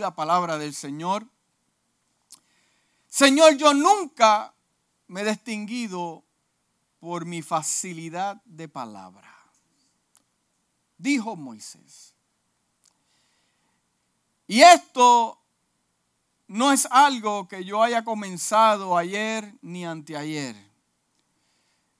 la 0.00 0.14
palabra 0.14 0.58
del 0.58 0.74
Señor. 0.74 1.26
Señor, 3.08 3.56
yo 3.56 3.74
nunca 3.74 4.54
me 5.06 5.20
he 5.20 5.24
distinguido 5.24 6.24
por 6.98 7.24
mi 7.24 7.42
facilidad 7.42 8.42
de 8.44 8.68
palabra. 8.68 9.28
Dijo 10.98 11.36
Moisés. 11.36 12.14
Y 14.46 14.62
esto 14.62 15.40
no 16.48 16.72
es 16.72 16.86
algo 16.90 17.46
que 17.46 17.64
yo 17.64 17.82
haya 17.82 18.02
comenzado 18.02 18.96
ayer 18.96 19.54
ni 19.62 19.86
anteayer, 19.86 20.56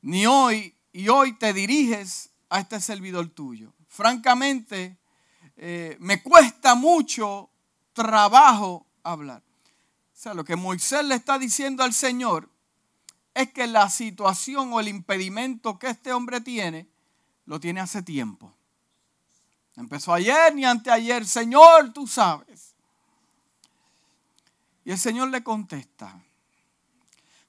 ni 0.02 0.26
hoy, 0.26 0.74
y 0.92 1.08
hoy 1.08 1.38
te 1.38 1.52
diriges 1.52 2.30
a 2.48 2.58
este 2.58 2.80
servidor 2.80 3.28
tuyo. 3.28 3.72
Francamente, 3.88 4.98
eh, 5.56 5.96
me 6.00 6.22
cuesta 6.22 6.74
mucho 6.74 7.49
trabajo 8.02 8.86
hablar. 9.02 9.42
O 10.14 10.22
sea, 10.22 10.34
lo 10.34 10.44
que 10.44 10.56
Moisés 10.56 11.04
le 11.04 11.14
está 11.14 11.38
diciendo 11.38 11.82
al 11.82 11.92
Señor 11.92 12.48
es 13.34 13.52
que 13.52 13.66
la 13.66 13.88
situación 13.88 14.72
o 14.72 14.80
el 14.80 14.88
impedimento 14.88 15.78
que 15.78 15.88
este 15.88 16.12
hombre 16.12 16.40
tiene, 16.40 16.88
lo 17.46 17.60
tiene 17.60 17.80
hace 17.80 18.02
tiempo. 18.02 18.52
Empezó 19.76 20.12
ayer 20.12 20.54
ni 20.54 20.64
anteayer, 20.64 21.26
Señor, 21.26 21.92
tú 21.92 22.06
sabes. 22.06 22.74
Y 24.84 24.90
el 24.90 24.98
Señor 24.98 25.28
le 25.28 25.42
contesta. 25.42 26.20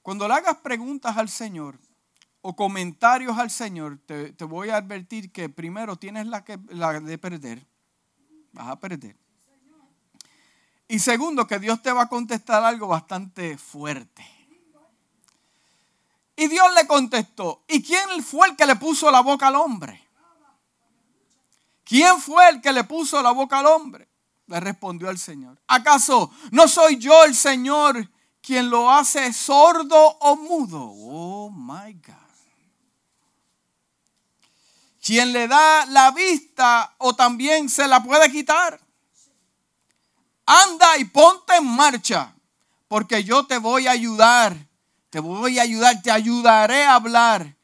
Cuando 0.02 0.26
le 0.26 0.34
hagas 0.34 0.56
preguntas 0.58 1.16
al 1.16 1.28
Señor 1.28 1.78
o 2.40 2.56
comentarios 2.56 3.38
al 3.38 3.50
Señor, 3.50 3.98
te, 4.06 4.32
voy 4.44 4.70
a 4.70 4.76
advertir 4.76 5.30
que 5.30 5.48
primero 5.48 5.96
tienes 5.96 6.26
la, 6.26 6.44
que, 6.44 6.58
la 6.70 7.00
de 7.00 7.18
perder. 7.18 7.66
Vas 8.52 8.68
a 8.68 8.80
perder. 8.80 9.16
Y 10.92 10.98
segundo, 10.98 11.46
que 11.46 11.58
Dios 11.58 11.80
te 11.80 11.90
va 11.90 12.02
a 12.02 12.08
contestar 12.10 12.62
algo 12.62 12.86
bastante 12.86 13.56
fuerte. 13.56 14.22
Y 16.36 16.48
Dios 16.48 16.66
le 16.74 16.86
contestó, 16.86 17.62
¿y 17.66 17.82
quién 17.82 18.22
fue 18.22 18.48
el 18.48 18.56
que 18.56 18.66
le 18.66 18.76
puso 18.76 19.10
la 19.10 19.22
boca 19.22 19.46
al 19.46 19.56
hombre? 19.56 20.06
¿Quién 21.82 22.20
fue 22.20 22.46
el 22.50 22.60
que 22.60 22.74
le 22.74 22.84
puso 22.84 23.22
la 23.22 23.30
boca 23.30 23.60
al 23.60 23.68
hombre? 23.68 24.06
Le 24.48 24.60
respondió 24.60 25.08
el 25.08 25.18
Señor. 25.18 25.58
¿Acaso 25.66 26.30
no 26.50 26.68
soy 26.68 26.98
yo 26.98 27.24
el 27.24 27.34
Señor 27.34 28.10
quien 28.42 28.68
lo 28.68 28.90
hace 28.90 29.32
sordo 29.32 30.18
o 30.20 30.36
mudo? 30.36 30.92
Oh, 30.94 31.50
my 31.50 31.94
God. 31.94 32.12
Quien 35.02 35.32
le 35.32 35.48
da 35.48 35.86
la 35.86 36.10
vista 36.10 36.96
o 36.98 37.16
también 37.16 37.70
se 37.70 37.88
la 37.88 38.02
puede 38.02 38.30
quitar 38.30 38.81
anda 40.52 40.98
y 40.98 41.04
ponte 41.04 41.56
en 41.56 41.66
marcha, 41.66 42.34
porque 42.88 43.24
yo 43.24 43.46
te 43.46 43.58
voy 43.58 43.86
a 43.86 43.92
ayudar, 43.92 44.56
te 45.10 45.20
voy 45.20 45.58
a 45.58 45.62
ayudar, 45.62 46.02
te 46.02 46.10
ayudaré 46.10 46.84
a 46.84 46.96
hablar 46.96 47.56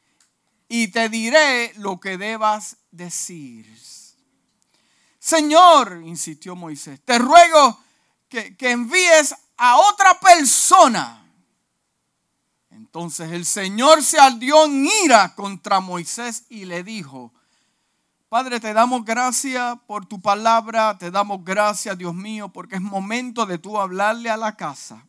y 0.67 0.87
te 0.89 1.09
diré 1.09 1.73
lo 1.75 1.99
que 1.99 2.17
debas 2.17 2.77
decir. 2.91 3.67
Señor, 5.19 6.01
insistió 6.05 6.55
Moisés, 6.55 6.99
te 7.03 7.19
ruego 7.19 7.79
que, 8.27 8.55
que 8.55 8.71
envíes 8.71 9.35
a 9.57 9.77
otra 9.77 10.19
persona. 10.19 11.15
Entonces 12.71 13.31
el 13.31 13.45
Señor 13.45 14.01
se 14.03 14.19
ardió 14.19 14.65
en 14.65 14.87
ira 15.03 15.35
contra 15.35 15.79
Moisés 15.79 16.45
y 16.49 16.65
le 16.65 16.83
dijo, 16.83 17.33
Padre, 18.29 18.59
te 18.59 18.73
damos 18.73 19.03
gracias 19.05 19.75
por 19.87 20.05
tu 20.05 20.21
palabra, 20.21 20.95
te 20.99 21.09
damos 21.09 21.43
gracias, 21.43 21.97
Dios 21.97 22.13
mío, 22.13 22.49
porque 22.49 22.75
es 22.75 22.81
momento 22.81 23.47
de 23.47 23.57
tú 23.57 23.79
hablarle 23.79 24.29
a 24.29 24.37
la 24.37 24.55
casa. 24.55 25.03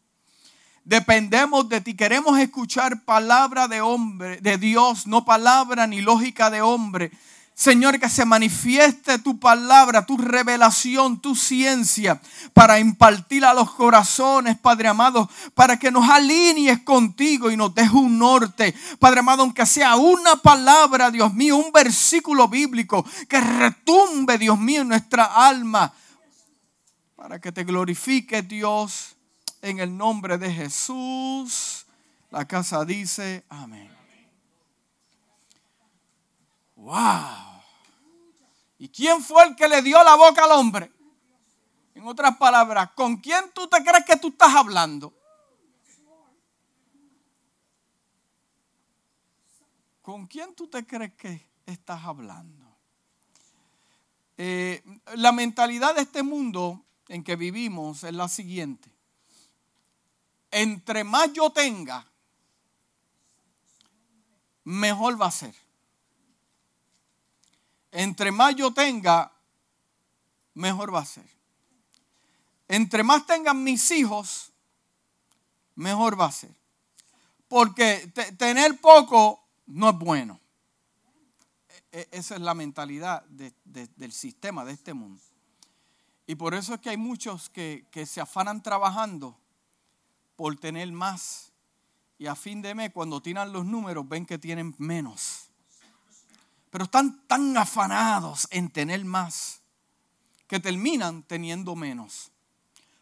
Dependemos 0.84 1.68
de 1.68 1.82
ti, 1.82 1.94
queremos 1.94 2.38
escuchar 2.38 3.04
palabra 3.04 3.68
de 3.68 3.82
hombre, 3.82 4.38
de 4.40 4.56
Dios, 4.56 5.06
no 5.06 5.26
palabra 5.26 5.86
ni 5.86 6.00
lógica 6.00 6.48
de 6.48 6.62
hombre. 6.62 7.12
Señor, 7.60 8.00
que 8.00 8.08
se 8.08 8.24
manifieste 8.24 9.18
tu 9.18 9.38
palabra, 9.38 10.06
tu 10.06 10.16
revelación, 10.16 11.20
tu 11.20 11.36
ciencia, 11.36 12.18
para 12.54 12.78
impartir 12.78 13.44
a 13.44 13.52
los 13.52 13.70
corazones, 13.72 14.58
Padre 14.58 14.88
amado, 14.88 15.28
para 15.52 15.78
que 15.78 15.90
nos 15.90 16.08
alinees 16.08 16.80
contigo 16.80 17.50
y 17.50 17.58
nos 17.58 17.74
deje 17.74 17.94
un 17.94 18.18
norte. 18.18 18.74
Padre 18.98 19.20
amado, 19.20 19.42
aunque 19.42 19.66
sea 19.66 19.96
una 19.96 20.36
palabra, 20.36 21.10
Dios 21.10 21.34
mío, 21.34 21.58
un 21.58 21.70
versículo 21.70 22.48
bíblico 22.48 23.04
que 23.28 23.38
retumbe, 23.42 24.38
Dios 24.38 24.58
mío, 24.58 24.80
en 24.80 24.88
nuestra 24.88 25.24
alma, 25.26 25.92
para 27.14 27.38
que 27.42 27.52
te 27.52 27.64
glorifique, 27.64 28.40
Dios, 28.40 29.16
en 29.60 29.80
el 29.80 29.94
nombre 29.94 30.38
de 30.38 30.50
Jesús. 30.50 31.84
La 32.30 32.46
casa 32.46 32.86
dice, 32.86 33.44
amén. 33.50 33.90
Wow. 36.74 37.49
¿Y 38.80 38.88
quién 38.88 39.22
fue 39.22 39.44
el 39.44 39.56
que 39.56 39.68
le 39.68 39.82
dio 39.82 40.02
la 40.02 40.14
boca 40.16 40.44
al 40.44 40.52
hombre? 40.52 40.90
En 41.94 42.06
otras 42.06 42.38
palabras, 42.38 42.92
¿con 42.92 43.18
quién 43.18 43.52
tú 43.52 43.68
te 43.68 43.84
crees 43.84 44.06
que 44.06 44.16
tú 44.16 44.28
estás 44.28 44.54
hablando? 44.54 45.12
¿Con 50.00 50.26
quién 50.26 50.54
tú 50.54 50.66
te 50.66 50.86
crees 50.86 51.12
que 51.12 51.46
estás 51.66 52.02
hablando? 52.02 52.74
Eh, 54.38 54.82
la 55.14 55.32
mentalidad 55.32 55.94
de 55.94 56.00
este 56.00 56.22
mundo 56.22 56.82
en 57.08 57.22
que 57.22 57.36
vivimos 57.36 58.02
es 58.02 58.14
la 58.14 58.28
siguiente. 58.28 58.90
Entre 60.50 61.04
más 61.04 61.30
yo 61.34 61.50
tenga, 61.50 62.10
mejor 64.64 65.20
va 65.20 65.26
a 65.26 65.32
ser 65.32 65.54
entre 67.92 68.30
más 68.30 68.54
yo 68.54 68.72
tenga, 68.72 69.32
mejor 70.54 70.94
va 70.94 71.00
a 71.00 71.04
ser. 71.04 71.28
Entre 72.68 73.02
más 73.02 73.26
tengan 73.26 73.62
mis 73.64 73.90
hijos, 73.90 74.52
mejor 75.74 76.18
va 76.18 76.26
a 76.26 76.32
ser. 76.32 76.54
Porque 77.48 78.12
tener 78.38 78.80
poco 78.80 79.44
no 79.66 79.90
es 79.90 79.98
bueno. 79.98 80.38
E, 81.90 82.00
e, 82.00 82.08
esa 82.12 82.36
es 82.36 82.40
la 82.40 82.54
mentalidad 82.54 83.24
del 83.24 84.12
sistema 84.12 84.64
de 84.64 84.72
este 84.72 84.94
mundo. 84.94 85.20
Y 86.26 86.36
por 86.36 86.54
eso 86.54 86.74
es 86.74 86.80
que 86.80 86.90
hay 86.90 86.96
muchos 86.96 87.50
que, 87.50 87.86
que 87.90 88.06
se 88.06 88.20
afanan 88.20 88.62
trabajando 88.62 89.36
por 90.36 90.54
tener 90.56 90.92
más. 90.92 91.50
Y 92.18 92.26
a 92.26 92.36
fin 92.36 92.62
de 92.62 92.74
mes, 92.76 92.92
cuando 92.92 93.20
tiran 93.20 93.52
los 93.52 93.64
números, 93.64 94.08
ven 94.08 94.26
que 94.26 94.38
tienen 94.38 94.76
menos 94.78 95.39
pero 96.70 96.84
están 96.84 97.26
tan 97.26 97.56
afanados 97.56 98.46
en 98.50 98.70
tener 98.70 99.04
más 99.04 99.60
que 100.46 100.60
terminan 100.60 101.22
teniendo 101.24 101.76
menos. 101.76 102.30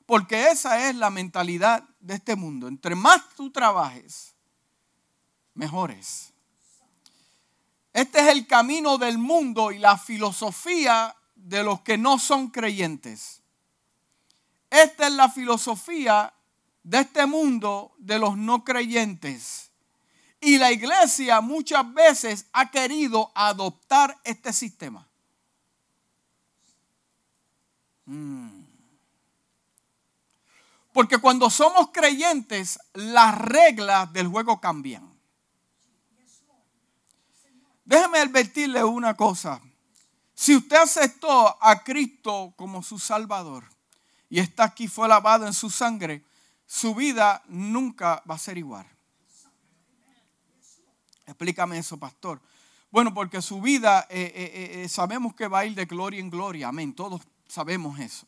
Porque 0.06 0.48
esa 0.48 0.88
es 0.88 0.96
la 0.96 1.10
mentalidad 1.10 1.84
de 2.00 2.14
este 2.14 2.34
mundo. 2.34 2.66
Entre 2.66 2.94
más 2.94 3.22
tú 3.36 3.50
trabajes, 3.50 4.34
mejores. 5.54 6.32
Este 7.92 8.20
es 8.20 8.28
el 8.28 8.46
camino 8.46 8.96
del 8.96 9.18
mundo 9.18 9.70
y 9.72 9.78
la 9.78 9.98
filosofía 9.98 11.14
de 11.34 11.62
los 11.62 11.80
que 11.80 11.98
no 11.98 12.18
son 12.18 12.48
creyentes. 12.48 13.42
Esta 14.70 15.06
es 15.06 15.12
la 15.12 15.28
filosofía 15.28 16.32
de 16.82 17.00
este 17.00 17.26
mundo 17.26 17.92
de 17.98 18.18
los 18.18 18.36
no 18.36 18.64
creyentes. 18.64 19.67
Y 20.40 20.58
la 20.58 20.70
iglesia 20.70 21.40
muchas 21.40 21.92
veces 21.92 22.46
ha 22.52 22.70
querido 22.70 23.32
adoptar 23.34 24.18
este 24.24 24.52
sistema. 24.52 25.06
Mm. 28.06 28.64
Porque 30.92 31.18
cuando 31.18 31.50
somos 31.50 31.90
creyentes, 31.92 32.78
las 32.94 33.36
reglas 33.38 34.12
del 34.12 34.28
juego 34.28 34.60
cambian. 34.60 35.08
Déjeme 37.84 38.18
advertirle 38.18 38.84
una 38.84 39.14
cosa. 39.14 39.60
Si 40.34 40.54
usted 40.54 40.76
aceptó 40.76 41.56
a 41.62 41.82
Cristo 41.82 42.52
como 42.56 42.82
su 42.82 42.98
Salvador 42.98 43.64
y 44.28 44.40
está 44.40 44.64
aquí, 44.64 44.88
fue 44.88 45.08
lavado 45.08 45.46
en 45.46 45.54
su 45.54 45.70
sangre, 45.70 46.24
su 46.66 46.94
vida 46.94 47.42
nunca 47.48 48.22
va 48.28 48.34
a 48.34 48.38
ser 48.38 48.58
igual. 48.58 48.86
Explícame 51.28 51.78
eso, 51.78 51.98
pastor. 51.98 52.40
Bueno, 52.90 53.12
porque 53.12 53.42
su 53.42 53.60
vida 53.60 54.06
eh, 54.08 54.32
eh, 54.34 54.82
eh, 54.82 54.88
sabemos 54.88 55.34
que 55.34 55.46
va 55.46 55.60
a 55.60 55.66
ir 55.66 55.74
de 55.74 55.84
gloria 55.84 56.20
en 56.20 56.30
gloria, 56.30 56.68
amén, 56.68 56.94
todos 56.94 57.20
sabemos 57.46 58.00
eso. 58.00 58.26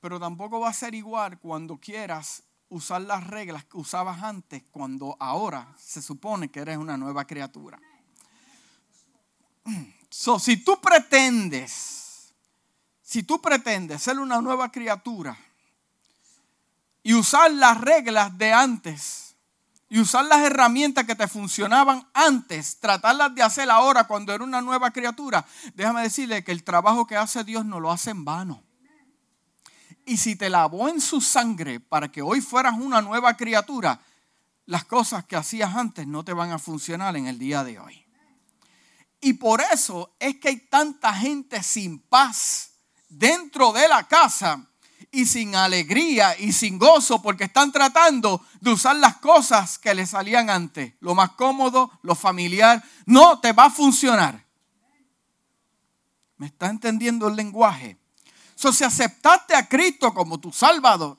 Pero 0.00 0.18
tampoco 0.18 0.58
va 0.58 0.70
a 0.70 0.72
ser 0.72 0.94
igual 0.94 1.38
cuando 1.38 1.76
quieras 1.76 2.42
usar 2.70 3.02
las 3.02 3.26
reglas 3.26 3.64
que 3.64 3.76
usabas 3.76 4.22
antes, 4.22 4.62
cuando 4.70 5.16
ahora 5.20 5.72
se 5.78 6.00
supone 6.00 6.50
que 6.50 6.60
eres 6.60 6.78
una 6.78 6.96
nueva 6.96 7.26
criatura. 7.26 7.78
So, 10.16 10.38
si 10.38 10.58
tú 10.58 10.80
pretendes 10.80 12.04
si 13.02 13.22
tú 13.22 13.40
pretendes 13.40 14.02
ser 14.02 14.18
una 14.18 14.40
nueva 14.40 14.72
criatura 14.72 15.36
y 17.02 17.14
usar 17.14 17.50
las 17.52 17.80
reglas 17.80 18.36
de 18.38 18.52
antes 18.52 19.33
y 19.94 20.00
usar 20.00 20.24
las 20.24 20.40
herramientas 20.40 21.04
que 21.04 21.14
te 21.14 21.28
funcionaban 21.28 22.04
antes, 22.14 22.80
tratarlas 22.80 23.32
de 23.32 23.44
hacer 23.44 23.70
ahora 23.70 24.08
cuando 24.08 24.34
era 24.34 24.42
una 24.42 24.60
nueva 24.60 24.90
criatura, 24.90 25.46
déjame 25.76 26.02
decirle 26.02 26.42
que 26.42 26.50
el 26.50 26.64
trabajo 26.64 27.06
que 27.06 27.16
hace 27.16 27.44
Dios 27.44 27.64
no 27.64 27.78
lo 27.78 27.92
hace 27.92 28.10
en 28.10 28.24
vano. 28.24 28.64
Y 30.04 30.16
si 30.16 30.34
te 30.34 30.50
lavó 30.50 30.88
en 30.88 31.00
su 31.00 31.20
sangre 31.20 31.78
para 31.78 32.10
que 32.10 32.22
hoy 32.22 32.40
fueras 32.40 32.74
una 32.76 33.00
nueva 33.02 33.36
criatura, 33.36 34.00
las 34.66 34.84
cosas 34.84 35.26
que 35.26 35.36
hacías 35.36 35.76
antes 35.76 36.08
no 36.08 36.24
te 36.24 36.32
van 36.32 36.50
a 36.50 36.58
funcionar 36.58 37.16
en 37.16 37.28
el 37.28 37.38
día 37.38 37.62
de 37.62 37.78
hoy. 37.78 38.04
Y 39.20 39.34
por 39.34 39.60
eso 39.60 40.16
es 40.18 40.40
que 40.40 40.48
hay 40.48 40.56
tanta 40.56 41.14
gente 41.14 41.62
sin 41.62 42.00
paz 42.00 42.72
dentro 43.08 43.72
de 43.72 43.86
la 43.86 44.08
casa 44.08 44.66
y 45.14 45.26
sin 45.26 45.54
alegría 45.54 46.38
y 46.38 46.52
sin 46.52 46.78
gozo 46.78 47.22
porque 47.22 47.44
están 47.44 47.70
tratando 47.70 48.44
de 48.60 48.72
usar 48.72 48.96
las 48.96 49.16
cosas 49.16 49.78
que 49.78 49.94
les 49.94 50.10
salían 50.10 50.50
antes. 50.50 50.94
Lo 51.00 51.14
más 51.14 51.30
cómodo, 51.30 51.90
lo 52.02 52.14
familiar, 52.14 52.82
no 53.06 53.38
te 53.40 53.52
va 53.52 53.66
a 53.66 53.70
funcionar. 53.70 54.44
¿Me 56.36 56.46
está 56.46 56.68
entendiendo 56.68 57.28
el 57.28 57.36
lenguaje? 57.36 57.96
So, 58.56 58.72
si 58.72 58.84
aceptaste 58.84 59.54
a 59.54 59.68
Cristo 59.68 60.12
como 60.12 60.38
tu 60.38 60.52
Salvador, 60.52 61.18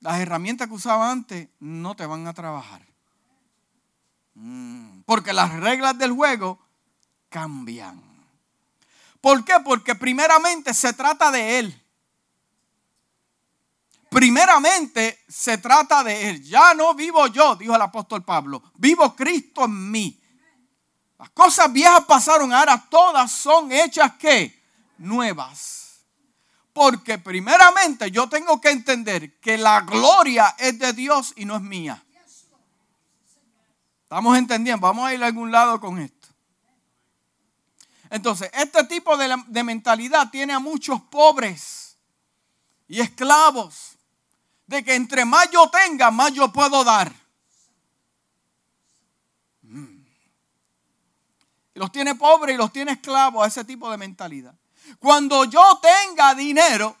las 0.00 0.20
herramientas 0.20 0.68
que 0.68 0.74
usaba 0.74 1.10
antes 1.10 1.48
no 1.60 1.96
te 1.96 2.04
van 2.04 2.26
a 2.26 2.34
trabajar. 2.34 2.86
Mm, 4.34 5.00
porque 5.06 5.32
las 5.32 5.52
reglas 5.54 5.96
del 5.96 6.12
juego 6.12 6.58
cambian. 7.28 8.02
¿Por 9.20 9.44
qué? 9.44 9.54
Porque 9.64 9.94
primeramente 9.94 10.74
se 10.74 10.92
trata 10.92 11.30
de 11.30 11.58
Él. 11.58 11.83
Primeramente 14.14 15.24
se 15.28 15.58
trata 15.58 16.04
de 16.04 16.30
Él. 16.30 16.44
Ya 16.44 16.72
no 16.72 16.94
vivo 16.94 17.26
yo, 17.26 17.56
dijo 17.56 17.74
el 17.74 17.82
apóstol 17.82 18.24
Pablo. 18.24 18.62
Vivo 18.76 19.12
Cristo 19.16 19.64
en 19.64 19.90
mí. 19.90 20.22
Las 21.18 21.30
cosas 21.30 21.72
viejas 21.72 22.04
pasaron, 22.04 22.52
ahora 22.52 22.86
todas 22.88 23.32
son 23.32 23.72
hechas 23.72 24.12
que 24.14 24.62
nuevas. 24.98 26.04
Porque 26.72 27.18
primeramente 27.18 28.08
yo 28.12 28.28
tengo 28.28 28.60
que 28.60 28.70
entender 28.70 29.40
que 29.40 29.58
la 29.58 29.80
gloria 29.80 30.54
es 30.58 30.78
de 30.78 30.92
Dios 30.92 31.32
y 31.34 31.44
no 31.44 31.56
es 31.56 31.62
mía. 31.62 32.00
¿Estamos 34.04 34.38
entendiendo? 34.38 34.86
Vamos 34.86 35.08
a 35.08 35.14
ir 35.14 35.24
a 35.24 35.26
algún 35.26 35.50
lado 35.50 35.80
con 35.80 35.98
esto. 35.98 36.28
Entonces, 38.10 38.48
este 38.54 38.84
tipo 38.84 39.16
de, 39.16 39.42
de 39.48 39.64
mentalidad 39.64 40.30
tiene 40.30 40.52
a 40.52 40.60
muchos 40.60 41.00
pobres 41.02 41.98
y 42.86 43.00
esclavos. 43.00 43.93
De 44.66 44.82
que 44.82 44.94
entre 44.94 45.24
más 45.24 45.50
yo 45.50 45.68
tenga, 45.70 46.10
más 46.10 46.32
yo 46.32 46.52
puedo 46.52 46.84
dar. 46.84 47.12
Mm. 49.62 50.04
Los 51.74 51.92
tiene 51.92 52.14
pobres 52.14 52.54
y 52.54 52.58
los 52.58 52.72
tiene 52.72 52.92
esclavos 52.92 53.44
a 53.44 53.48
ese 53.48 53.64
tipo 53.64 53.90
de 53.90 53.98
mentalidad. 53.98 54.54
Cuando 54.98 55.44
yo 55.44 55.80
tenga 55.82 56.34
dinero, 56.34 56.96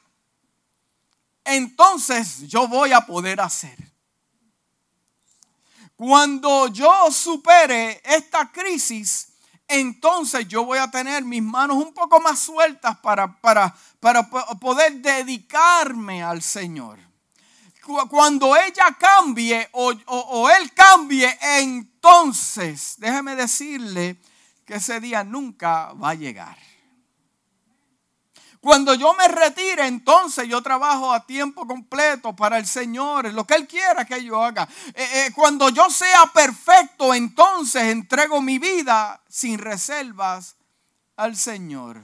entonces 1.44 2.48
yo 2.48 2.66
voy 2.68 2.92
a 2.92 3.02
poder 3.02 3.40
hacer. 3.40 3.76
Cuando 5.96 6.66
yo 6.68 7.10
supere 7.12 8.00
esta 8.04 8.50
crisis, 8.50 9.28
entonces 9.68 10.48
yo 10.48 10.64
voy 10.64 10.78
a 10.78 10.90
tener 10.90 11.24
mis 11.24 11.42
manos 11.42 11.76
un 11.76 11.94
poco 11.94 12.20
más 12.20 12.40
sueltas 12.40 12.98
para, 12.98 13.40
para, 13.40 13.74
para 14.00 14.28
poder 14.28 14.94
dedicarme 14.94 16.22
al 16.22 16.42
Señor. 16.42 16.98
Cuando 17.84 18.56
ella 18.56 18.96
cambie 18.98 19.68
o, 19.72 20.50
él 20.50 20.72
cambie, 20.72 21.38
entonces 21.40 22.94
déjeme 22.98 23.36
decirle 23.36 24.16
que 24.64 24.76
ese 24.76 25.00
día 25.00 25.22
nunca 25.22 25.92
va 25.92 26.10
a 26.10 26.14
llegar. 26.14 26.56
Cuando 28.60 28.94
yo 28.94 29.12
me 29.12 29.28
retire, 29.28 29.86
entonces 29.86 30.48
yo 30.48 30.62
trabajo 30.62 31.12
a 31.12 31.26
tiempo 31.26 31.66
completo 31.66 32.34
para 32.34 32.56
el 32.56 32.66
Señor, 32.66 33.30
lo 33.34 33.46
que 33.46 33.56
Él 33.56 33.68
quiera 33.68 34.06
que 34.06 34.24
yo 34.24 34.42
haga. 34.42 34.66
Eh, 34.94 35.06
eh, 35.12 35.32
cuando 35.34 35.68
yo 35.68 35.90
sea 35.90 36.30
perfecto, 36.32 37.12
entonces 37.12 37.82
entrego 37.82 38.40
mi 38.40 38.58
vida 38.58 39.22
sin 39.28 39.58
reservas 39.58 40.56
al 41.16 41.36
Señor. 41.36 42.02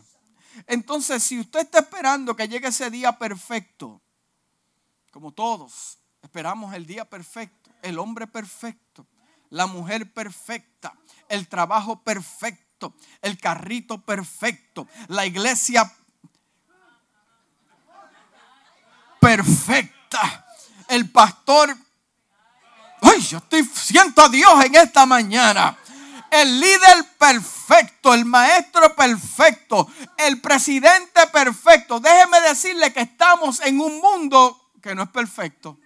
Entonces, 0.67 1.23
si 1.23 1.41
usted 1.41 1.61
está 1.61 1.79
esperando 1.79 2.37
que 2.37 2.47
llegue 2.47 2.69
ese 2.69 2.91
día 2.91 3.19
perfecto, 3.19 4.00
como 5.11 5.33
todos, 5.33 5.99
esperamos 6.23 6.75
el 6.75 6.87
día 6.87 7.05
perfecto, 7.05 7.71
el 7.83 7.99
hombre 7.99 8.27
perfecto, 8.27 9.07
la 9.51 9.67
mujer 9.67 10.13
perfecta, 10.13 10.95
el 11.29 11.49
trabajo 11.49 12.03
perfecto, 12.03 12.95
el 13.21 13.39
carrito 13.39 14.01
perfecto, 14.01 14.87
la 15.09 15.27
iglesia 15.27 15.93
perfecta. 19.21 20.47
El 20.89 21.09
pastor, 21.11 21.77
ay, 23.03 23.21
yo 23.21 23.39
estoy, 23.39 23.65
siento 23.65 24.23
a 24.23 24.29
Dios 24.29 24.65
en 24.65 24.75
esta 24.75 25.07
mañana. 25.07 25.77
El 26.31 26.61
líder 26.61 27.17
perfecto, 27.19 28.15
el 28.15 28.25
maestro 28.25 28.95
perfecto, 28.95 29.89
el 30.17 30.41
presidente 30.41 31.27
perfecto. 31.33 32.01
Déjeme 32.01 32.41
decirle 32.41 32.93
que 32.93 33.01
estamos 33.01 33.61
en 33.61 33.81
un 33.81 34.01
mundo 34.01 34.60
que 34.81 34.95
no 34.95 35.03
es 35.03 35.11
perfecto. 35.11 35.79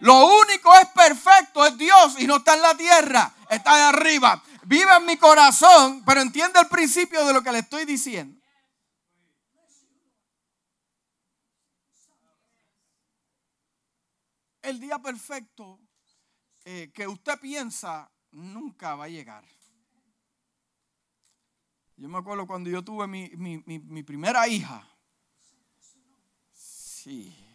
Lo 0.00 0.26
único 0.26 0.74
es 0.76 0.86
perfecto 0.88 1.64
es 1.64 1.78
Dios 1.78 2.16
y 2.18 2.26
no 2.26 2.36
está 2.36 2.54
en 2.54 2.62
la 2.62 2.76
tierra, 2.76 3.32
está 3.48 3.88
arriba. 3.88 4.42
Vive 4.64 4.94
en 4.96 5.06
mi 5.06 5.16
corazón, 5.16 6.02
pero 6.04 6.20
entiende 6.20 6.60
el 6.60 6.66
principio 6.68 7.24
de 7.24 7.32
lo 7.32 7.42
que 7.42 7.52
le 7.52 7.60
estoy 7.60 7.84
diciendo. 7.84 8.36
el 14.66 14.80
día 14.80 14.98
perfecto 14.98 15.78
eh, 16.64 16.90
que 16.92 17.06
usted 17.06 17.38
piensa 17.38 18.10
nunca 18.32 18.96
va 18.96 19.04
a 19.04 19.08
llegar. 19.08 19.44
Yo 21.96 22.08
me 22.08 22.18
acuerdo 22.18 22.46
cuando 22.46 22.68
yo 22.68 22.82
tuve 22.82 23.06
mi, 23.06 24.02
primera 24.02 24.46
hija. 24.48 24.86
Sí. 26.52 27.45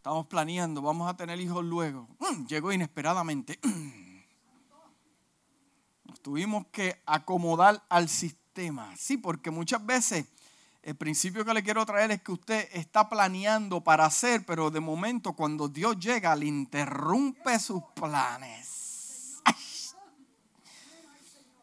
Estamos 0.00 0.28
planeando, 0.28 0.80
vamos 0.80 1.10
a 1.10 1.14
tener 1.14 1.38
hijos 1.38 1.62
luego. 1.62 2.08
Mm, 2.20 2.46
llegó 2.46 2.72
inesperadamente. 2.72 3.60
Nos 6.04 6.22
tuvimos 6.22 6.64
que 6.72 7.02
acomodar 7.04 7.84
al 7.90 8.08
sistema. 8.08 8.96
Sí, 8.96 9.18
porque 9.18 9.50
muchas 9.50 9.84
veces 9.84 10.24
el 10.82 10.96
principio 10.96 11.44
que 11.44 11.52
le 11.52 11.62
quiero 11.62 11.84
traer 11.84 12.12
es 12.12 12.22
que 12.22 12.32
usted 12.32 12.66
está 12.72 13.10
planeando 13.10 13.82
para 13.82 14.06
hacer, 14.06 14.46
pero 14.46 14.70
de 14.70 14.80
momento 14.80 15.34
cuando 15.34 15.68
Dios 15.68 15.98
llega 15.98 16.34
le 16.34 16.46
interrumpe 16.46 17.58
sus 17.58 17.82
planes. 17.94 19.42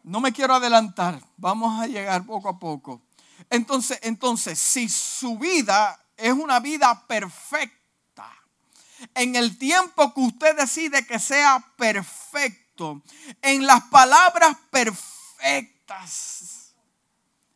No 0.03 0.21
me 0.21 0.31
quiero 0.31 0.53
adelantar, 0.53 1.19
vamos 1.37 1.81
a 1.81 1.87
llegar 1.87 2.23
poco 2.23 2.49
a 2.49 2.59
poco. 2.59 3.01
Entonces, 3.49 3.97
entonces, 4.03 4.59
si 4.59 4.87
su 4.89 5.39
vida 5.39 5.99
es 6.15 6.33
una 6.33 6.59
vida 6.59 7.07
perfecta, 7.07 7.76
en 9.15 9.35
el 9.35 9.57
tiempo 9.57 10.13
que 10.13 10.21
usted 10.21 10.55
decide 10.55 11.05
que 11.05 11.19
sea 11.19 11.73
perfecto, 11.77 13.01
en 13.41 13.65
las 13.65 13.83
palabras 13.85 14.55
perfectas, 14.71 16.73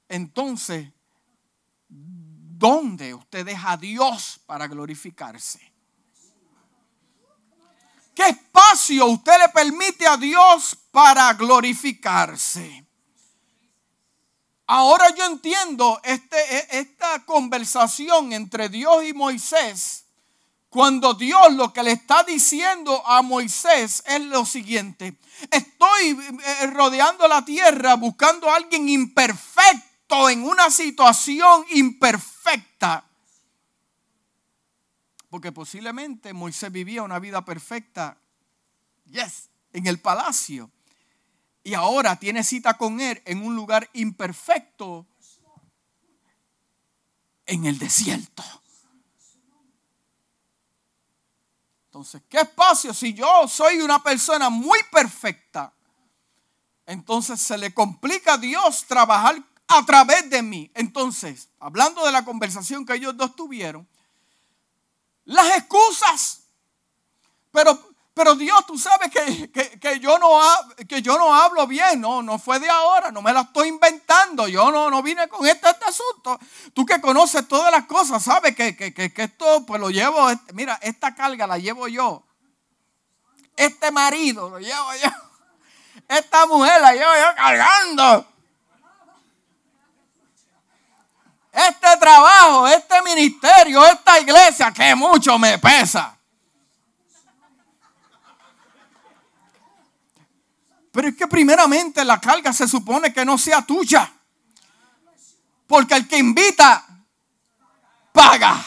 entonces 0.10 0.88
¿Dónde 2.62 3.15
usted 3.15 3.43
deja 3.43 3.71
a 3.71 3.77
Dios 3.77 4.39
para 4.45 4.67
glorificarse? 4.67 5.60
¿Qué 8.13 8.27
espacio 8.27 9.07
usted 9.07 9.39
le 9.39 9.50
permite 9.50 10.05
a 10.05 10.15
Dios 10.15 10.77
para 10.91 11.33
glorificarse? 11.33 12.86
Ahora 14.67 15.10
yo 15.15 15.25
entiendo 15.25 16.00
este, 16.03 16.38
e, 16.38 16.79
esta 16.81 17.25
conversación 17.25 18.31
entre 18.31 18.69
Dios 18.69 19.05
y 19.05 19.13
Moisés. 19.13 20.05
Cuando 20.71 21.13
Dios 21.15 21.51
lo 21.51 21.73
que 21.73 21.83
le 21.83 21.91
está 21.91 22.23
diciendo 22.23 23.05
a 23.05 23.21
Moisés 23.21 24.01
es 24.05 24.21
lo 24.21 24.45
siguiente. 24.45 25.17
Estoy 25.51 26.11
eh, 26.11 26.67
rodeando 26.67 27.27
la 27.27 27.43
tierra 27.43 27.95
buscando 27.95 28.49
a 28.49 28.55
alguien 28.55 28.87
imperfecto 28.87 30.29
en 30.29 30.43
una 30.43 30.71
situación 30.71 31.65
imperfecta. 31.71 33.03
Porque 35.29 35.51
posiblemente 35.51 36.31
Moisés 36.31 36.71
vivía 36.71 37.03
una 37.03 37.19
vida 37.19 37.43
perfecta, 37.43 38.17
yes, 39.07 39.49
en 39.73 39.87
el 39.87 39.99
palacio. 39.99 40.71
Y 41.65 41.73
ahora 41.73 42.15
tiene 42.15 42.45
cita 42.45 42.77
con 42.77 43.01
él 43.01 43.21
en 43.25 43.43
un 43.43 43.57
lugar 43.57 43.89
imperfecto. 43.91 45.05
en 47.45 47.65
el 47.65 47.77
desierto. 47.77 48.41
Entonces, 52.01 52.24
¿qué 52.27 52.39
espacio? 52.39 52.96
Si 52.96 53.13
yo 53.13 53.48
soy 53.48 53.79
una 53.79 54.01
persona 54.01 54.50
muy 54.50 54.79
perfecta, 54.91 55.72
entonces 56.88 57.39
se 57.39 57.55
le 57.60 57.75
complica 57.75 58.34
a 58.34 58.38
Dios 58.39 58.86
trabajar 58.88 59.39
a 59.67 59.86
través 59.86 60.27
de 60.27 60.41
mí. 60.41 60.72
Entonces, 60.74 61.50
hablando 61.60 62.03
de 62.03 62.12
la 62.12 62.25
conversación 62.25 62.88
que 62.88 62.96
ellos 62.96 63.15
dos 63.15 63.36
tuvieron, 63.36 63.88
las 65.25 65.55
excusas. 65.55 66.41
Pero 67.51 67.90
pero 68.13 68.35
Dios, 68.35 68.65
tú 68.65 68.77
sabes 68.77 69.09
que, 69.09 69.99
yo 70.01 70.19
no, 70.19 70.41
que 70.87 71.01
yo 71.01 71.17
no 71.17 71.33
hablo 71.33 71.65
bien, 71.65 72.01
no, 72.01 72.21
no 72.21 72.37
fue 72.37 72.59
de 72.59 72.69
ahora, 72.69 73.09
no 73.09 73.21
me 73.21 73.31
la 73.31 73.41
estoy 73.41 73.69
inventando, 73.69 74.49
yo 74.49 74.69
no, 74.69 74.89
no 74.89 75.01
vine 75.01 75.29
con 75.29 75.47
este, 75.47 75.69
este 75.69 75.85
asunto. 75.85 76.37
Tú 76.73 76.85
que 76.85 76.99
conoces 76.99 77.47
todas 77.47 77.71
las 77.71 77.85
cosas, 77.85 78.21
sabes 78.21 78.53
que, 78.53 78.75
que, 78.75 79.13
esto 79.15 79.65
pues 79.65 79.79
lo 79.79 79.89
llevo, 79.89 80.29
mira, 80.53 80.77
esta 80.81 81.15
carga 81.15 81.47
la 81.47 81.57
llevo 81.57 81.87
yo. 81.87 82.23
Este 83.55 83.91
marido 83.91 84.49
lo 84.49 84.59
llevo 84.59 84.93
yo. 85.01 85.09
Esta 86.09 86.45
mujer 86.47 86.81
la 86.81 86.91
llevo 86.91 87.11
yo 87.15 87.35
cargando. 87.35 88.27
Este 91.53 91.97
trabajo, 91.97 92.67
este 92.67 93.01
ministerio, 93.03 93.85
esta 93.85 94.19
iglesia 94.19 94.71
que 94.71 94.95
mucho 94.95 95.39
me 95.39 95.57
pesa. 95.59 96.17
Pero 100.91 101.07
es 101.07 101.15
que 101.15 101.27
primeramente 101.27 102.03
la 102.03 102.19
carga 102.19 102.51
se 102.51 102.67
supone 102.67 103.13
que 103.13 103.24
no 103.24 103.38
sea 103.38 103.62
tuya. 103.62 104.12
Porque 105.65 105.95
el 105.95 106.07
que 106.07 106.17
invita, 106.17 106.86
paga. 108.12 108.62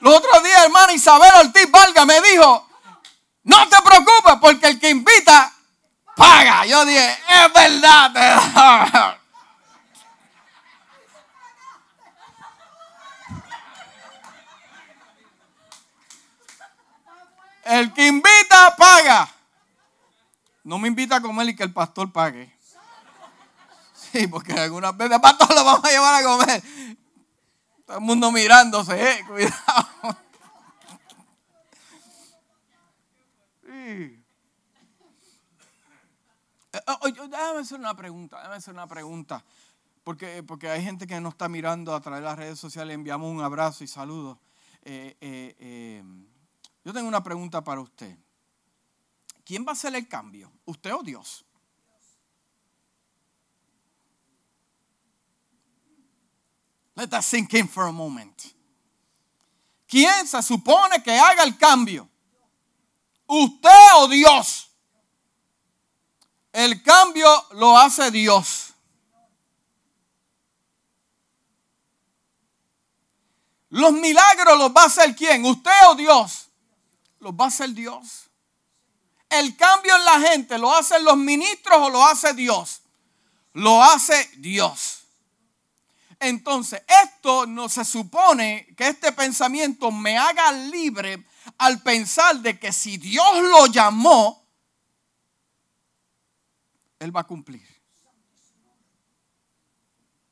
Los 0.00 0.16
otros 0.16 0.42
días, 0.42 0.64
hermana 0.64 0.92
Isabel 0.94 1.32
Ortiz 1.46 1.70
Valga 1.70 2.06
me 2.06 2.20
dijo, 2.22 2.66
no 3.44 3.68
te 3.68 3.76
preocupes 3.82 4.34
porque 4.40 4.68
el 4.68 4.80
que 4.80 4.88
invita, 4.88 5.52
paga. 6.16 6.64
Yo 6.64 6.84
dije, 6.86 7.18
es 7.28 7.52
verdad. 7.52 9.18
El 17.64 17.92
que 17.92 18.06
invita, 18.06 18.76
paga. 18.76 19.35
No 20.66 20.80
me 20.80 20.88
invita 20.88 21.14
a 21.14 21.20
comer 21.20 21.48
y 21.50 21.54
que 21.54 21.62
el 21.62 21.72
pastor 21.72 22.10
pague. 22.10 22.52
Sí, 23.94 24.26
porque 24.26 24.52
algunas 24.52 24.96
veces, 24.96 25.20
pastor, 25.20 25.54
lo 25.54 25.64
vamos 25.64 25.84
a 25.84 25.90
llevar 25.90 26.14
a 26.16 26.26
comer. 26.26 26.60
Todo 27.86 27.98
el 27.98 28.02
mundo 28.02 28.32
mirándose, 28.32 29.00
eh, 29.00 29.24
cuidado. 29.28 30.18
Sí. 33.62 34.24
Eh, 36.72 36.80
oh, 36.88 37.10
déjame 37.10 37.60
hacer 37.60 37.78
una 37.78 37.94
pregunta, 37.94 38.38
déjame 38.38 38.56
hacer 38.56 38.74
una 38.74 38.88
pregunta. 38.88 39.44
Porque, 40.02 40.42
porque 40.42 40.68
hay 40.68 40.82
gente 40.82 41.06
que 41.06 41.20
no 41.20 41.28
está 41.28 41.48
mirando 41.48 41.94
a 41.94 42.00
través 42.00 42.22
de 42.22 42.26
las 42.26 42.36
redes 42.36 42.58
sociales. 42.58 42.92
Enviamos 42.92 43.30
un 43.30 43.40
abrazo 43.40 43.84
y 43.84 43.86
saludos. 43.86 44.36
Eh, 44.82 46.02
yo 46.84 46.92
tengo 46.92 47.06
una 47.06 47.22
pregunta 47.22 47.62
para 47.62 47.80
usted. 47.80 48.18
¿Quién 49.46 49.64
va 49.64 49.70
a 49.70 49.72
hacer 49.72 49.94
el 49.94 50.08
cambio? 50.08 50.52
¿Usted 50.64 50.92
o 50.92 51.02
Dios? 51.02 51.44
Let 56.96 57.08
that 57.08 57.22
sink 57.22 57.54
in 57.54 57.68
for 57.68 57.84
a 57.84 57.92
moment. 57.92 58.42
¿Quién 59.86 60.26
se 60.26 60.42
supone 60.42 61.02
que 61.02 61.16
haga 61.16 61.44
el 61.44 61.56
cambio? 61.56 62.08
¿Usted 63.26 63.94
o 63.96 64.08
Dios? 64.08 64.68
El 66.52 66.82
cambio 66.82 67.28
lo 67.52 67.78
hace 67.78 68.10
Dios. 68.10 68.72
Los 73.68 73.92
milagros 73.92 74.58
los 74.58 74.70
va 74.70 74.84
a 74.84 74.86
hacer 74.86 75.14
quién? 75.14 75.44
¿Usted 75.44 75.70
o 75.90 75.94
Dios? 75.94 76.48
Los 77.20 77.32
va 77.32 77.44
a 77.44 77.48
hacer 77.48 77.70
Dios 77.70 78.25
el 79.30 79.56
cambio 79.56 79.96
en 79.96 80.04
la 80.04 80.20
gente 80.20 80.58
lo 80.58 80.74
hacen 80.74 81.04
los 81.04 81.16
ministros 81.16 81.78
o 81.78 81.90
lo 81.90 82.04
hace 82.04 82.34
Dios? 82.34 82.82
Lo 83.52 83.82
hace 83.82 84.30
Dios. 84.36 85.04
Entonces, 86.18 86.82
esto 87.04 87.46
no 87.46 87.68
se 87.68 87.84
supone 87.84 88.74
que 88.76 88.88
este 88.88 89.12
pensamiento 89.12 89.90
me 89.90 90.16
haga 90.16 90.50
libre 90.52 91.26
al 91.58 91.82
pensar 91.82 92.36
de 92.40 92.58
que 92.58 92.72
si 92.72 92.96
Dios 92.96 93.42
lo 93.42 93.66
llamó, 93.66 94.46
Él 96.98 97.14
va 97.14 97.20
a 97.20 97.26
cumplir. 97.26 97.66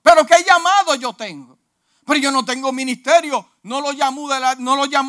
Pero 0.03 0.27
¿qué 0.27 0.45
llamado 0.47 0.95
yo 0.97 1.15
tengo? 1.15 1.59
Pero 2.05 2.21
yo 2.21 2.31
no 2.31 2.45
tengo 2.45 2.73
ministerio. 2.73 3.49
No 3.63 3.81
lo 3.81 3.93
llamó 3.93 4.29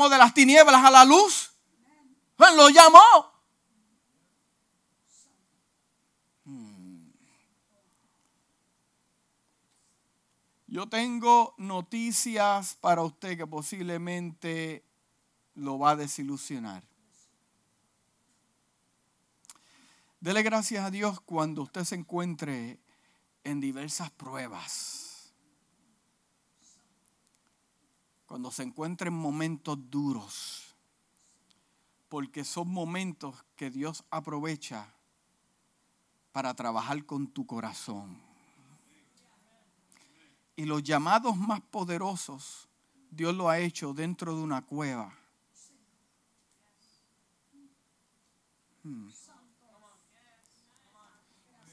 de, 0.10 0.18
las 0.18 0.34
tinieblas 0.34 0.84
a 0.84 0.90
la 0.90 1.04
luz. 1.04 1.52
Lo 2.38 2.70
llamó. 2.70 3.35
Yo 10.76 10.90
tengo 10.90 11.56
noticias 11.58 12.76
para 12.82 13.02
usted 13.02 13.38
que 13.38 13.48
posiblemente 13.48 14.84
lo 15.54 15.80
va 15.80 15.92
a 15.92 15.96
desilusionar. 15.96 16.84
Dele 20.20 20.44
gracias 20.44 20.84
a 20.84 20.92
Dios 20.92 21.22
cuando 21.22 21.62
usted 21.62 21.86
se 21.86 21.96
encuentre 21.96 22.78
en 23.46 23.62
diversas 23.62 24.12
pruebas. 24.12 25.32
Cuando 28.26 28.52
se 28.52 28.64
encuentre 28.64 29.08
en 29.08 29.14
momentos 29.14 29.78
duros. 29.90 30.76
Porque 32.10 32.44
son 32.44 32.68
momentos 32.68 33.46
que 33.56 33.72
Dios 33.72 34.04
aprovecha 34.10 34.94
para 36.34 36.54
trabajar 36.54 37.06
con 37.06 37.28
tu 37.28 37.46
corazón. 37.46 38.35
Y 40.56 40.66
los 40.66 40.84
llamados 40.84 41.36
más 41.36 41.62
poderosos, 41.62 42.70
Dios 43.12 43.36
lo 43.36 43.50
ha 43.50 43.60
hecho 43.60 43.94
dentro 43.94 44.36
de 44.36 44.42
una 44.42 44.66
cueva. 44.66 45.14
Hmm. 48.84 49.10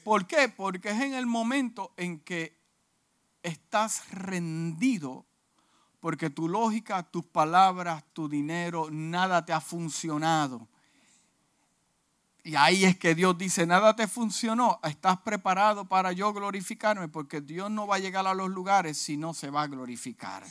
¿Por 0.03 0.27
qué? 0.27 0.49
Porque 0.49 0.89
es 0.89 1.01
en 1.01 1.13
el 1.13 1.25
momento 1.25 1.93
en 1.95 2.19
que 2.19 2.57
estás 3.41 4.09
rendido, 4.11 5.25
porque 5.99 6.29
tu 6.29 6.49
lógica, 6.49 7.03
tus 7.03 7.25
palabras, 7.25 8.03
tu 8.11 8.27
dinero, 8.27 8.89
nada 8.91 9.45
te 9.45 9.53
ha 9.53 9.61
funcionado. 9.61 10.67
Y 12.45 12.55
ahí 12.55 12.83
es 12.83 12.97
que 12.97 13.15
Dios 13.15 13.37
dice, 13.37 13.65
nada 13.65 13.95
te 13.95 14.05
funcionó, 14.05 14.81
estás 14.83 15.17
preparado 15.21 15.85
para 15.85 16.11
yo 16.11 16.33
glorificarme, 16.33 17.07
porque 17.07 17.39
Dios 17.39 17.71
no 17.71 17.87
va 17.87 17.95
a 17.95 17.99
llegar 17.99 18.27
a 18.27 18.33
los 18.33 18.49
lugares 18.49 18.97
si 18.97 19.15
no 19.15 19.33
se 19.33 19.49
va 19.49 19.61
a 19.61 19.67
glorificar. 19.67 20.43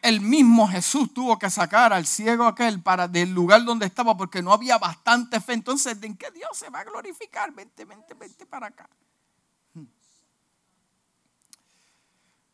El 0.00 0.22
mismo 0.22 0.66
Jesús 0.66 1.12
tuvo 1.12 1.38
que 1.38 1.50
sacar 1.50 1.92
al 1.92 2.06
ciego 2.06 2.46
aquel 2.46 2.80
para 2.82 3.06
del 3.06 3.34
lugar 3.34 3.64
donde 3.64 3.84
estaba 3.84 4.16
porque 4.16 4.40
no 4.42 4.52
había 4.52 4.78
bastante 4.78 5.40
fe. 5.40 5.52
Entonces, 5.52 5.96
¿en 6.02 6.16
qué 6.16 6.30
Dios 6.30 6.50
se 6.56 6.70
va 6.70 6.80
a 6.80 6.84
glorificar? 6.84 7.52
Vente, 7.52 7.84
vente, 7.84 8.14
vente 8.14 8.46
para 8.46 8.68
acá. 8.68 8.88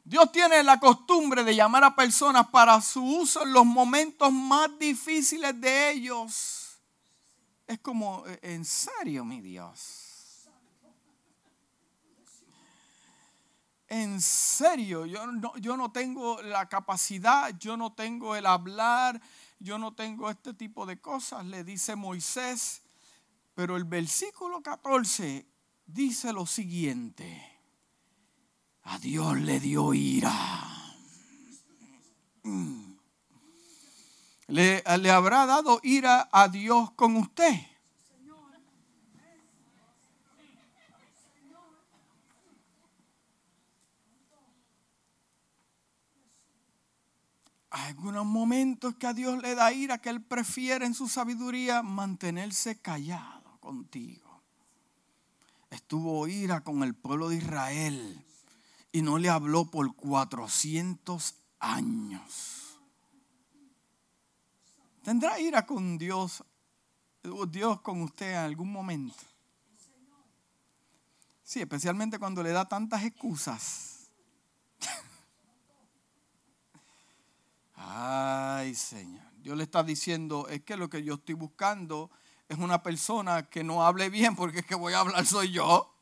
Dios 0.02 0.33
tiene 0.33 0.62
la 0.64 0.80
costumbre 0.80 1.45
de 1.45 1.54
llamar 1.54 1.85
a 1.85 1.95
personas 1.95 2.49
para 2.49 2.80
su 2.80 3.04
uso 3.04 3.45
en 3.45 3.52
los 3.52 3.64
momentos 3.64 4.33
más 4.33 4.76
difíciles 4.76 5.61
de 5.61 5.92
ellos 5.92 6.60
es 7.71 7.79
como, 7.79 8.27
eh, 8.27 8.41
en 8.43 8.65
serio, 8.65 9.25
mi 9.25 9.41
Dios. 9.41 10.49
En 13.87 14.21
serio, 14.21 15.07
yo 15.07 15.27
no, 15.29 15.57
yo 15.57 15.77
no 15.77 15.93
tengo 15.93 16.43
la 16.43 16.69
capacidad, 16.69 17.57
yo 17.59 17.77
no 17.77 17.93
tengo 17.93 18.35
el 18.35 18.47
hablar, 18.47 19.21
yo 19.61 19.79
no 19.79 19.95
tengo 19.95 20.31
este 20.31 20.53
tipo 20.53 20.85
de 20.85 21.00
cosas, 21.00 21.47
le 21.47 21.62
dice 21.62 21.95
Moisés. 21.95 22.83
Pero 23.55 23.77
el 23.77 23.85
versículo 23.85 24.62
14 24.62 25.47
dice 25.87 26.33
lo 26.33 26.47
siguiente. 26.47 27.61
A 28.83 28.99
Dios 28.99 29.39
le 29.41 29.61
dio 29.61 29.95
ira. 29.95 30.35
Mm 32.43 32.89
le, 34.50 34.83
habrá 35.11 35.47
dado 35.47 35.80
ira 35.83 36.28
a 36.33 36.49
Dios 36.49 36.90
con 36.92 37.16
usted. 37.16 37.54
algunos 47.73 48.26
momentos 48.26 48.97
que 48.97 49.07
a 49.07 49.12
Dios 49.12 49.40
le 49.42 49.54
da 49.54 49.73
ira, 49.73 49.99
que 49.99 50.09
Él 50.09 50.23
prefiere 50.23 50.87
en 50.87 50.95
su 50.95 51.09
sabiduría 51.09 51.83
mantenerse 51.83 52.80
callado 52.80 53.59
contigo. 53.61 54.42
Estuvo 55.71 56.26
ira 56.26 56.62
con 56.62 56.83
el 56.83 56.95
pueblo 56.95 57.28
de 57.28 57.37
Israel 57.37 58.25
y 58.90 59.02
no 59.02 59.19
le 59.19 59.28
habló 59.28 59.66
por 59.66 59.95
400 59.95 61.35
años. 61.61 62.60
¿Tendrá 65.11 65.40
ira 65.40 65.67
con 65.67 65.99
Dios, 65.99 66.45
Dios 67.49 67.81
con 67.81 68.00
usted 68.02 68.31
en 68.31 68.37
algún 68.37 68.71
momento? 68.71 69.17
Sí, 71.43 71.61
especialmente 71.61 72.17
cuando 72.17 72.45
le 72.45 72.50
da 72.50 72.69
tantas 72.69 73.02
excusas. 73.02 74.09
Ay, 77.75 78.73
Señor. 78.76 79.25
Dios 79.38 79.57
le 79.57 79.64
está 79.64 79.83
diciendo, 79.83 80.47
es 80.47 80.62
que 80.62 80.76
lo 80.76 80.88
que 80.88 81.02
yo 81.02 81.14
estoy 81.14 81.35
buscando 81.35 82.09
es 82.49 82.59
una 82.59 82.81
persona 82.81 83.50
que 83.50 83.64
no 83.64 83.85
hable 83.85 84.11
bien, 84.11 84.37
porque 84.37 84.61
es 84.61 84.64
que 84.64 84.76
voy 84.76 84.93
a 84.93 85.00
hablar 85.00 85.26
soy 85.26 85.50
yo. 85.50 85.93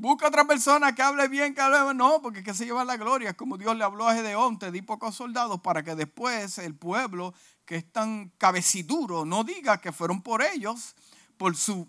Busca 0.00 0.28
otra 0.28 0.44
persona 0.44 0.94
que 0.94 1.02
hable 1.02 1.26
bien, 1.26 1.56
que 1.56 1.60
hable 1.60 1.92
no, 1.92 2.22
porque 2.22 2.44
que 2.44 2.54
se 2.54 2.64
lleva 2.64 2.84
la 2.84 2.96
gloria. 2.96 3.36
Como 3.36 3.58
Dios 3.58 3.76
le 3.76 3.82
habló 3.82 4.06
a 4.06 4.14
Gedeón, 4.14 4.56
te 4.56 4.70
di 4.70 4.80
pocos 4.80 5.16
soldados 5.16 5.60
para 5.60 5.82
que 5.82 5.96
después 5.96 6.58
el 6.58 6.76
pueblo 6.76 7.34
que 7.64 7.74
es 7.74 7.92
tan 7.92 8.28
cabeciduro 8.38 9.24
no 9.24 9.42
diga 9.42 9.80
que 9.80 9.90
fueron 9.90 10.22
por 10.22 10.40
ellos, 10.40 10.94
por 11.36 11.56
su 11.56 11.88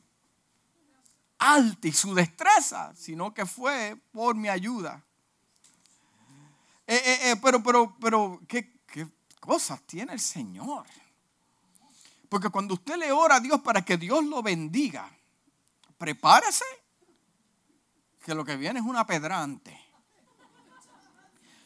alta 1.37 1.87
y 1.87 1.91
su 1.91 2.15
destreza, 2.15 2.95
sino 2.95 3.31
que 3.31 3.45
fue 3.45 3.95
por 4.11 4.33
mi 4.33 4.49
ayuda. 4.49 5.03
Eh, 6.87 6.95
eh, 6.95 7.19
eh, 7.29 7.35
pero, 7.43 7.61
pero, 7.61 7.95
pero, 8.01 8.41
¿qué, 8.47 8.73
¿qué 8.87 9.07
cosas 9.39 9.83
tiene 9.83 10.13
el 10.13 10.19
Señor? 10.19 10.87
Porque 12.27 12.49
cuando 12.49 12.73
usted 12.73 12.97
le 12.97 13.11
ora 13.11 13.35
a 13.35 13.39
Dios 13.39 13.61
para 13.61 13.85
que 13.85 13.97
Dios 13.97 14.25
lo 14.25 14.41
bendiga, 14.41 15.07
prepárese 15.99 16.65
que 18.29 18.35
lo 18.35 18.45
que 18.45 18.57
viene 18.57 18.79
es 18.79 18.85
una 18.85 19.07
pedrante. 19.07 19.75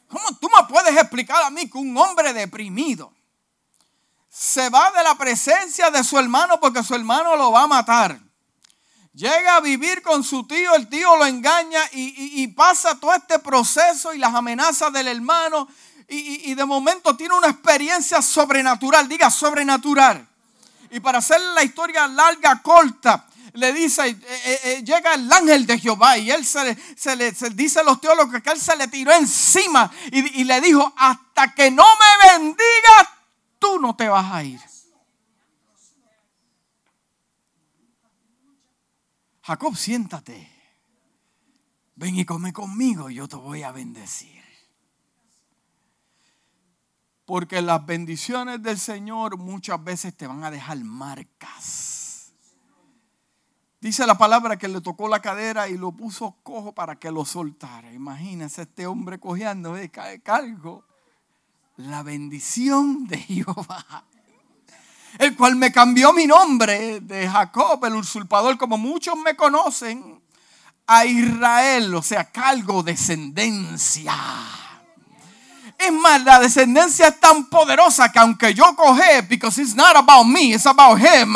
¿Cómo 0.07 0.33
tú 0.39 0.47
me 0.47 0.65
puedes 0.65 0.95
explicar 0.95 1.43
a 1.43 1.49
mí 1.49 1.69
que 1.69 1.77
un 1.77 1.97
hombre 1.97 2.31
deprimido 2.31 3.11
se 4.29 4.69
va 4.69 4.89
de 4.91 5.03
la 5.03 5.15
presencia 5.15 5.91
de 5.91 6.05
su 6.05 6.17
hermano 6.17 6.61
porque 6.61 6.81
su 6.81 6.95
hermano 6.95 7.35
lo 7.35 7.51
va 7.51 7.63
a 7.63 7.67
matar? 7.67 8.17
Llega 9.11 9.57
a 9.57 9.59
vivir 9.59 10.01
con 10.01 10.23
su 10.23 10.47
tío, 10.47 10.73
el 10.75 10.87
tío 10.87 11.17
lo 11.17 11.25
engaña 11.25 11.81
y, 11.91 12.47
pasa 12.47 12.97
todo 12.97 13.13
este 13.13 13.39
proceso 13.39 14.13
y 14.13 14.17
las 14.17 14.33
amenazas 14.33 14.93
del 14.93 15.09
hermano 15.09 15.67
y, 16.07 16.55
de 16.55 16.63
momento 16.63 17.17
tiene 17.17 17.35
una 17.35 17.49
experiencia 17.49 18.21
sobrenatural, 18.21 19.09
diga 19.09 19.29
sobrenatural. 19.29 20.25
Y 20.91 21.01
para 21.01 21.17
hacer 21.17 21.41
la 21.55 21.63
historia 21.63 22.07
larga, 22.07 22.61
corta, 22.61 23.27
le 23.53 23.71
dice, 23.71 24.07
eh, 24.07 24.17
eh, 24.27 24.59
eh, 24.63 24.83
llega 24.83 25.13
el 25.13 25.31
ángel 25.31 25.65
de 25.65 25.77
Jehová 25.77 26.17
y 26.17 26.31
él 26.31 26.43
se, 26.43 26.75
le 27.15 27.31
dice 27.51 27.79
a 27.79 27.83
los 27.83 28.01
teólogos 28.01 28.41
que 28.41 28.49
él 28.49 28.59
se 28.59 28.75
le 28.75 28.87
tiró 28.87 29.11
encima 29.13 29.91
y, 30.11 30.41
y 30.41 30.43
le 30.43 30.59
dijo, 30.59 30.91
hasta 30.97 31.53
que 31.53 31.69
no 31.69 31.83
me 31.83 32.39
bendigas, 32.39 33.09
tú 33.59 33.79
no 33.79 33.95
te 33.95 34.09
vas 34.09 34.31
a 34.31 34.43
ir. 34.43 34.59
Jacob, 39.43 39.75
siéntate. 39.75 40.49
Ven 41.95 42.17
y 42.17 42.25
come 42.25 42.53
conmigo, 42.53 43.09
yo 43.09 43.27
te 43.27 43.35
voy 43.35 43.61
a 43.61 43.71
bendecir. 43.71 44.41
Porque 47.25 47.61
las 47.61 47.85
bendiciones 47.85 48.63
del 48.63 48.79
Señor 48.79 49.37
muchas 49.37 49.83
veces 49.83 50.15
te 50.15 50.25
van 50.25 50.43
a 50.43 50.49
dejar 50.49 50.77
marcas. 50.79 52.02
Dice 53.83 54.07
la 54.07 54.17
palabra 54.17 54.57
que 54.57 54.69
le 54.69 54.79
tocó 54.79 55.09
la 55.09 55.19
cadera 55.19 55.67
y 55.67 55.77
lo 55.77 55.91
puso 55.91 56.37
cojo 56.41 56.71
para 56.71 56.95
que 56.95 57.11
lo 57.11 57.25
soltara. 57.25 57.91
Imagínense 57.91 58.61
este 58.61 58.87
hombre 58.87 59.19
cojeando, 59.19 59.73
de 59.73 59.91
cargo 59.91 60.85
la 61.75 62.01
bendición 62.01 63.05
de 63.07 63.17
Jehová 63.17 64.05
el 65.19 65.35
cual 65.35 65.57
me 65.57 65.71
cambió 65.71 66.13
mi 66.13 66.25
nombre 66.25 67.01
de 67.01 67.27
Jacob, 67.27 67.83
el 67.85 67.95
usurpador, 67.95 68.57
como 68.57 68.77
muchos 68.77 69.15
me 69.17 69.35
conocen, 69.35 70.21
a 70.87 71.05
Israel, 71.05 71.93
o 71.93 72.01
sea, 72.01 72.31
cargo 72.31 72.83
descendencia. 72.83 74.13
Es 75.85 75.91
más, 75.91 76.23
la 76.23 76.39
descendencia 76.39 77.07
es 77.07 77.19
tan 77.19 77.49
poderosa 77.49 78.11
que 78.11 78.19
aunque 78.19 78.53
yo 78.53 78.75
coge, 78.75 79.21
because 79.23 79.61
it's 79.61 79.75
not 79.75 79.95
about 79.95 80.25
me, 80.25 80.53
it's 80.53 80.65
about 80.65 80.99
him, 80.99 81.35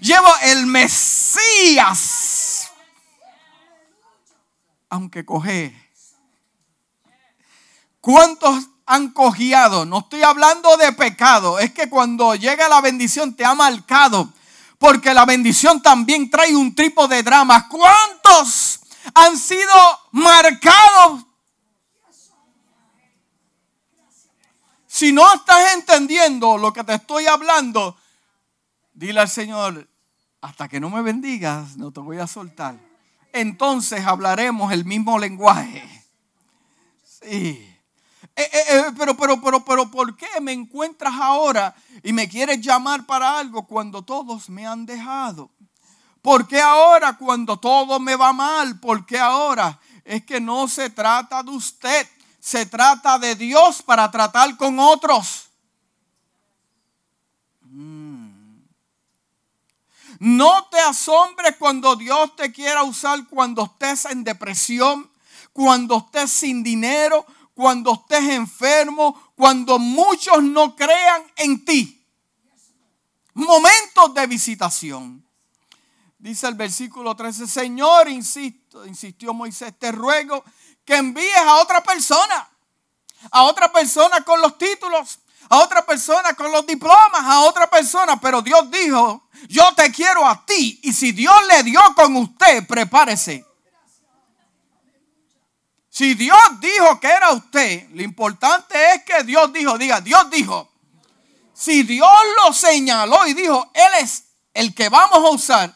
llevo 0.00 0.28
el 0.42 0.66
Mesías. 0.66 2.12
Aunque 4.88 5.24
coge. 5.24 5.74
¿Cuántos 8.00 8.68
han 8.86 9.10
cogiado. 9.10 9.84
No 9.84 9.98
estoy 9.98 10.22
hablando 10.22 10.76
de 10.76 10.92
pecado. 10.92 11.58
Es 11.58 11.72
que 11.72 11.90
cuando 11.90 12.34
llega 12.34 12.68
la 12.68 12.80
bendición 12.80 13.34
te 13.34 13.44
ha 13.44 13.54
marcado. 13.54 14.32
Porque 14.78 15.12
la 15.12 15.24
bendición 15.24 15.82
también 15.82 16.30
trae 16.30 16.54
un 16.54 16.74
tipo 16.74 17.08
de 17.08 17.22
drama. 17.22 17.68
¿Cuántos 17.68 18.80
han 19.14 19.36
sido 19.36 19.74
marcados? 20.12 21.24
Si 24.96 25.12
no 25.12 25.30
estás 25.34 25.74
entendiendo 25.74 26.56
lo 26.56 26.72
que 26.72 26.82
te 26.82 26.94
estoy 26.94 27.26
hablando, 27.26 27.98
dile 28.94 29.20
al 29.20 29.28
Señor, 29.28 29.86
hasta 30.40 30.68
que 30.68 30.80
no 30.80 30.88
me 30.88 31.02
bendigas, 31.02 31.76
no 31.76 31.92
te 31.92 32.00
voy 32.00 32.16
a 32.16 32.26
soltar. 32.26 32.80
Entonces 33.30 34.06
hablaremos 34.06 34.72
el 34.72 34.86
mismo 34.86 35.18
lenguaje. 35.18 35.86
Sí. 37.04 37.76
Eh, 38.34 38.50
eh, 38.50 38.64
eh, 38.70 38.84
pero, 38.96 39.14
pero, 39.14 39.38
pero, 39.38 39.62
pero, 39.66 39.90
¿por 39.90 40.16
qué 40.16 40.40
me 40.40 40.52
encuentras 40.52 41.12
ahora 41.12 41.74
y 42.02 42.14
me 42.14 42.26
quieres 42.26 42.62
llamar 42.62 43.04
para 43.04 43.38
algo 43.38 43.66
cuando 43.66 44.00
todos 44.00 44.48
me 44.48 44.66
han 44.66 44.86
dejado? 44.86 45.50
¿Por 46.22 46.48
qué 46.48 46.62
ahora 46.62 47.18
cuando 47.18 47.58
todo 47.58 48.00
me 48.00 48.16
va 48.16 48.32
mal? 48.32 48.80
¿Por 48.80 49.04
qué 49.04 49.18
ahora? 49.18 49.78
Es 50.06 50.24
que 50.24 50.40
no 50.40 50.66
se 50.68 50.88
trata 50.88 51.42
de 51.42 51.50
usted, 51.50 52.08
se 52.46 52.64
trata 52.64 53.18
de 53.18 53.34
Dios 53.34 53.82
para 53.82 54.08
tratar 54.08 54.56
con 54.56 54.78
otros. 54.78 55.48
Mm. 57.62 58.60
No 60.20 60.68
te 60.70 60.78
asombres 60.78 61.56
cuando 61.58 61.96
Dios 61.96 62.36
te 62.36 62.52
quiera 62.52 62.84
usar 62.84 63.26
cuando 63.26 63.64
estés 63.64 64.04
en 64.04 64.22
depresión, 64.22 65.10
cuando 65.52 65.96
estés 65.96 66.30
sin 66.30 66.62
dinero, 66.62 67.26
cuando 67.52 67.94
estés 67.94 68.28
enfermo, 68.28 69.32
cuando 69.34 69.80
muchos 69.80 70.40
no 70.40 70.76
crean 70.76 71.24
en 71.38 71.64
ti. 71.64 72.06
Momentos 73.34 74.14
de 74.14 74.26
visitación. 74.28 75.26
Dice 76.16 76.46
el 76.46 76.54
versículo 76.54 77.16
13, 77.16 77.48
Señor, 77.48 78.08
insisto, 78.08 78.86
insistió 78.86 79.34
Moisés, 79.34 79.76
te 79.76 79.90
ruego 79.90 80.44
que 80.86 80.96
envíes 80.96 81.36
a 81.36 81.56
otra 81.56 81.82
persona, 81.82 82.48
a 83.30 83.42
otra 83.42 83.70
persona 83.70 84.22
con 84.22 84.40
los 84.40 84.56
títulos, 84.56 85.18
a 85.50 85.58
otra 85.58 85.84
persona 85.84 86.32
con 86.34 86.50
los 86.50 86.66
diplomas, 86.66 87.22
a 87.22 87.40
otra 87.40 87.68
persona, 87.68 88.18
pero 88.18 88.40
Dios 88.40 88.70
dijo, 88.70 89.28
yo 89.48 89.74
te 89.74 89.92
quiero 89.92 90.26
a 90.26 90.46
ti, 90.46 90.80
y 90.82 90.92
si 90.92 91.12
Dios 91.12 91.36
le 91.48 91.62
dio 91.64 91.80
con 91.94 92.16
usted, 92.16 92.66
prepárese 92.66 93.44
si 95.96 96.12
Dios 96.12 96.38
dijo 96.60 97.00
que 97.00 97.06
era 97.06 97.30
usted, 97.30 97.88
lo 97.94 98.02
importante 98.02 98.76
es 98.92 99.02
que 99.04 99.24
Dios 99.24 99.50
dijo, 99.50 99.78
diga, 99.78 100.02
Dios 100.02 100.28
dijo. 100.28 100.70
Si 101.54 101.84
Dios 101.84 102.10
lo 102.44 102.52
señaló 102.52 103.26
y 103.26 103.32
dijo, 103.32 103.70
Él 103.72 104.02
es 104.02 104.24
el 104.52 104.74
que 104.74 104.90
vamos 104.90 105.16
a 105.16 105.30
usar. 105.30 105.74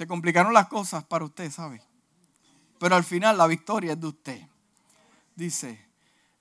Se 0.00 0.06
complicaron 0.06 0.54
las 0.54 0.66
cosas 0.66 1.04
para 1.04 1.26
usted, 1.26 1.50
¿sabe? 1.50 1.82
Pero 2.78 2.96
al 2.96 3.04
final 3.04 3.36
la 3.36 3.46
victoria 3.46 3.92
es 3.92 4.00
de 4.00 4.06
usted. 4.06 4.48
Dice, 5.36 5.90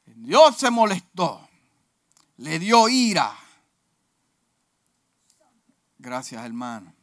Dios 0.05 0.55
se 0.55 0.71
molestó, 0.71 1.45
le 2.37 2.57
dio 2.57 2.87
ira. 2.87 3.35
Gracias, 5.97 6.41
hermano. 6.45 6.93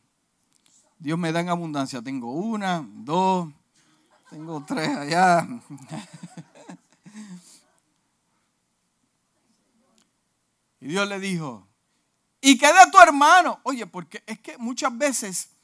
Dios 0.98 1.18
me 1.18 1.30
da 1.30 1.40
en 1.40 1.50
abundancia. 1.50 2.00
Tengo 2.00 2.32
una, 2.32 2.82
dos, 2.90 3.50
tengo 4.30 4.64
tres 4.64 4.96
allá. 4.96 5.46
Y 10.80 10.88
Dios 10.88 11.06
le 11.06 11.20
dijo, 11.20 11.68
¿y 12.40 12.56
qué 12.56 12.68
de 12.68 12.90
tu 12.90 12.98
hermano? 12.98 13.60
Oye, 13.62 13.86
porque 13.86 14.22
es 14.26 14.38
que 14.40 14.56
muchas 14.56 14.96
veces 14.96 15.55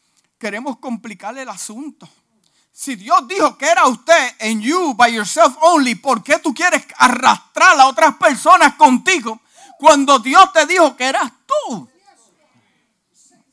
queremos 0.43 0.79
complicarle 0.79 1.43
el 1.43 1.49
asunto. 1.49 2.09
Si 2.73 2.97
Dios 2.97 3.29
dijo 3.29 3.57
que 3.57 3.67
era 3.67 3.87
usted 3.87 4.35
en 4.41 4.61
you 4.61 4.93
by 4.95 5.15
yourself 5.15 5.57
only, 5.61 5.95
¿por 5.95 6.21
qué 6.21 6.41
tú 6.41 6.53
quieres 6.53 6.85
arrastrar 6.97 7.79
a 7.79 7.87
otras 7.87 8.17
personas 8.17 8.75
contigo 8.75 9.41
cuando 9.79 10.19
Dios 10.19 10.53
te 10.53 10.67
dijo 10.67 10.97
que 10.97 11.05
eras 11.05 11.31
tú? 11.47 11.89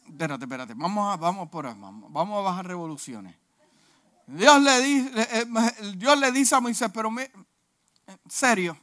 Espérate, 0.08 0.46
espérate, 0.46 0.74
vamos 0.76 1.14
a, 1.14 1.18
vamos 1.18 1.48
por 1.50 1.66
vamos, 1.66 2.12
vamos 2.12 2.40
a 2.40 2.42
bajar 2.42 2.66
revoluciones. 2.66 3.36
Dios 4.26 4.60
le, 4.60 4.82
dice, 4.82 5.12
eh, 5.16 5.46
Dios 5.96 6.18
le 6.18 6.32
dice 6.32 6.56
a 6.56 6.60
Moisés, 6.60 6.90
pero 6.92 7.12
me, 7.12 7.30
en 8.08 8.20
serio. 8.28 8.76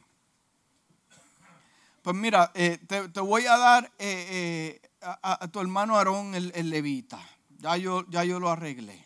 Pues 2.01 2.15
mira, 2.15 2.51
eh, 2.53 2.77
te, 2.87 3.19
voy 3.19 3.45
a 3.47 3.57
dar 3.57 3.91
eh, 3.97 4.81
a, 5.01 5.45
tu 5.49 5.59
hermano 5.59 5.97
Aarón 5.97 6.35
el 6.35 6.69
levita. 6.69 7.19
Ya 7.59 7.77
yo, 7.77 8.05
ya 8.09 8.23
yo 8.23 8.39
lo 8.39 8.49
arreglé. 8.49 9.05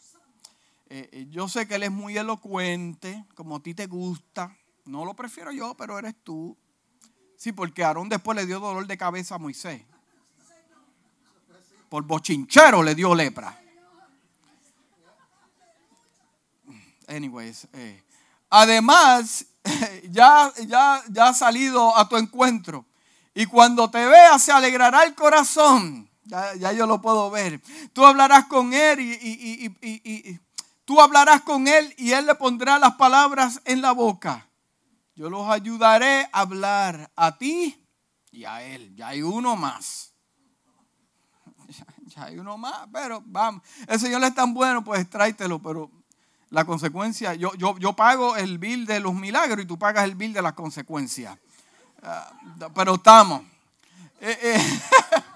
Eh, 0.90 1.10
eh, 1.14 1.28
yo 1.30 1.48
sé 1.48 1.68
que 1.68 1.76
él 1.76 1.84
es 1.84 1.92
muy 1.92 2.18
elocuente, 2.18 3.26
como 3.36 3.56
a 3.56 3.60
ti 3.62 3.74
te 3.74 3.88
gusta. 3.88 4.54
No 4.84 5.06
lo 5.06 5.14
prefiero 5.14 5.52
yo, 5.54 5.74
pero 5.76 5.98
eres 5.98 6.16
tú. 6.22 6.58
Sí, 7.38 7.54
porque 7.54 7.84
Aarón 7.84 8.10
después 8.10 8.36
le 8.36 8.46
dio 8.46 8.60
dolor 8.60 8.86
de 8.86 8.98
cabeza 8.98 9.36
a 9.36 9.40
Moisés. 9.40 9.82
Por 11.90 12.04
bochinchero 12.04 12.84
le 12.84 12.94
dio 12.94 13.16
lepra. 13.16 13.58
Anyways, 17.08 17.68
eh, 17.74 18.04
además, 18.50 19.46
ya, 20.10 20.52
ya, 20.68 21.02
ya 21.10 21.30
ha 21.30 21.34
salido 21.34 21.98
a 21.98 22.08
tu 22.08 22.18
encuentro. 22.18 22.86
Y 23.34 23.46
cuando 23.46 23.90
te 23.90 24.06
vea, 24.06 24.38
se 24.40 24.52
alegrará 24.52 25.06
el 25.06 25.16
corazón. 25.16 26.11
Ya, 26.24 26.72
yo 26.72 26.86
lo 26.86 27.02
puedo 27.02 27.30
ver. 27.30 27.62
Tú 27.94 28.06
hablarás 28.06 28.46
con 28.46 28.74
él 28.74 29.00
y, 29.02 30.40
tú 30.86 31.02
hablarás 31.02 31.42
con 31.42 31.68
él 31.68 31.94
y 31.98 32.12
él 32.12 32.26
le 32.26 32.36
pondrá 32.36 32.80
las 32.80 32.96
palabras 32.96 33.62
en 33.66 33.82
la 33.82 33.92
boca. 33.92 34.48
Yo 35.16 35.30
los 35.30 35.50
ayudaré 35.50 36.30
a 36.32 36.42
hablar 36.42 37.12
a 37.16 37.38
ti 37.38 37.86
y 38.32 38.46
a 38.46 38.64
él. 38.64 38.96
Ya 38.96 39.10
hay 39.10 39.22
uno 39.22 39.56
más. 39.56 40.10
Ya, 42.14 42.26
hay 42.26 42.38
uno 42.38 42.58
más, 42.58 42.90
pero 42.92 43.24
vamos. 43.26 43.64
El 43.88 43.98
Señor 43.98 44.22
es 44.26 44.36
tan 44.36 44.54
bueno, 44.54 44.84
pues 44.84 45.10
tráetelo, 45.10 45.62
pero 45.62 45.90
la 46.50 46.66
consecuencia, 46.66 47.34
yo, 47.36 47.54
yo, 47.56 47.78
yo 47.78 47.94
pago 47.94 48.36
el 48.36 48.58
bill 48.58 48.86
de 48.86 49.00
los 49.00 49.14
milagros 49.14 49.64
y 49.64 49.66
tú 49.66 49.80
pagas 49.80 50.04
el 50.04 50.16
bill 50.16 50.34
de 50.34 50.42
las 50.42 50.52
consecuencias. 50.52 51.38
Ah, 52.04 52.30
pero 52.76 52.96
estamos. 52.96 53.44
Eh, 54.20 54.38
eh. 54.42 54.82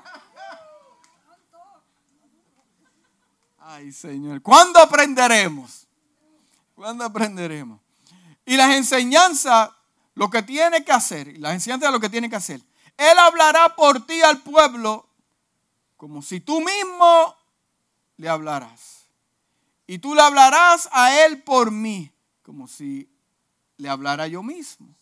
Ay, 3.67 3.91
Señor. 3.91 4.43
¿Cuándo 4.43 4.79
aprenderemos? 4.79 5.87
¿Cuándo 6.75 7.03
aprenderemos? 7.03 7.81
Y 8.45 8.57
las 8.57 8.75
enseñanzas, 8.75 9.71
lo 10.13 10.29
que 10.29 10.43
tiene 10.43 10.85
que 10.85 10.91
hacer, 10.91 11.35
las 11.39 11.53
enseñanzas 11.53 11.91
lo 11.91 11.99
que 11.99 12.09
tiene 12.09 12.29
que 12.29 12.35
hacer. 12.35 12.61
Él 12.95 13.17
hablará 13.17 13.75
por 13.75 14.05
ti 14.05 14.21
al 14.21 14.39
pueblo 14.43 15.09
como 15.97 16.21
si 16.21 16.41
tú 16.41 16.61
mismo 16.61 17.35
le 18.17 18.29
hablaras. 18.29 19.07
Y 19.87 19.97
tú 19.97 20.13
le 20.13 20.21
hablarás 20.21 20.87
a 20.91 21.25
él 21.25 21.41
por 21.41 21.71
mí, 21.71 22.11
como 22.43 22.67
si 22.67 23.09
le 23.77 23.89
hablara 23.89 24.27
yo 24.27 24.43
mismo. 24.43 24.95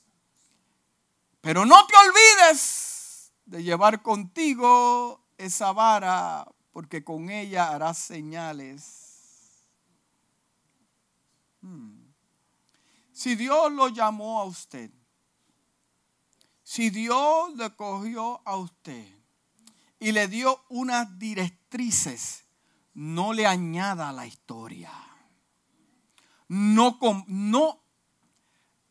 Pero 1.42 1.66
no 1.66 1.86
te 1.86 1.96
olvides 1.98 3.34
de 3.46 3.62
llevar 3.62 4.02
contigo 4.02 5.20
esa 5.38 5.74
vara 5.74 6.48
porque 6.74 7.04
con 7.04 7.30
ella 7.30 7.70
harás 7.70 8.00
señales. 8.00 9.64
Hmm. 11.62 12.12
Si 13.14 13.36
Dios 13.36 13.72
lo 13.72 13.90
llamó 13.90 14.42
a 14.42 14.46
usted, 14.46 14.92
si 16.64 16.90
Dios 16.90 17.56
le 17.56 17.76
cogió 17.76 18.42
a 18.44 18.58
usted 18.58 19.08
y 20.00 20.12
le 20.12 20.28
dio 20.28 20.66
unas 20.70 21.20
directrices, 21.20 22.46
no 22.96 23.34
le 23.34 23.46
añada 23.46 24.10
a 24.10 24.14
la 24.14 24.26
historia. 24.26 24.92
No, 26.48 26.98
no, 27.28 27.84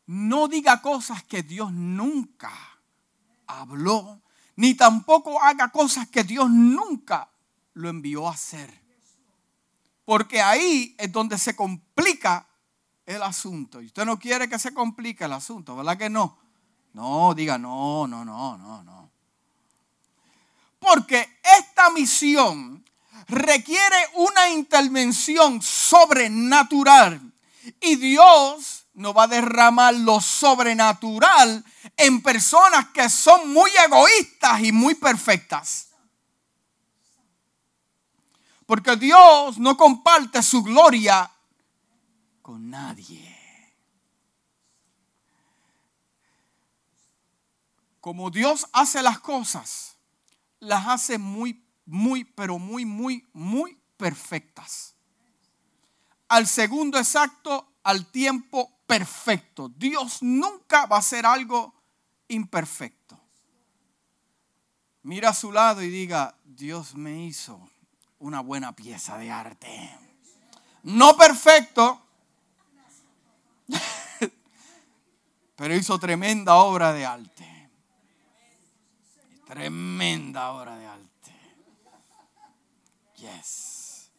no 0.06 0.48
diga 0.48 0.80
cosas 0.80 1.24
que 1.24 1.42
Dios 1.42 1.72
nunca 1.72 2.52
habló, 3.48 4.22
ni 4.54 4.74
tampoco 4.74 5.42
haga 5.42 5.70
cosas 5.72 6.08
que 6.08 6.22
Dios 6.22 6.48
nunca 6.48 7.31
lo 7.74 7.88
envió 7.88 8.28
a 8.28 8.32
hacer. 8.32 8.82
Porque 10.04 10.40
ahí 10.40 10.94
es 10.98 11.10
donde 11.12 11.38
se 11.38 11.54
complica 11.54 12.46
el 13.06 13.22
asunto. 13.22 13.80
Y 13.80 13.86
usted 13.86 14.04
no 14.04 14.18
quiere 14.18 14.48
que 14.48 14.58
se 14.58 14.74
complique 14.74 15.24
el 15.24 15.32
asunto, 15.32 15.76
¿verdad 15.76 15.96
que 15.96 16.10
no? 16.10 16.38
No, 16.92 17.34
diga 17.34 17.58
no, 17.58 18.06
no, 18.06 18.24
no, 18.24 18.58
no, 18.58 18.82
no. 18.82 19.10
Porque 20.78 21.40
esta 21.58 21.90
misión 21.90 22.84
requiere 23.28 23.96
una 24.14 24.50
intervención 24.50 25.62
sobrenatural. 25.62 27.32
Y 27.80 27.96
Dios 27.96 28.86
no 28.94 29.14
va 29.14 29.24
a 29.24 29.28
derramar 29.28 29.94
lo 29.94 30.20
sobrenatural 30.20 31.64
en 31.96 32.22
personas 32.22 32.88
que 32.88 33.08
son 33.08 33.52
muy 33.52 33.70
egoístas 33.86 34.60
y 34.62 34.72
muy 34.72 34.94
perfectas. 34.94 35.91
Porque 38.72 38.96
Dios 38.96 39.58
no 39.58 39.76
comparte 39.76 40.42
su 40.42 40.62
gloria 40.62 41.30
con 42.40 42.70
nadie. 42.70 43.22
Como 48.00 48.30
Dios 48.30 48.66
hace 48.72 49.02
las 49.02 49.18
cosas, 49.18 49.98
las 50.58 50.86
hace 50.86 51.18
muy, 51.18 51.62
muy, 51.84 52.24
pero 52.24 52.58
muy, 52.58 52.86
muy, 52.86 53.28
muy 53.34 53.78
perfectas. 53.98 54.94
Al 56.28 56.46
segundo 56.46 56.96
exacto, 56.96 57.74
al 57.82 58.06
tiempo 58.06 58.72
perfecto. 58.86 59.68
Dios 59.68 60.22
nunca 60.22 60.86
va 60.86 60.96
a 60.96 61.00
hacer 61.00 61.26
algo 61.26 61.74
imperfecto. 62.26 63.20
Mira 65.02 65.28
a 65.28 65.34
su 65.34 65.52
lado 65.52 65.82
y 65.82 65.90
diga, 65.90 66.38
Dios 66.42 66.94
me 66.94 67.26
hizo 67.26 67.68
una 68.22 68.40
buena 68.40 68.74
pieza 68.74 69.18
de 69.18 69.30
arte. 69.30 69.98
No 70.84 71.16
perfecto, 71.16 72.00
pero 75.56 75.74
hizo 75.74 75.98
tremenda 75.98 76.54
obra 76.54 76.92
de 76.92 77.04
arte. 77.04 77.70
Tremenda 79.46 80.52
obra 80.52 80.76
de 80.76 80.86
arte. 80.86 81.32
Yes. 83.16 84.10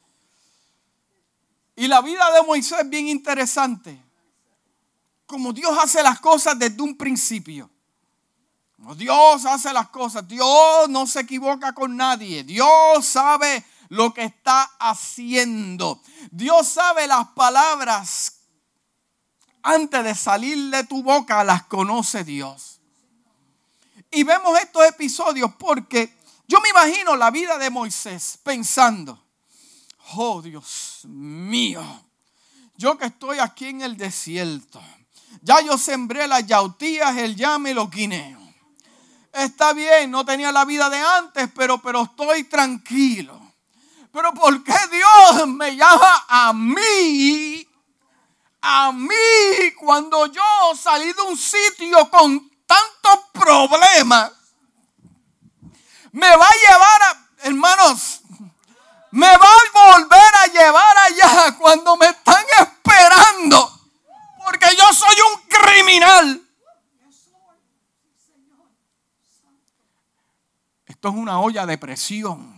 Y 1.76 1.88
la 1.88 2.02
vida 2.02 2.30
de 2.34 2.44
Moisés 2.44 2.80
es 2.82 2.90
bien 2.90 3.08
interesante. 3.08 4.00
Como 5.26 5.54
Dios 5.54 5.78
hace 5.82 6.04
las 6.04 6.20
cosas 6.20 6.60
desde 6.60 6.82
un 6.82 6.98
principio. 6.98 7.70
Dios 8.98 9.46
hace 9.46 9.72
las 9.72 9.88
cosas. 9.90 10.28
Dios 10.28 10.90
no 10.90 11.08
se 11.08 11.22
equivoca 11.22 11.74
con 11.74 11.96
nadie. 11.96 12.44
Dios 12.44 13.06
sabe 13.06 13.66
lo 13.94 14.12
que 14.12 14.24
está 14.24 14.64
haciendo. 14.80 16.02
Dios 16.32 16.68
sabe 16.68 17.06
las 17.06 17.28
palabras 17.30 18.40
antes 19.62 20.04
de 20.04 20.16
salir 20.16 20.72
de 20.72 20.84
tu 20.84 21.04
boca, 21.04 21.44
las 21.44 21.64
conoce 21.64 22.24
Dios. 22.24 22.82
Y 24.10 24.24
vemos 24.24 24.60
estos 24.60 24.84
episodios 24.88 25.52
porque 25.60 26.18
yo 26.48 26.60
me 26.60 26.70
imagino 26.70 27.16
la 27.16 27.30
vida 27.30 27.60
de 27.60 27.70
Moisés 27.70 28.40
pensando, 28.42 29.24
oh 30.16 30.42
Dios 30.42 31.02
mío, 31.04 31.84
yo 32.76 32.98
que 32.98 33.06
estoy 33.06 33.38
aquí 33.38 33.68
en 33.68 33.82
el 33.84 33.96
desierto, 33.96 34.82
ya 35.44 35.62
yo 35.62 35.78
sembré 35.78 36.28
las 36.28 36.48
yautías, 36.48 37.16
el 37.18 37.36
llame 37.36 37.72
y 37.72 37.74
los 37.76 37.92
guineos. 37.92 38.42
Está 39.32 39.74
bien, 39.74 40.10
no 40.10 40.26
tenía 40.26 40.52
la 40.52 40.66
vida 40.66 40.90
de 40.90 40.98
antes, 40.98 41.48
pero, 41.56 41.80
pero 41.80 42.04
estoy 42.04 42.46
tranquilo. 42.46 43.43
Pero 44.14 44.32
¿por 44.32 44.64
qué 44.64 44.76
Dios 44.92 45.48
me 45.48 45.76
llama 45.76 46.26
a 46.28 46.54
mí? 46.54 47.68
A 48.62 48.92
mí 48.92 49.72
cuando 49.80 50.28
yo 50.28 50.44
salí 50.80 51.12
de 51.12 51.22
un 51.24 51.36
sitio 51.36 52.12
con 52.12 52.48
tantos 52.68 53.26
problemas. 53.34 54.32
Me 56.12 56.30
va 56.30 56.46
a 56.46 56.54
llevar 56.54 57.02
a, 57.02 57.28
hermanos, 57.48 58.22
me 59.10 59.36
va 59.36 59.48
a 59.48 59.96
volver 59.98 60.36
a 60.44 60.46
llevar 60.46 60.98
allá 61.00 61.58
cuando 61.58 61.98
me 61.98 62.06
están 62.06 62.46
esperando. 62.60 63.68
Porque 64.46 64.68
yo 64.78 64.94
soy 64.94 65.16
un 65.34 65.42
criminal. 65.48 66.42
Esto 70.86 71.10
es 71.10 71.16
una 71.16 71.40
olla 71.40 71.66
de 71.66 71.80
presión. 71.80 72.53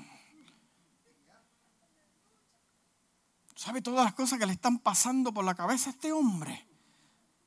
¿Sabe 3.65 3.82
todas 3.82 4.06
las 4.06 4.13
cosas 4.13 4.38
que 4.38 4.45
le 4.45 4.54
están 4.54 4.78
pasando 4.78 5.34
por 5.34 5.43
la 5.43 5.56
cabeza 5.56 5.89
a 5.89 5.93
este 5.93 6.12
hombre? 6.12 6.67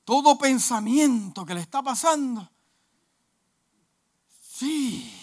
Todo 0.05 0.37
pensamiento 0.37 1.47
que 1.47 1.55
le 1.55 1.61
está 1.61 1.81
pasando. 1.81 2.51
Sí. 4.43 5.15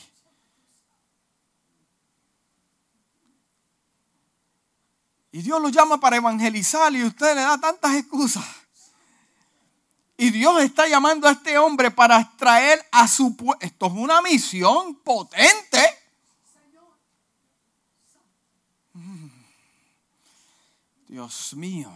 Y 5.34 5.42
Dios 5.42 5.62
lo 5.62 5.68
llama 5.68 6.00
para 6.00 6.16
evangelizar 6.16 6.94
y 6.94 7.04
usted 7.04 7.36
le 7.36 7.42
da 7.42 7.58
tantas 7.58 7.94
excusas. 7.96 8.46
Y 10.16 10.30
Dios 10.30 10.62
está 10.62 10.88
llamando 10.88 11.28
a 11.28 11.32
este 11.32 11.58
hombre 11.58 11.92
para 11.92 12.22
extraer 12.22 12.80
a 12.94 13.06
su 13.10 13.36
pueblo. 13.36 13.58
Esto 13.60 13.88
es 13.88 13.92
una 13.92 14.22
misión 14.22 14.96
potente. 14.96 15.82
Mm. 18.94 19.36
Dios 21.08 21.54
mío. 21.56 21.92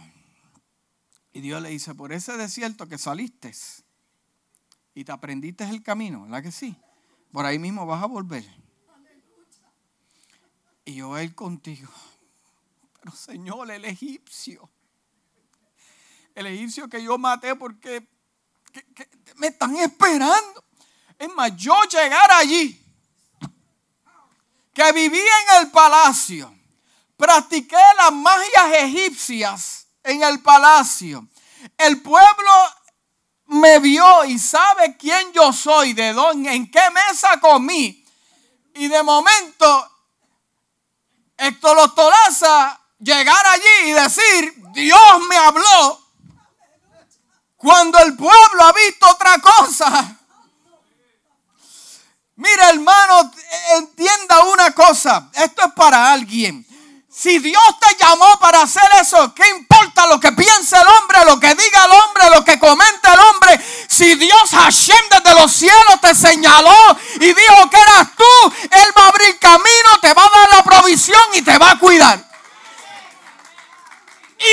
Y 1.32 1.40
Dios 1.40 1.62
le 1.62 1.70
dice, 1.70 1.94
por 1.94 2.12
ese 2.12 2.36
desierto 2.36 2.88
que 2.88 2.98
saliste 2.98 3.52
y 4.94 5.04
te 5.04 5.12
aprendiste 5.12 5.64
el 5.64 5.82
camino, 5.82 6.22
¿verdad 6.22 6.42
que 6.42 6.52
sí? 6.52 6.76
Por 7.32 7.46
ahí 7.46 7.58
mismo 7.58 7.86
vas 7.86 8.02
a 8.02 8.06
volver. 8.06 8.44
Y 10.84 10.94
yo 10.94 11.20
ir 11.20 11.34
contigo. 11.34 11.88
Pero 13.00 13.14
Señor, 13.14 13.70
el 13.70 13.84
egipcio 13.84 14.68
el 16.34 16.46
egipcio 16.46 16.88
que 16.88 17.02
yo 17.02 17.18
maté 17.18 17.54
porque 17.56 18.06
me 19.36 19.48
están 19.48 19.76
esperando. 19.76 20.64
Es 21.18 21.28
más, 21.34 21.54
yo 21.56 21.74
llegar 21.84 22.30
allí, 22.32 22.82
que 24.72 24.92
vivía 24.92 25.20
en 25.20 25.66
el 25.66 25.70
palacio, 25.70 26.54
practiqué 27.20 27.76
las 27.98 28.12
magias 28.12 28.72
egipcias 28.78 29.86
en 30.02 30.22
el 30.22 30.40
palacio. 30.40 31.28
El 31.76 32.00
pueblo 32.00 32.52
me 33.46 33.78
vio 33.78 34.24
y 34.24 34.38
sabe 34.38 34.96
quién 34.96 35.30
yo 35.32 35.52
soy, 35.52 35.92
de 35.92 36.14
dónde, 36.14 36.52
en 36.54 36.70
qué 36.70 36.82
mesa 36.90 37.38
comí. 37.38 38.04
Y 38.74 38.88
de 38.88 39.02
momento, 39.02 39.90
Héctor 41.36 41.78
Ostolaza 41.78 42.80
llegar 42.98 43.46
allí 43.46 43.90
y 43.90 43.92
decir, 43.92 44.54
Dios 44.72 45.20
me 45.28 45.36
habló 45.36 46.00
cuando 47.56 47.98
el 47.98 48.16
pueblo 48.16 48.64
ha 48.64 48.72
visto 48.72 49.06
otra 49.10 49.38
cosa. 49.40 50.16
Mira, 52.36 52.70
hermano, 52.70 53.30
entienda 53.76 54.44
una 54.44 54.74
cosa. 54.74 55.28
Esto 55.34 55.66
es 55.66 55.72
para 55.74 56.10
alguien. 56.12 56.66
Si 57.20 57.38
Dios 57.38 57.62
te 57.78 58.02
llamó 58.02 58.38
para 58.38 58.62
hacer 58.62 58.90
eso, 58.98 59.34
¿qué 59.34 59.46
importa 59.50 60.06
lo 60.06 60.18
que 60.18 60.32
piense 60.32 60.74
el 60.74 60.86
hombre, 60.86 61.22
lo 61.26 61.38
que 61.38 61.54
diga 61.54 61.84
el 61.84 61.90
hombre, 61.90 62.30
lo 62.34 62.42
que 62.42 62.58
comente 62.58 63.12
el 63.12 63.18
hombre? 63.18 63.60
Si 63.90 64.14
Dios 64.14 64.50
Hashem 64.50 65.06
desde 65.10 65.38
los 65.38 65.52
cielos 65.52 66.00
te 66.00 66.14
señaló 66.14 66.98
y 67.16 67.34
dijo 67.34 67.68
que 67.68 67.76
eras 67.76 68.16
tú, 68.16 68.54
Él 68.70 68.92
va 68.96 69.04
a 69.04 69.08
abrir 69.08 69.38
camino, 69.38 70.00
te 70.00 70.14
va 70.14 70.24
a 70.24 70.30
dar 70.30 70.54
la 70.54 70.64
provisión 70.64 71.20
y 71.34 71.42
te 71.42 71.58
va 71.58 71.72
a 71.72 71.78
cuidar. 71.78 72.24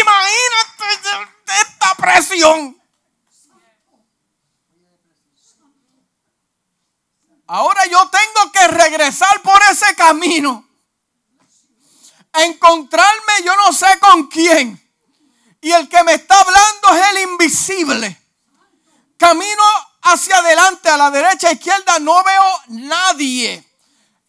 Imagínate 0.01 1.21
esta 1.62 1.95
presión. 1.95 2.77
Ahora 7.47 7.86
yo 7.86 8.10
tengo 8.10 8.51
que 8.51 8.67
regresar 8.67 9.41
por 9.41 9.62
ese 9.71 9.95
camino. 9.95 10.66
Encontrarme 12.38 13.34
yo 13.43 13.56
no 13.56 13.73
sé 13.73 13.88
con 14.00 14.28
quién. 14.28 14.84
Y 15.62 15.71
el 15.71 15.89
que 15.89 16.04
me 16.04 16.13
está 16.13 16.39
hablando 16.39 16.93
es 16.93 17.08
el 17.10 17.30
invisible. 17.32 18.21
Camino 19.17 19.63
hacia 20.04 20.38
adelante, 20.38 20.89
a 20.89 20.97
la 20.97 21.12
derecha, 21.12 21.50
a 21.50 21.54
izquierda, 21.54 22.00
no 22.00 22.23
veo 22.23 22.43
nadie. 22.67 23.67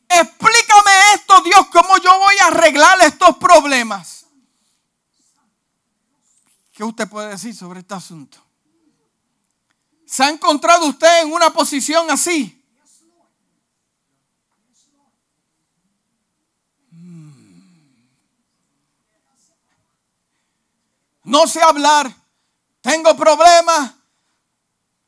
Explícame 0.09 1.12
esto, 1.14 1.40
Dios, 1.42 1.66
cómo 1.71 1.99
yo 1.99 2.18
voy 2.18 2.35
a 2.40 2.47
arreglar 2.47 2.99
estos 3.03 3.37
problemas. 3.37 4.25
¿Qué 6.73 6.83
usted 6.83 7.09
puede 7.09 7.29
decir 7.31 7.55
sobre 7.55 7.81
este 7.81 7.94
asunto? 7.94 8.38
¿Se 10.07 10.25
ha 10.25 10.31
encontrado 10.31 10.87
usted 10.87 11.23
en 11.23 11.33
una 11.33 11.51
posición 11.51 12.11
así? 12.11 12.58
No 21.28 21.46
sé 21.46 21.60
hablar, 21.60 22.10
tengo 22.80 23.14
problemas, 23.14 23.92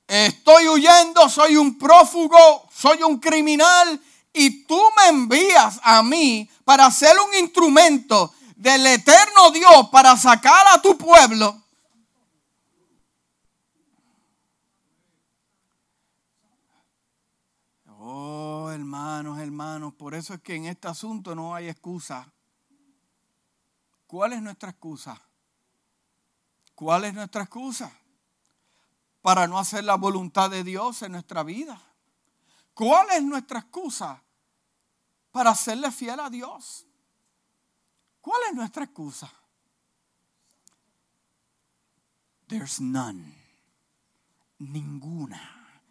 estoy 0.06 0.68
huyendo, 0.68 1.28
soy 1.30 1.56
un 1.56 1.78
prófugo, 1.78 2.68
soy 2.70 3.02
un 3.02 3.18
criminal 3.18 3.98
y 4.32 4.66
tú 4.66 4.78
me 4.96 5.08
envías 5.08 5.80
a 5.82 6.02
mí 6.02 6.48
para 6.64 6.90
ser 6.90 7.16
un 7.18 7.34
instrumento 7.42 8.34
del 8.54 8.86
eterno 8.86 9.50
Dios 9.50 9.88
para 9.90 10.14
sacar 10.16 10.66
a 10.74 10.82
tu 10.82 10.98
pueblo. 10.98 11.62
Oh, 17.98 18.70
hermanos, 18.70 19.38
hermanos, 19.38 19.94
por 19.94 20.14
eso 20.14 20.34
es 20.34 20.42
que 20.42 20.54
en 20.54 20.66
este 20.66 20.86
asunto 20.86 21.34
no 21.34 21.54
hay 21.54 21.68
excusa. 21.68 22.30
¿Cuál 24.06 24.34
es 24.34 24.42
nuestra 24.42 24.70
excusa? 24.70 25.18
¿Cuál 26.80 27.04
es 27.04 27.12
nuestra 27.12 27.42
excusa? 27.42 27.92
Para 29.20 29.46
no 29.46 29.58
hacer 29.58 29.84
la 29.84 29.96
voluntad 29.96 30.48
de 30.48 30.64
Dios 30.64 31.02
en 31.02 31.12
nuestra 31.12 31.42
vida. 31.42 31.78
¿Cuál 32.72 33.06
es 33.10 33.22
nuestra 33.22 33.58
excusa 33.58 34.22
para 35.30 35.54
serle 35.54 35.92
fiel 35.92 36.18
a 36.20 36.30
Dios? 36.30 36.86
¿Cuál 38.22 38.40
es 38.48 38.54
nuestra 38.54 38.84
excusa? 38.84 39.30
There's 42.46 42.80
none. 42.80 43.34
Ninguna. 44.56 45.82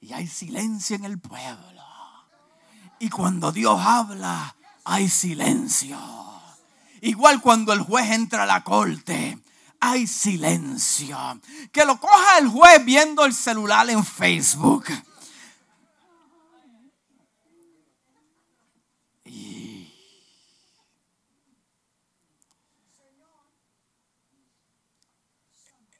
Y 0.00 0.12
hay 0.12 0.26
silencio 0.26 0.96
en 0.96 1.04
el 1.04 1.20
pueblo. 1.20 1.84
Y 2.98 3.10
cuando 3.10 3.52
Dios 3.52 3.78
habla, 3.80 4.56
hay 4.82 5.08
silencio. 5.08 6.00
Igual 7.00 7.40
cuando 7.40 7.72
el 7.72 7.82
juez 7.82 8.10
entra 8.10 8.42
a 8.42 8.46
la 8.46 8.64
corte, 8.64 9.41
hay 9.84 10.06
silencio. 10.06 11.18
Que 11.72 11.84
lo 11.84 11.98
coja 11.98 12.38
el 12.38 12.48
juez 12.48 12.84
viendo 12.84 13.24
el 13.24 13.34
celular 13.34 13.90
en 13.90 14.04
Facebook. 14.04 14.84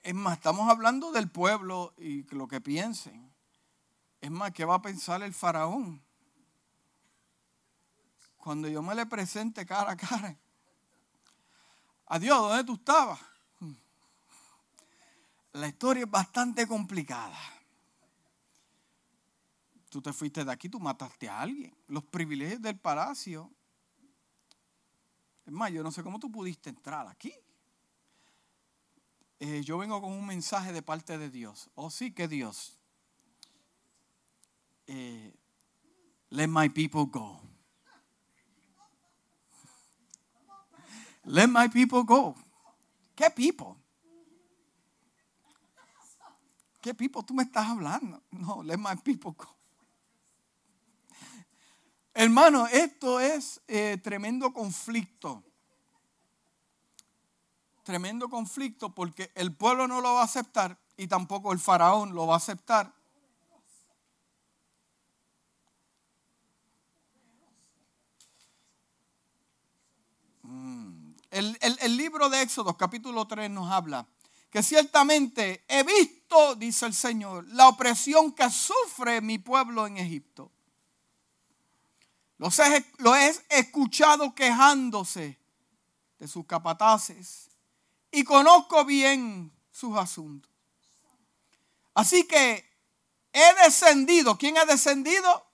Es 0.04 0.14
más, 0.14 0.36
estamos 0.36 0.68
hablando 0.68 1.10
del 1.10 1.28
pueblo 1.30 1.94
y 1.96 2.22
lo 2.34 2.46
que 2.46 2.60
piensen. 2.60 3.32
Es 4.20 4.30
más, 4.30 4.52
¿qué 4.52 4.64
va 4.64 4.76
a 4.76 4.82
pensar 4.82 5.22
el 5.22 5.34
faraón? 5.34 6.00
Cuando 8.36 8.68
yo 8.68 8.80
me 8.82 8.94
le 8.94 9.06
presente 9.06 9.66
cara 9.66 9.92
a 9.92 9.96
cara. 9.96 10.36
Adiós, 12.06 12.38
¿dónde 12.38 12.64
tú 12.64 12.74
estabas? 12.74 13.31
La 15.52 15.68
historia 15.68 16.04
es 16.04 16.10
bastante 16.10 16.66
complicada. 16.66 17.38
Tú 19.90 20.00
te 20.00 20.12
fuiste 20.12 20.44
de 20.44 20.50
aquí, 20.50 20.68
tú 20.68 20.80
mataste 20.80 21.28
a 21.28 21.40
alguien. 21.40 21.76
Los 21.88 22.04
privilegios 22.04 22.62
del 22.62 22.78
palacio. 22.78 23.50
Es 25.44 25.52
más, 25.52 25.70
yo 25.70 25.82
no 25.82 25.92
sé 25.92 26.02
cómo 26.02 26.18
tú 26.18 26.30
pudiste 26.30 26.70
entrar 26.70 27.06
aquí. 27.06 27.32
Eh, 29.38 29.62
yo 29.62 29.76
vengo 29.76 30.00
con 30.00 30.12
un 30.12 30.26
mensaje 30.26 30.72
de 30.72 30.82
parte 30.82 31.18
de 31.18 31.28
Dios. 31.28 31.68
Oh, 31.74 31.90
sí 31.90 32.12
que 32.12 32.28
Dios. 32.28 32.78
Eh, 34.86 35.34
let 36.30 36.48
my 36.48 36.68
people 36.70 37.04
go. 37.04 37.40
Let 41.24 41.48
my 41.48 41.68
people 41.68 42.02
go. 42.04 42.34
¿Qué 43.14 43.30
people? 43.30 43.81
¿Qué 46.82 46.94
people 46.94 47.22
tú 47.22 47.32
me 47.32 47.44
estás 47.44 47.68
hablando? 47.68 48.20
No, 48.32 48.64
my 48.64 48.96
people 49.04 49.30
go. 49.36 49.56
Hermano, 52.12 52.66
esto 52.66 53.20
es 53.20 53.62
eh, 53.68 53.98
tremendo 54.02 54.52
conflicto. 54.52 55.44
Tremendo 57.84 58.28
conflicto 58.28 58.92
porque 58.92 59.30
el 59.36 59.54
pueblo 59.54 59.86
no 59.86 60.00
lo 60.00 60.14
va 60.14 60.22
a 60.22 60.24
aceptar 60.24 60.76
y 60.96 61.06
tampoco 61.06 61.52
el 61.52 61.60
faraón 61.60 62.16
lo 62.16 62.26
va 62.26 62.34
a 62.34 62.38
aceptar. 62.38 62.92
Mm, 70.42 71.14
El, 71.30 71.56
el 71.60 71.96
libro 71.96 72.28
de 72.28 72.42
Éxodo, 72.42 72.76
capítulo 72.76 73.28
3, 73.28 73.48
nos 73.50 73.70
habla 73.70 74.08
que 74.52 74.62
ciertamente 74.62 75.64
he 75.66 75.82
visto, 75.82 76.54
dice 76.56 76.84
el 76.84 76.92
Señor, 76.92 77.46
la 77.48 77.68
opresión 77.68 78.32
que 78.32 78.50
sufre 78.50 79.22
mi 79.22 79.38
pueblo 79.38 79.86
en 79.86 79.96
Egipto. 79.96 80.52
Los 82.36 82.58
he, 82.58 82.84
lo 82.98 83.16
he 83.16 83.34
escuchado 83.48 84.34
quejándose 84.34 85.38
de 86.18 86.28
sus 86.28 86.44
capataces 86.44 87.48
y 88.10 88.24
conozco 88.24 88.84
bien 88.84 89.50
sus 89.70 89.96
asuntos. 89.96 90.52
Así 91.94 92.24
que 92.24 92.62
he 93.32 93.64
descendido. 93.64 94.36
¿Quién 94.36 94.58
ha 94.58 94.66
descendido? 94.66 95.46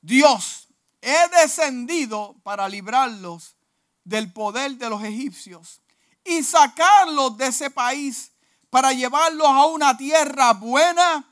Dios. 0.00 0.68
He 1.02 1.28
descendido 1.42 2.36
para 2.44 2.68
librarlos 2.68 3.56
del 4.04 4.32
poder 4.32 4.76
de 4.76 4.90
los 4.90 5.02
egipcios 5.02 5.80
y 6.24 6.42
sacarlos 6.42 7.36
de 7.36 7.46
ese 7.46 7.70
país 7.70 8.32
para 8.70 8.92
llevarlos 8.92 9.48
a 9.48 9.66
una 9.66 9.96
tierra 9.96 10.52
buena, 10.52 11.24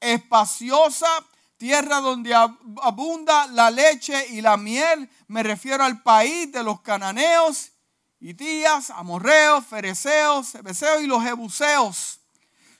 espaciosa, 0.00 1.08
tierra 1.56 2.00
donde 2.00 2.34
abunda 2.34 3.46
la 3.48 3.70
leche 3.70 4.26
y 4.28 4.40
la 4.40 4.56
miel. 4.56 5.08
Me 5.28 5.42
refiero 5.42 5.84
al 5.84 6.02
país 6.02 6.52
de 6.52 6.62
los 6.62 6.80
cananeos, 6.80 7.72
hitías, 8.20 8.90
amorreos, 8.90 9.64
fereceos, 9.66 10.48
sebeseos 10.48 11.02
y 11.02 11.06
los 11.06 11.22
jebuseos. 11.22 12.20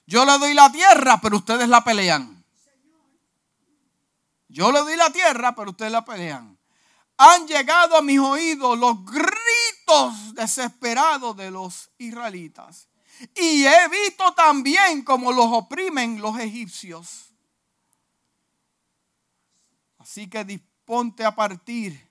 Yo 0.06 0.24
le 0.24 0.38
doy 0.38 0.52
la 0.52 0.70
tierra, 0.70 1.20
pero 1.22 1.36
ustedes 1.38 1.68
la 1.68 1.82
pelean. 1.84 2.44
Yo 4.48 4.70
le 4.70 4.80
doy 4.80 4.96
la 4.96 5.10
tierra, 5.10 5.54
pero 5.54 5.70
ustedes 5.70 5.92
la 5.92 6.04
pelean. 6.04 6.58
Han 7.16 7.46
llegado 7.46 7.96
a 7.96 8.02
mis 8.02 8.18
oídos 8.18 8.76
los 8.78 9.04
gritos 9.06 9.61
desesperados 10.34 11.36
de 11.36 11.50
los 11.50 11.90
israelitas. 11.98 12.88
Y 13.34 13.64
he 13.64 13.88
visto 13.88 14.32
también 14.34 15.02
cómo 15.02 15.32
los 15.32 15.46
oprimen 15.46 16.20
los 16.20 16.38
egipcios. 16.38 17.32
Así 19.98 20.28
que 20.28 20.44
disponte 20.44 21.24
a 21.24 21.34
partir. 21.34 22.10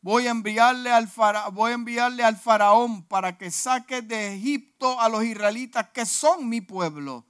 Voy 0.00 0.26
a 0.26 0.30
enviarle 0.30 0.90
al, 0.90 1.10
voy 1.52 1.72
a 1.72 1.74
enviarle 1.74 2.24
al 2.24 2.36
faraón 2.36 3.02
para 3.02 3.36
que 3.36 3.50
saque 3.50 4.00
de 4.00 4.34
Egipto 4.36 4.98
a 5.00 5.08
los 5.08 5.24
israelitas 5.24 5.90
que 5.90 6.06
son 6.06 6.48
mi 6.48 6.60
pueblo. 6.60 7.26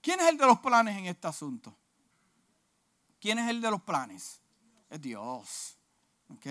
¿Quién 0.00 0.20
es 0.20 0.28
el 0.28 0.38
de 0.38 0.46
los 0.46 0.60
planes 0.60 0.96
en 0.96 1.06
este 1.06 1.26
asunto? 1.26 1.76
¿Quién 3.18 3.40
es 3.40 3.48
el 3.50 3.60
de 3.60 3.70
los 3.70 3.82
planes? 3.82 4.40
Es 4.88 5.00
Dios. 5.00 5.76
¿Ok? 6.28 6.46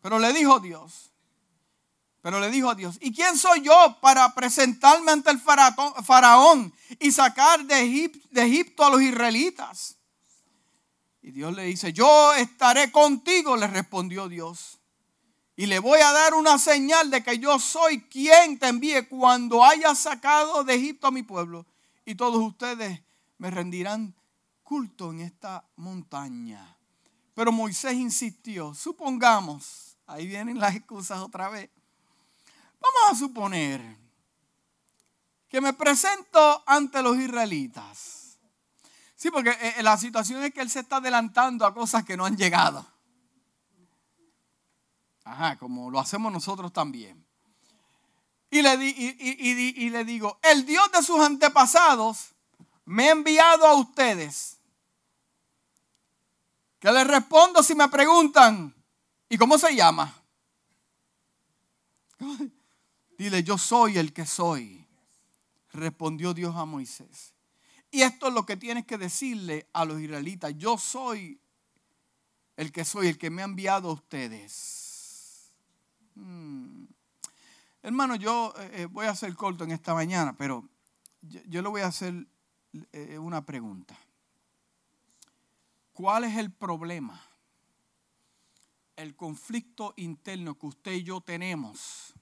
Pero 0.00 0.18
le 0.18 0.32
dijo 0.32 0.60
Dios. 0.60 1.10
Pero 2.20 2.40
le 2.40 2.50
dijo 2.50 2.70
a 2.70 2.74
Dios, 2.74 2.98
¿y 3.00 3.14
quién 3.14 3.36
soy 3.38 3.62
yo 3.62 3.96
para 4.00 4.34
presentarme 4.34 5.12
ante 5.12 5.30
el 5.30 5.40
faraón 5.40 6.72
y 6.98 7.12
sacar 7.12 7.64
de 7.64 8.12
Egipto 8.34 8.84
a 8.84 8.90
los 8.90 9.00
israelitas? 9.00 9.96
Y 11.22 11.30
Dios 11.30 11.54
le 11.54 11.64
dice, 11.64 11.92
yo 11.92 12.34
estaré 12.34 12.90
contigo, 12.90 13.56
le 13.56 13.66
respondió 13.66 14.28
Dios. 14.28 14.78
Y 15.56 15.66
le 15.66 15.78
voy 15.78 16.00
a 16.00 16.12
dar 16.12 16.34
una 16.34 16.58
señal 16.58 17.10
de 17.10 17.22
que 17.22 17.38
yo 17.38 17.58
soy 17.58 18.02
quien 18.02 18.58
te 18.58 18.68
envíe 18.68 19.06
cuando 19.08 19.64
haya 19.64 19.94
sacado 19.94 20.64
de 20.64 20.74
Egipto 20.74 21.08
a 21.08 21.10
mi 21.10 21.22
pueblo. 21.22 21.66
Y 22.04 22.14
todos 22.14 22.40
ustedes 22.42 23.00
me 23.38 23.50
rendirán 23.50 24.14
culto 24.62 25.10
en 25.10 25.20
esta 25.20 25.64
montaña. 25.76 26.76
Pero 27.34 27.52
Moisés 27.52 27.94
insistió, 27.94 28.74
supongamos, 28.74 29.87
ahí 30.08 30.26
vienen 30.26 30.58
las 30.58 30.74
excusas 30.74 31.20
otra 31.20 31.48
vez, 31.48 31.70
vamos 32.80 33.12
a 33.12 33.14
suponer 33.14 33.80
que 35.48 35.60
me 35.60 35.72
presento 35.72 36.62
ante 36.66 37.02
los 37.02 37.16
israelitas. 37.16 38.38
Sí, 39.14 39.30
porque 39.30 39.50
eh, 39.50 39.82
la 39.82 39.96
situación 39.96 40.42
es 40.42 40.52
que 40.52 40.60
él 40.60 40.70
se 40.70 40.80
está 40.80 40.96
adelantando 40.96 41.64
a 41.64 41.72
cosas 41.72 42.04
que 42.04 42.16
no 42.16 42.24
han 42.24 42.36
llegado. 42.36 42.84
Ajá, 45.24 45.56
como 45.58 45.90
lo 45.90 46.00
hacemos 46.00 46.32
nosotros 46.32 46.72
también. 46.72 47.24
Y 48.50 48.62
le, 48.62 48.74
y 48.74 49.90
le 49.90 50.04
digo, 50.04 50.38
el 50.42 50.64
Dios 50.64 50.90
de 50.90 51.02
sus 51.02 51.20
antepasados 51.20 52.30
me 52.84 53.08
ha 53.08 53.12
enviado 53.12 53.66
a 53.66 53.74
ustedes 53.74 54.58
¿Qué 56.78 56.92
les 56.92 57.06
respondo 57.06 57.62
si 57.62 57.74
me 57.74 57.88
preguntan? 57.88 58.74
¿Y 59.28 59.36
cómo 59.36 59.58
se 59.58 59.74
llama? 59.74 60.14
Dile, 63.18 63.42
yo 63.42 63.58
soy 63.58 63.98
el 63.98 64.12
que 64.12 64.26
soy. 64.26 64.86
Respondió 65.72 66.32
Dios 66.34 66.56
a 66.56 66.64
Moisés. 66.64 67.34
Y 67.90 68.02
esto 68.02 68.28
es 68.28 68.34
lo 68.34 68.44
que 68.44 68.56
tienes 68.56 68.86
que 68.86 68.98
decirle 68.98 69.68
a 69.72 69.84
los 69.84 70.00
israelitas. 70.00 70.54
Yo 70.56 70.78
soy 70.78 71.40
el 72.56 72.72
que 72.72 72.84
soy, 72.84 73.08
el 73.08 73.18
que 73.18 73.30
me 73.30 73.42
ha 73.42 73.44
enviado 73.44 73.90
a 73.90 73.92
ustedes. 73.92 75.52
Hmm. 76.14 76.84
Hermano, 77.82 78.16
yo 78.16 78.52
eh, 78.58 78.82
eh, 78.82 78.86
voy 78.86 79.06
a 79.06 79.10
hacer 79.10 79.34
corto 79.34 79.64
en 79.64 79.70
esta 79.70 79.94
mañana, 79.94 80.36
pero 80.36 80.68
yo, 81.22 81.62
le 81.62 81.68
voy 81.68 81.82
a 81.82 81.86
hacer 81.86 82.26
eh, 82.92 83.18
una 83.18 83.44
pregunta. 83.44 83.96
¿Cuál 85.92 86.24
es 86.24 86.36
el 86.36 86.52
problema? 86.52 87.27
El 88.98 89.14
conflicto 89.14 89.94
interno 89.96 90.58
que 90.58 90.66
usted 90.66 90.92
y 90.92 91.04
yo 91.04 91.20
tenemos. 91.20 92.12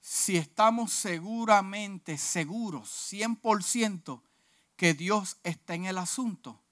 Si 0.00 0.36
estamos 0.36 0.92
seguramente 0.92 2.16
seguros, 2.16 2.88
100%, 3.12 4.22
que 4.76 4.94
Dios 4.94 5.38
está 5.42 5.74
en 5.74 5.86
el 5.86 5.98
asunto, 5.98 6.62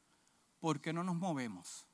¿por 0.61 0.81
qué 0.81 0.93
no 0.93 1.03
nos 1.03 1.17
movemos? 1.17 1.85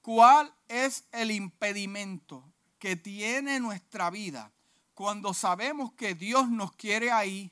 ¿Cuál 0.00 0.54
es 0.68 1.02
el 1.10 1.32
impedimento 1.32 2.44
que 2.78 2.94
tiene 2.94 3.58
nuestra 3.58 4.08
vida 4.10 4.52
cuando 4.94 5.34
sabemos 5.34 5.92
que 5.94 6.14
Dios 6.14 6.48
nos 6.48 6.70
quiere 6.76 7.10
ahí, 7.10 7.50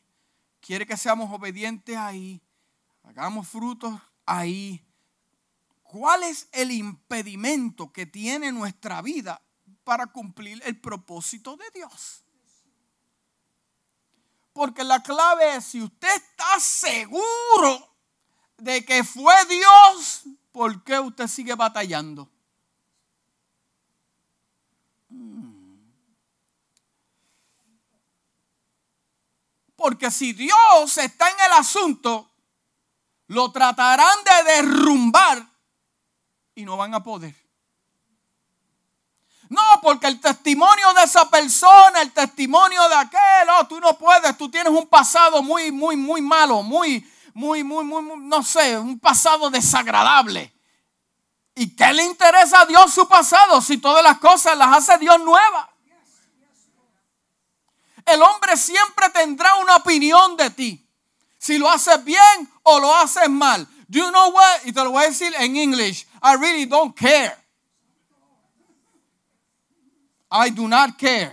quiere 0.60 0.86
que 0.86 0.96
seamos 0.96 1.32
obedientes 1.32 1.96
ahí, 1.96 2.40
hagamos 3.02 3.48
frutos 3.48 4.00
ahí. 4.24 4.80
¿Cuál 5.92 6.22
es 6.22 6.48
el 6.52 6.70
impedimento 6.70 7.92
que 7.92 8.06
tiene 8.06 8.50
nuestra 8.50 9.02
vida 9.02 9.42
para 9.84 10.06
cumplir 10.06 10.62
el 10.64 10.80
propósito 10.80 11.54
de 11.58 11.66
Dios? 11.74 12.24
Porque 14.54 14.84
la 14.84 15.02
clave 15.02 15.56
es, 15.56 15.66
si 15.66 15.82
usted 15.82 16.08
está 16.16 16.58
seguro 16.60 17.94
de 18.56 18.82
que 18.86 19.04
fue 19.04 19.34
Dios, 19.44 20.22
¿por 20.50 20.82
qué 20.82 20.98
usted 20.98 21.28
sigue 21.28 21.54
batallando? 21.54 22.26
Porque 29.76 30.10
si 30.10 30.32
Dios 30.32 30.96
está 30.96 31.28
en 31.28 31.36
el 31.38 31.52
asunto, 31.52 32.30
lo 33.26 33.52
tratarán 33.52 34.16
de 34.24 34.52
derrumbar 34.54 35.51
y 36.54 36.64
no 36.64 36.76
van 36.76 36.94
a 36.94 37.02
poder. 37.02 37.34
No, 39.48 39.60
porque 39.82 40.06
el 40.06 40.18
testimonio 40.20 40.94
de 40.94 41.02
esa 41.02 41.28
persona, 41.28 42.00
el 42.00 42.12
testimonio 42.12 42.88
de 42.88 42.94
aquel, 42.94 43.48
oh, 43.58 43.66
tú 43.66 43.78
no 43.80 43.98
puedes, 43.98 44.36
tú 44.38 44.50
tienes 44.50 44.72
un 44.72 44.86
pasado 44.86 45.42
muy, 45.42 45.70
muy, 45.70 45.94
muy 45.94 46.22
malo, 46.22 46.62
muy, 46.62 47.06
muy, 47.34 47.62
muy, 47.62 47.84
muy, 47.84 48.02
muy 48.02 48.16
no 48.18 48.42
sé, 48.42 48.78
un 48.78 48.98
pasado 48.98 49.50
desagradable. 49.50 50.54
¿Y 51.54 51.76
qué 51.76 51.92
le 51.92 52.04
interesa 52.04 52.62
a 52.62 52.66
Dios 52.66 52.94
su 52.94 53.06
pasado 53.06 53.60
si 53.60 53.76
todas 53.76 54.02
las 54.02 54.18
cosas 54.18 54.56
las 54.56 54.74
hace 54.74 54.96
Dios 54.98 55.20
nuevas? 55.20 55.68
El 58.06 58.22
hombre 58.22 58.56
siempre 58.56 59.10
tendrá 59.10 59.56
una 59.56 59.76
opinión 59.76 60.36
de 60.36 60.50
ti. 60.50 60.88
Si 61.36 61.58
lo 61.58 61.70
haces 61.70 62.02
bien 62.04 62.50
o 62.62 62.80
lo 62.80 62.94
haces 62.96 63.28
mal. 63.28 63.66
Do 63.88 63.98
you 63.98 64.08
know 64.08 64.30
what? 64.30 64.64
Y 64.64 64.72
te 64.72 64.82
lo 64.82 64.92
voy 64.92 65.04
a 65.04 65.08
decir 65.08 65.34
en 65.38 65.56
English. 65.56 66.06
I 66.22 66.34
really 66.36 66.66
don't 66.66 66.96
care. 66.96 67.36
I 70.30 70.50
do 70.50 70.68
not 70.68 70.96
care. 70.96 71.32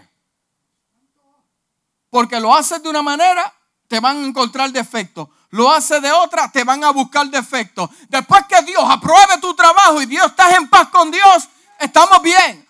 Porque 2.09 2.39
lo 2.39 2.53
haces 2.53 2.81
de 2.81 2.89
una 2.89 3.01
manera, 3.01 3.53
te 3.87 3.99
van 3.99 4.17
a 4.17 4.25
encontrar 4.25 4.71
defectos. 4.71 5.29
Lo 5.51 5.71
haces 5.71 6.01
de 6.01 6.11
otra, 6.11 6.51
te 6.51 6.63
van 6.63 6.83
a 6.83 6.91
buscar 6.91 7.27
defectos. 7.27 7.89
Después 8.07 8.43
que 8.47 8.61
Dios 8.63 8.83
apruebe 8.87 9.37
tu 9.39 9.53
trabajo 9.55 10.01
y 10.01 10.05
Dios 10.05 10.25
estás 10.27 10.53
en 10.53 10.67
paz 10.67 10.89
con 10.89 11.11
Dios, 11.11 11.47
estamos 11.79 12.21
bien. 12.21 12.67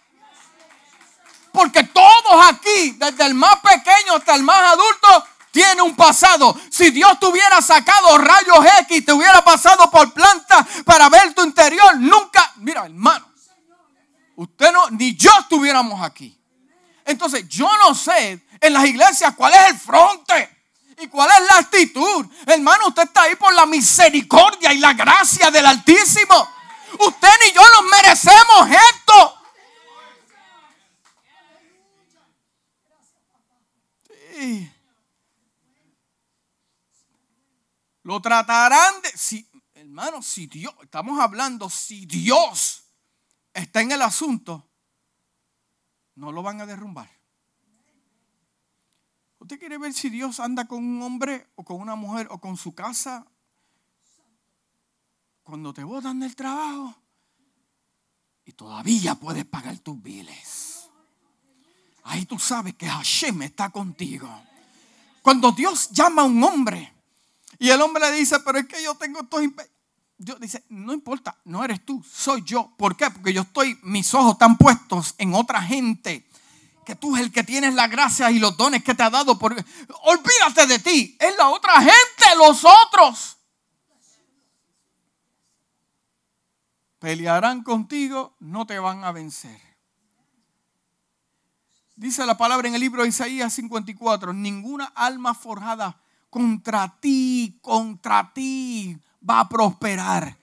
Porque 1.51 1.84
todos 1.84 2.45
aquí, 2.47 2.91
desde 2.91 3.26
el 3.26 3.34
más 3.34 3.59
pequeño 3.59 4.15
hasta 4.15 4.36
el 4.36 4.43
más 4.43 4.74
adulto, 4.74 5.28
tiene 5.60 5.82
un 5.82 5.93
pasado. 5.93 6.57
Si 6.72 6.89
Dios 6.89 7.20
te 7.20 7.26
hubiera 7.26 7.62
sacado 7.62 8.18
rayos 8.18 8.66
X, 8.84 9.05
te 9.05 9.12
hubiera 9.12 9.43
pasado 9.43 9.91
por 9.91 10.14
planta 10.14 10.66
para 10.86 11.10
ver 11.10 11.34
tu 11.34 11.43
interior, 11.43 11.97
nunca, 11.97 12.53
mira 12.57 12.86
hermano, 12.86 13.30
usted 14.38 14.72
no, 14.72 14.89
ni 14.91 15.18
yo 15.18 15.32
estuviéramos 15.38 16.01
aquí. 16.01 16.39
Entonces 17.03 17.45
yo 17.49 17.70
no 17.80 17.93
sé 17.93 18.47
en 18.62 18.72
las 18.72 18.86
iglesias 18.86 19.34
cuál 19.36 19.53
es 19.53 19.72
el 19.72 19.78
fronte. 19.78 20.57
¿Y 21.01 21.07
cuál 21.07 21.30
es 21.30 21.47
la 21.47 21.57
actitud? 21.57 22.26
Hermano, 22.45 22.88
usted 22.88 23.03
está 23.03 23.24
ahí 23.24 23.36
por 23.36 23.53
la 23.53 23.66
misericordia 23.66 24.72
y 24.74 24.78
la 24.78 24.93
gracia 24.93 25.51
del 25.51 25.66
Altísimo. 25.66 26.49
Usted 26.99 27.30
ni 27.45 27.51
yo 27.53 27.62
nos 27.62 27.84
merecemos 27.89 28.70
esto. 28.91 29.36
Sí. 34.38 34.72
Lo 38.10 38.20
tratarán 38.20 39.03
de... 39.03 39.10
Si, 39.10 39.47
hermano, 39.76 40.24
si 40.24 40.47
Dios, 40.47 40.74
estamos 40.82 41.20
hablando, 41.20 41.70
si 41.70 42.07
Dios 42.07 42.86
está 43.53 43.82
en 43.82 43.91
el 43.91 44.01
asunto, 44.01 44.68
no 46.16 46.32
lo 46.32 46.41
van 46.41 46.60
a 46.60 46.66
derrumbar. 46.66 47.07
¿Usted 49.38 49.60
quiere 49.60 49.78
ver 49.78 49.93
si 49.93 50.10
Dios 50.10 50.39
anda 50.39 50.66
con 50.66 50.84
un 50.84 51.03
hombre 51.03 51.51
o 51.53 51.64
con 51.64 51.80
una 51.80 51.93
mujer 51.93 52.28
o 52.32 52.41
con 52.41 52.57
su 52.57 52.74
casa? 52.74 53.28
Cuando 55.43 55.72
te 55.72 55.84
botan 55.84 56.20
del 56.20 56.36
trabajo 56.36 56.95
y 58.43 58.53
todavía 58.53 59.14
puedes 59.14 59.45
pagar 59.45 59.78
tus 59.78 60.01
biles. 60.01 60.89
Ahí 62.05 62.26
tú 62.26 62.39
sabes 62.39 62.74
que 62.74 62.88
Hashem 62.88 63.43
está 63.43 63.70
contigo. 63.70 64.28
Cuando 65.22 65.51
Dios 65.51 65.91
llama 65.91 66.24
a 66.24 66.26
un 66.26 66.43
hombre 66.43 66.99
y 67.60 67.70
el 67.70 67.82
hombre 67.82 68.10
le 68.10 68.18
dice, 68.18 68.39
pero 68.39 68.57
es 68.57 68.68
que 68.68 68.82
yo 68.82 68.95
tengo 68.95 69.20
estos 69.20 69.41
Dios 70.18 70.38
dice, 70.39 70.66
no 70.68 70.91
importa, 70.91 71.38
no 71.45 71.64
eres 71.64 71.86
tú, 71.86 72.03
soy 72.03 72.43
yo. 72.43 72.74
¿Por 72.78 72.97
qué? 72.97 73.10
Porque 73.10 73.32
yo 73.32 73.43
estoy, 73.43 73.80
mis 73.84 74.14
ojos 74.14 74.34
están 74.34 74.57
puestos 74.57 75.16
en 75.18 75.34
otra 75.34 75.62
gente 75.62 76.28
que 76.86 76.95
tú 76.95 77.16
es 77.16 77.22
el 77.22 77.32
que 77.32 77.43
tienes 77.43 77.74
la 77.76 77.88
gracia 77.88 78.30
y 78.32 78.39
los 78.39 78.57
dones 78.57 78.84
que 78.84 78.95
te 78.95 79.03
ha 79.03 79.10
dado. 79.10 79.38
Por... 79.39 79.53
Olvídate 80.03 80.68
de 80.68 80.80
ti, 80.80 81.16
es 81.20 81.38
la 81.38 81.49
otra 81.49 81.80
gente, 81.80 82.36
los 82.38 82.66
otros. 82.66 83.38
Pelearán 86.99 87.64
contigo, 87.64 88.36
no 88.39 88.66
te 88.66 88.78
van 88.78 89.05
a 89.05 89.14
vencer. 89.14 89.62
Dice 91.95 92.26
la 92.26 92.38
palabra 92.38 92.68
en 92.68 92.76
el 92.76 92.82
libro 92.82 93.03
de 93.03 93.10
Isaías 93.10 93.53
54, 93.53 94.34
ninguna 94.34 94.86
alma 94.95 95.34
forjada 95.34 96.01
contra 96.30 96.88
ti, 97.00 97.58
contra 97.62 98.32
ti 98.34 98.98
va 99.22 99.42
a 99.42 99.50
prosperar, 99.50 100.38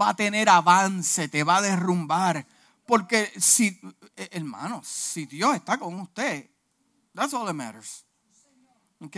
va 0.00 0.08
a 0.08 0.14
tener 0.14 0.48
avance, 0.48 1.28
te 1.28 1.42
va 1.42 1.56
a 1.56 1.62
derrumbar. 1.62 2.46
Porque 2.86 3.32
si, 3.38 3.80
eh, 4.16 4.28
hermano, 4.32 4.82
si 4.84 5.26
Dios 5.26 5.54
está 5.54 5.78
con 5.78 5.98
usted, 6.00 6.50
that's 7.14 7.32
all 7.32 7.46
that 7.46 7.54
matters. 7.54 8.04
¿Ok? 9.00 9.16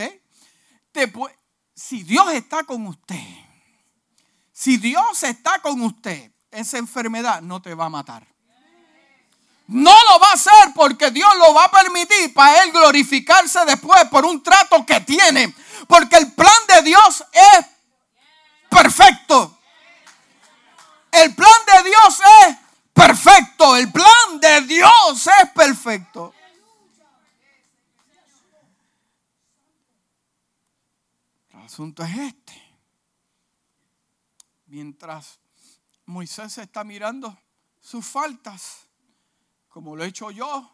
si 1.75 2.03
Dios 2.03 2.33
está 2.33 2.65
con 2.65 2.87
usted, 2.87 3.23
si 4.51 4.79
Dios 4.79 5.23
está 5.23 5.61
con 5.61 5.83
usted, 5.83 6.33
esa 6.51 6.79
enfermedad 6.79 7.43
no 7.43 7.61
te 7.61 7.75
va 7.75 7.87
a 7.87 7.91
matar. 7.91 8.27
No 9.69 9.91
lo 9.91 10.21
va 10.21 10.31
a 10.31 10.35
hacer 10.35 10.73
porque 10.75 11.11
Dios 11.11 11.29
lo 11.39 11.53
va 11.53 11.65
a 11.65 11.71
permitir 11.71 12.33
para 12.33 12.63
Él 12.63 12.71
glorificarse 12.71 13.65
después 13.65 14.05
por 14.05 14.25
un 14.25 14.43
trato 14.43 14.87
que 14.87 15.01
tiene. 15.01 15.55
Porque 15.89 16.17
el 16.17 16.33
plan 16.33 16.67
de 16.69 16.83
Dios 16.83 17.25
es 17.33 17.67
perfecto. 18.69 19.59
El 21.11 21.35
plan 21.35 21.61
de 21.67 21.89
Dios 21.89 22.21
es 22.47 22.57
perfecto. 22.93 23.77
El 23.77 23.91
plan 23.91 24.41
de 24.41 24.61
Dios 24.63 25.27
es 25.27 25.51
perfecto. 25.51 26.33
El 31.53 31.61
asunto 31.65 32.05
es 32.05 32.17
este. 32.17 32.63
Mientras 34.67 35.41
Moisés 36.05 36.59
está 36.59 36.85
mirando 36.85 37.37
sus 37.81 38.07
faltas, 38.07 38.86
como 39.77 39.95
lo 39.95 40.05
he 40.05 40.07
hecho 40.07 40.31
yo, 40.31 40.71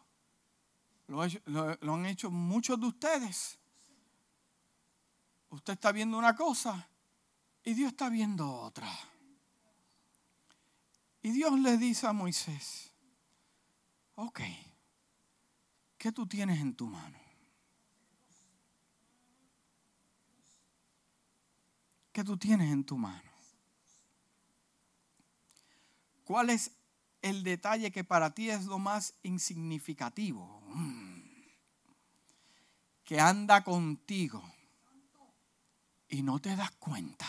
lo, 1.09 1.23
han 1.23 2.07
hecho 2.07 2.31
muchos 2.31 2.79
de 2.79 2.87
ustedes. 2.87 3.59
Usted 5.49 5.73
está 5.73 5.91
viendo 5.91 6.17
una 6.17 6.37
cosa 6.37 6.89
y 7.65 7.75
Dios 7.75 7.91
está 7.91 8.09
viendo 8.09 8.49
otra. 8.49 8.89
Y 11.21 11.33
Dios 11.33 11.59
le 11.59 11.79
dice 11.79 12.07
a 12.07 12.13
Moisés, 12.13 12.93
ok, 14.15 14.41
¿qué 15.99 16.13
tú 16.13 16.29
tienes 16.29 16.61
en 16.61 16.77
tu 16.77 16.87
mano? 16.87 17.19
¿Qué 22.13 22.23
tú 22.23 22.37
tienes 22.37 22.71
en 22.71 22.85
tu 22.85 22.97
mano? 22.97 23.33
¿Cuál 26.23 26.51
es 26.51 26.71
el 27.23 27.43
detalle 27.43 27.91
que 27.91 28.05
para 28.05 28.35
ti 28.35 28.51
es 28.51 28.67
lo 28.67 28.79
más 28.79 29.15
insignificativo? 29.23 30.63
Mm. 30.75 31.23
Que 33.05 33.21
anda 33.21 33.65
contigo 33.65 34.43
y 36.09 36.23
no 36.23 36.39
te 36.41 36.55
das 36.55 36.71
cuenta. 36.73 37.27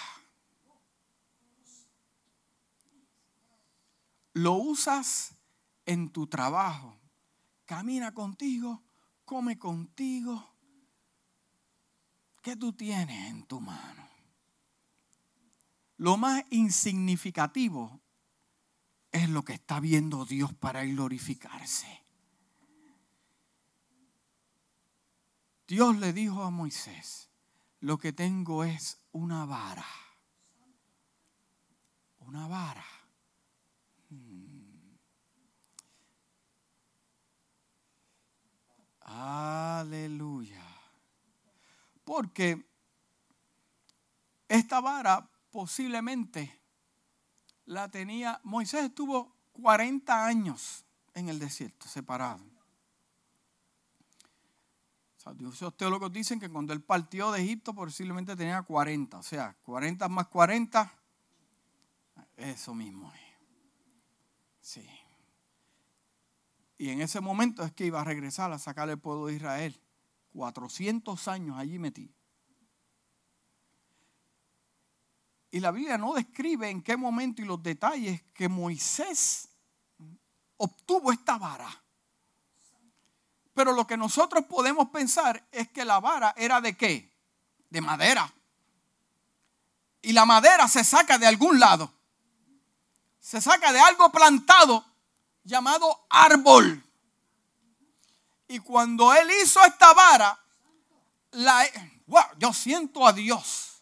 lo 4.34 4.54
usas 4.54 5.36
en 5.86 6.10
tu 6.10 6.28
trabajo. 6.28 7.00
Camina 7.66 8.14
contigo, 8.14 8.84
come 9.26 9.58
contigo. 9.58 10.52
¿Qué 12.42 12.56
tú 12.58 12.74
tienes 12.74 13.30
en 13.30 13.46
tu 13.46 13.62
mano? 13.62 14.10
Lo 15.98 16.18
más 16.18 16.44
insignificativo 16.50 18.02
es 19.14 19.30
lo 19.30 19.46
que 19.46 19.54
está 19.54 19.80
viendo 19.80 20.26
Dios 20.26 20.54
para 20.54 20.84
glorificarse. 20.84 22.02
Dios 25.68 25.98
le 25.98 26.12
dijo 26.12 26.44
a 26.44 26.50
Moisés, 26.50 27.30
lo 27.80 27.98
que 28.00 28.12
tengo 28.12 28.64
es 28.64 28.98
una 29.12 29.46
vara. 29.46 29.86
Una 32.20 32.48
vara. 32.48 32.86
Aleluya. 39.02 40.66
Porque 42.04 42.66
esta 44.48 44.82
vara 44.82 45.30
posiblemente 45.52 46.63
la 47.66 47.90
tenía, 47.90 48.40
Moisés 48.44 48.86
estuvo 48.86 49.36
40 49.54 50.26
años 50.26 50.86
en 51.14 51.30
el 51.30 51.40
desierto, 51.40 51.88
separado. 51.88 52.44
los 55.40 55.78
teólogos 55.78 56.12
dicen 56.12 56.40
que 56.40 56.50
cuando 56.50 56.74
él 56.74 56.82
partió 56.82 57.32
de 57.32 57.42
Egipto 57.42 57.74
posiblemente 57.74 58.36
tenía 58.36 58.62
40, 58.62 59.18
o 59.18 59.24
sea, 59.24 59.56
40 59.64 60.10
más 60.10 60.28
40, 60.28 60.94
eso 62.36 62.74
mismo. 62.74 63.12
Sí. 64.60 64.86
Y 66.78 66.90
en 66.90 67.02
ese 67.02 67.22
momento 67.22 67.64
es 67.64 67.72
que 67.72 67.86
iba 67.86 68.02
a 68.02 68.04
regresar 68.04 68.52
a 68.52 68.60
sacar 68.60 68.90
el 68.90 69.00
pueblo 69.00 69.28
de 69.28 69.36
Israel. 69.36 69.80
400 70.34 71.28
años 71.28 71.58
allí 71.58 71.80
metí. 71.80 72.14
Y 75.54 75.60
la 75.60 75.70
Biblia 75.70 76.00
no 76.00 76.14
describe 76.14 76.68
en 76.68 76.82
qué 76.82 76.98
momento 76.98 77.44
y 77.44 77.46
los 77.46 77.62
detalles 77.62 78.24
que 78.34 78.50
Moisés 78.50 79.50
obtuvo 80.58 81.12
esta 81.12 81.38
vara. 81.38 81.70
Pero 83.54 83.72
lo 83.72 83.86
que 83.86 83.96
nosotros 83.96 84.46
podemos 84.46 84.90
pensar 84.90 85.48
es 85.52 85.70
que 85.70 85.86
la 85.86 86.00
vara 86.00 86.34
era 86.38 86.60
de 86.60 86.76
qué? 86.76 87.16
De 87.70 87.82
madera. 87.82 88.34
Y 90.02 90.14
la 90.14 90.26
madera 90.26 90.68
se 90.68 90.84
saca 90.84 91.20
de 91.20 91.28
algún 91.28 91.60
lado. 91.60 91.94
Se 93.20 93.40
saca 93.40 93.72
de 93.72 93.80
algo 93.80 94.12
plantado 94.12 94.84
llamado 95.44 96.08
árbol. 96.10 96.84
Y 98.48 98.58
cuando 98.58 99.14
él 99.14 99.30
hizo 99.44 99.64
esta 99.64 99.94
vara, 99.94 100.44
la, 101.30 101.64
yo 102.40 102.52
siento 102.54 103.06
a 103.06 103.14
Dios. 103.14 103.73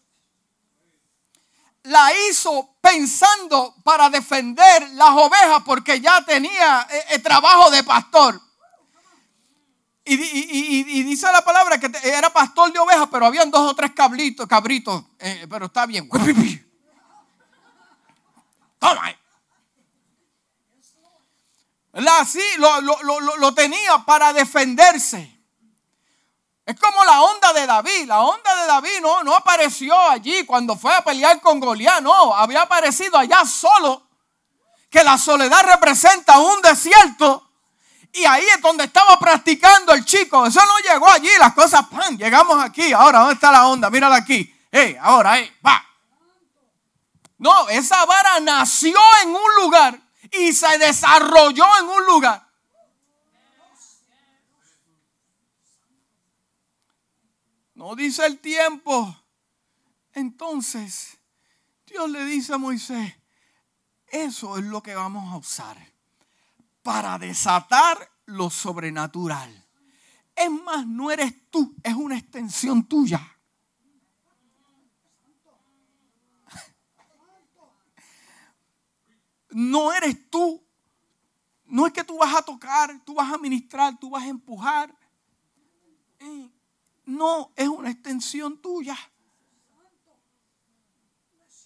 La 1.84 2.12
hizo 2.16 2.76
pensando 2.80 3.76
para 3.84 4.10
defender 4.10 4.90
las 4.92 5.10
ovejas 5.10 5.64
porque 5.66 6.00
ya 6.00 6.24
tenía 6.24 6.88
el 6.90 6.98
eh, 6.98 7.06
eh, 7.10 7.20
trabajo 7.20 7.72
de 7.72 7.84
pastor. 7.84 8.40
Y, 10.04 11.04
dice 11.04 11.32
la 11.32 11.44
palabra 11.44 11.80
que 11.80 11.92
era 12.04 12.32
pastor 12.32 12.74
de 12.74 12.80
ovejas, 12.80 13.08
pero 13.12 13.26
habían 13.26 13.50
dos 13.52 13.72
o 13.72 13.76
tres 13.76 13.92
cabritos, 13.92 14.48
cabritos, 14.48 15.04
eh, 15.20 15.46
pero 15.50 15.68
está 15.68 15.86
bien. 15.86 16.10
Toma. 18.80 19.16
Así 22.20 22.42
lo, 22.58 22.82
lo 23.38 23.54
tenía 23.54 24.00
para 24.06 24.34
defenderse. 24.34 25.41
Es 26.72 26.80
como 26.80 27.04
la 27.04 27.22
onda 27.22 27.52
de 27.52 27.68
David. 27.68 28.06
La 28.06 28.22
onda 28.22 28.56
de 28.62 28.66
David 28.66 29.02
no, 29.02 29.24
no 29.24 29.36
apareció 29.36 29.94
allí 30.10 30.46
cuando 30.46 30.78
fue 30.78 30.96
a 30.96 31.04
pelear 31.04 31.42
con 31.42 31.60
Goliat. 31.60 32.02
No, 32.02 32.34
había 32.34 32.62
aparecido 32.62 33.18
allá 33.18 33.44
solo. 33.46 34.08
Que 34.90 35.04
la 35.04 35.18
soledad 35.18 35.66
representa 35.66 36.40
un 36.40 36.62
desierto. 36.62 37.46
Y 38.14 38.24
ahí 38.24 38.46
es 38.46 38.62
donde 38.62 38.86
estaba 38.86 39.20
practicando 39.20 39.92
el 39.92 40.06
chico. 40.06 40.46
Eso 40.46 40.62
no 40.66 40.78
llegó 40.80 41.10
allí. 41.10 41.30
Las 41.40 41.54
cosas, 41.54 41.86
pan, 41.88 42.18
llegamos 42.18 42.64
aquí. 42.64 42.94
Ahora, 42.94 43.20
¿dónde 43.20 43.34
está 43.34 43.52
la 43.52 43.68
onda? 43.68 43.90
Mírala 43.90 44.16
aquí. 44.16 44.50
Eh, 44.72 44.98
ahora, 45.02 45.40
eh, 45.40 45.54
va. 45.66 45.84
No, 47.38 47.68
esa 47.68 48.06
vara 48.06 48.40
nació 48.40 48.98
en 49.24 49.30
un 49.30 49.56
lugar 49.62 50.00
y 50.32 50.54
se 50.54 50.78
desarrolló 50.78 51.66
en 51.82 51.90
un 51.90 52.06
lugar. 52.06 52.48
No 57.82 57.96
dice 57.96 58.24
el 58.28 58.38
tiempo. 58.38 59.18
Entonces, 60.14 61.18
Dios 61.88 62.08
le 62.12 62.24
dice 62.26 62.54
a 62.54 62.60
Moisés, 62.60 63.12
eso 64.06 64.60
es 64.60 64.66
lo 64.66 64.84
que 64.84 64.94
vamos 64.94 65.34
a 65.34 65.38
usar 65.38 65.78
para 66.84 67.18
desatar 67.18 67.98
lo 68.28 68.52
sobrenatural. 68.52 69.68
Es 70.36 70.52
más, 70.52 70.86
no 70.86 71.10
eres 71.10 71.50
tú, 71.50 71.74
es 71.82 71.96
una 71.96 72.20
extensión 72.20 72.88
tuya. 72.88 73.20
No 79.50 79.92
eres 79.92 80.30
tú. 80.30 80.64
No 81.66 81.88
es 81.88 81.94
que 81.94 82.04
tú 82.04 82.20
vas 82.20 82.36
a 82.36 82.44
tocar, 82.44 83.02
tú 83.04 83.16
vas 83.16 83.34
a 83.34 83.40
ministrar, 83.40 84.00
tú 84.00 84.12
vas 84.12 84.22
a 84.22 84.28
empujar. 84.28 84.96
No, 87.06 87.52
es 87.56 87.68
una 87.68 87.90
extensión 87.90 88.62
tuya. 88.62 88.98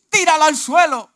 Tírala 0.09 0.45
al 0.45 0.55
suelo. 0.55 1.11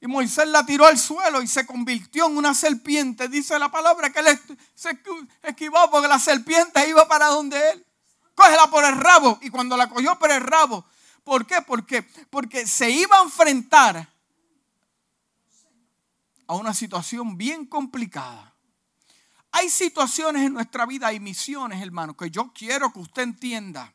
Y 0.00 0.06
Moisés 0.06 0.48
la 0.48 0.64
tiró 0.64 0.86
al 0.86 0.98
suelo 0.98 1.42
y 1.42 1.46
se 1.46 1.66
convirtió 1.66 2.26
en 2.26 2.36
una 2.36 2.54
serpiente. 2.54 3.28
Dice 3.28 3.58
la 3.58 3.70
palabra 3.70 4.10
que 4.10 4.20
él 4.20 4.40
se 4.74 4.98
esquivó 5.42 5.90
porque 5.90 6.08
la 6.08 6.18
serpiente 6.18 6.88
iba 6.88 7.06
para 7.06 7.26
donde 7.26 7.70
él. 7.70 7.86
Cógela 8.34 8.68
por 8.68 8.84
el 8.84 8.96
rabo. 8.96 9.38
Y 9.42 9.50
cuando 9.50 9.76
la 9.76 9.90
cogió 9.90 10.18
por 10.18 10.30
el 10.30 10.40
rabo, 10.40 10.86
¿por 11.22 11.46
qué? 11.46 11.60
Porque, 11.60 12.02
porque 12.30 12.66
se 12.66 12.90
iba 12.90 13.18
a 13.18 13.22
enfrentar 13.24 14.08
a 16.46 16.54
una 16.54 16.72
situación 16.72 17.36
bien 17.36 17.66
complicada. 17.66 18.49
Hay 19.52 19.68
situaciones 19.68 20.42
en 20.42 20.52
nuestra 20.52 20.86
vida 20.86 21.12
y 21.12 21.20
misiones, 21.20 21.82
hermano, 21.82 22.16
que 22.16 22.30
yo 22.30 22.52
quiero 22.52 22.92
que 22.92 23.00
usted 23.00 23.22
entienda 23.22 23.92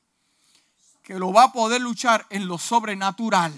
que 1.02 1.20
lo 1.20 1.32
va 1.32 1.44
a 1.44 1.52
poder 1.54 1.82
luchar 1.82 2.26
en 2.30 2.48
lo 2.48 2.58
sobrenatural. 2.58 3.54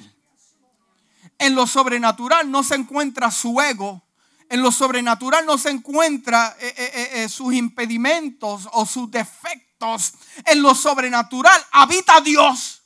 En 1.40 1.56
lo 1.56 1.66
sobrenatural 1.66 2.52
no 2.52 2.64
se 2.64 2.76
encuentra 2.76 3.32
su 3.32 3.60
ego, 3.62 4.04
en 4.50 4.62
lo 4.62 4.72
sobrenatural 4.72 5.46
no 5.46 5.58
se 5.58 5.70
encuentra 5.70 6.56
eh, 6.60 6.74
eh, 6.78 7.10
eh, 7.14 7.30
sus 7.30 7.54
impedimentos 7.54 8.68
o 8.72 8.86
sus 8.86 9.10
defectos. 9.12 10.14
En 10.46 10.62
lo 10.62 10.74
sobrenatural 10.76 11.66
habita 11.72 12.22
Dios. 12.22 12.84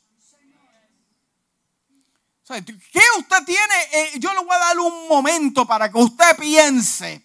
¿Qué 2.48 3.02
usted 3.18 3.46
tiene? 3.46 4.20
yo 4.20 4.34
le 4.34 4.40
voy 4.40 4.54
a 4.54 4.60
dar 4.60 4.80
un 4.80 5.08
momento 5.08 5.66
para 5.66 5.90
que 5.90 5.98
usted 5.98 6.36
piense 6.38 7.24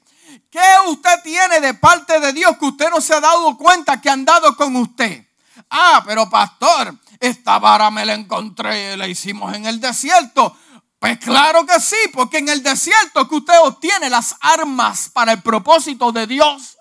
¿Qué 0.51 0.61
usted 0.89 1.23
tiene 1.23 1.61
de 1.61 1.75
parte 1.75 2.21
de 2.21 2.33
Dios 2.33 2.57
que 2.59 2.67
usted 2.67 2.91
no 2.91 3.01
se 3.01 3.15
ha 3.15 3.21
dado 3.21 3.57
cuenta 3.57 4.01
que 4.01 4.09
han 4.09 4.25
dado 4.25 4.57
con 4.57 4.77
usted? 4.77 5.27
Ah, 5.71 6.03
pero 6.07 6.29
pastor, 6.31 6.95
esta 7.21 7.59
vara 7.59 7.91
me 7.91 8.05
la 8.05 8.15
encontré, 8.15 8.97
la 8.97 9.09
hicimos 9.09 9.55
en 9.55 9.67
el 9.67 9.81
desierto. 9.81 10.57
Pues 10.99 11.19
claro 11.19 11.67
que 11.67 11.79
sí, 11.81 11.97
porque 12.13 12.39
en 12.39 12.49
el 12.49 12.63
desierto 12.63 13.29
que 13.29 13.37
usted 13.37 13.55
obtiene 13.63 14.09
las 14.09 14.37
armas 14.41 15.11
para 15.13 15.33
el 15.33 15.43
propósito 15.43 16.13
de 16.13 16.27
Dios. 16.27 16.77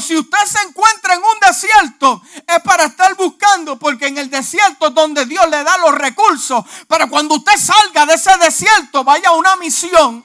Si 0.00 0.16
usted 0.16 0.38
se 0.46 0.62
encuentra 0.62 1.14
en 1.14 1.20
un 1.20 1.40
desierto, 1.40 2.22
es 2.46 2.60
para 2.62 2.84
estar 2.84 3.16
buscando, 3.16 3.78
porque 3.78 4.06
en 4.06 4.18
el 4.18 4.30
desierto 4.30 4.88
es 4.88 4.94
donde 4.94 5.26
Dios 5.26 5.48
le 5.48 5.64
da 5.64 5.76
los 5.78 5.94
recursos 5.94 6.64
para 6.86 7.08
cuando 7.08 7.34
usted 7.34 7.56
salga 7.56 8.06
de 8.06 8.14
ese 8.14 8.36
desierto, 8.36 9.02
vaya 9.02 9.30
a 9.30 9.32
una 9.32 9.56
misión 9.56 10.24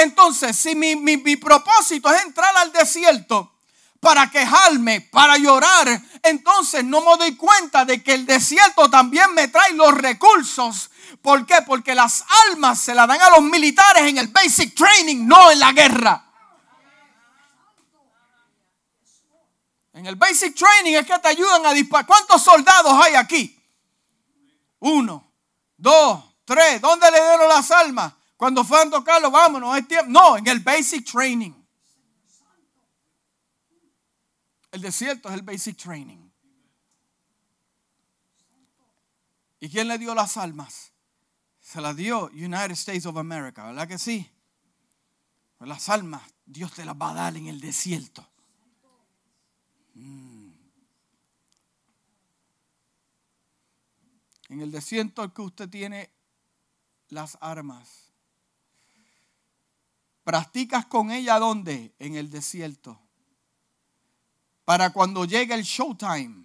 entonces, 0.00 0.56
si 0.56 0.74
mi, 0.74 1.36
propósito 1.36 2.12
es 2.12 2.22
entrar 2.22 2.56
al 2.56 2.72
desierto 2.72 3.54
para 4.00 4.30
quejarme, 4.30 5.00
para 5.00 5.36
llorar, 5.36 6.00
entonces 6.22 6.84
no 6.84 7.00
me 7.00 7.16
doy 7.16 7.36
cuenta 7.36 7.84
de 7.84 8.02
que 8.02 8.14
el 8.14 8.26
desierto 8.26 8.88
también 8.88 9.34
me 9.34 9.48
trae 9.48 9.72
los 9.74 9.94
recursos. 9.94 10.90
¿Por 11.22 11.46
qué? 11.46 11.56
Porque 11.66 11.94
las 11.94 12.24
almas 12.46 12.80
se 12.80 12.94
las 12.94 13.08
dan 13.08 13.20
a 13.20 13.30
los 13.30 13.42
militares 13.42 14.04
en 14.04 14.18
el 14.18 14.28
basic 14.28 14.74
training, 14.74 15.26
no 15.26 15.50
en 15.50 15.58
la 15.58 15.72
guerra. 15.72 16.24
En 19.94 20.06
el 20.06 20.14
basic 20.14 20.54
training 20.54 20.94
es 20.94 21.06
que 21.06 21.18
te 21.18 21.28
ayudan 21.28 21.66
a 21.66 21.72
disparar. 21.72 22.06
¿Cuántos 22.06 22.42
soldados 22.42 22.92
hay 23.04 23.14
aquí? 23.16 23.60
Uno, 24.78 25.32
dos, 25.76 26.22
tres. 26.44 26.80
¿Dónde 26.80 27.10
le 27.10 27.20
dieron 27.20 27.48
las 27.48 27.70
almas? 27.72 28.12
Cuando 28.38 28.62
fue 28.62 28.80
a 28.80 28.88
tocarlo, 28.88 29.32
vámonos, 29.32 29.76
es 29.76 29.88
tiempo. 29.88 30.12
No, 30.12 30.36
en 30.38 30.46
el 30.46 30.60
basic 30.60 31.04
training. 31.04 31.52
El 34.70 34.80
desierto 34.80 35.28
es 35.28 35.34
el 35.34 35.42
basic 35.42 35.76
training. 35.76 36.30
¿Y 39.58 39.68
quién 39.68 39.88
le 39.88 39.98
dio 39.98 40.14
las 40.14 40.36
almas? 40.36 40.92
Se 41.58 41.80
las 41.80 41.96
dio 41.96 42.26
United 42.26 42.70
States 42.70 43.06
of 43.06 43.16
America, 43.16 43.66
¿verdad 43.66 43.88
que 43.88 43.98
sí? 43.98 44.30
Las 45.58 45.88
almas 45.88 46.22
Dios 46.46 46.72
te 46.72 46.84
las 46.84 46.94
va 46.94 47.10
a 47.10 47.14
dar 47.14 47.36
en 47.36 47.48
el 47.48 47.60
desierto. 47.60 48.24
Mm. 49.94 50.52
En 54.50 54.60
el 54.60 54.70
desierto 54.70 55.34
que 55.34 55.42
usted 55.42 55.68
tiene 55.68 56.12
las 57.08 57.36
armas 57.40 58.07
Practicas 60.28 60.84
con 60.84 61.10
ella 61.10 61.38
dónde? 61.38 61.94
En 61.98 62.14
el 62.14 62.28
desierto. 62.28 63.00
Para 64.66 64.92
cuando 64.92 65.24
llegue 65.24 65.54
el 65.54 65.62
showtime. 65.62 66.44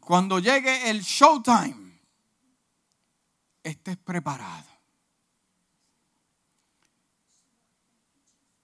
Cuando 0.00 0.40
llegue 0.40 0.90
el 0.90 1.02
showtime, 1.02 2.02
estés 3.62 3.96
preparado. 3.98 4.66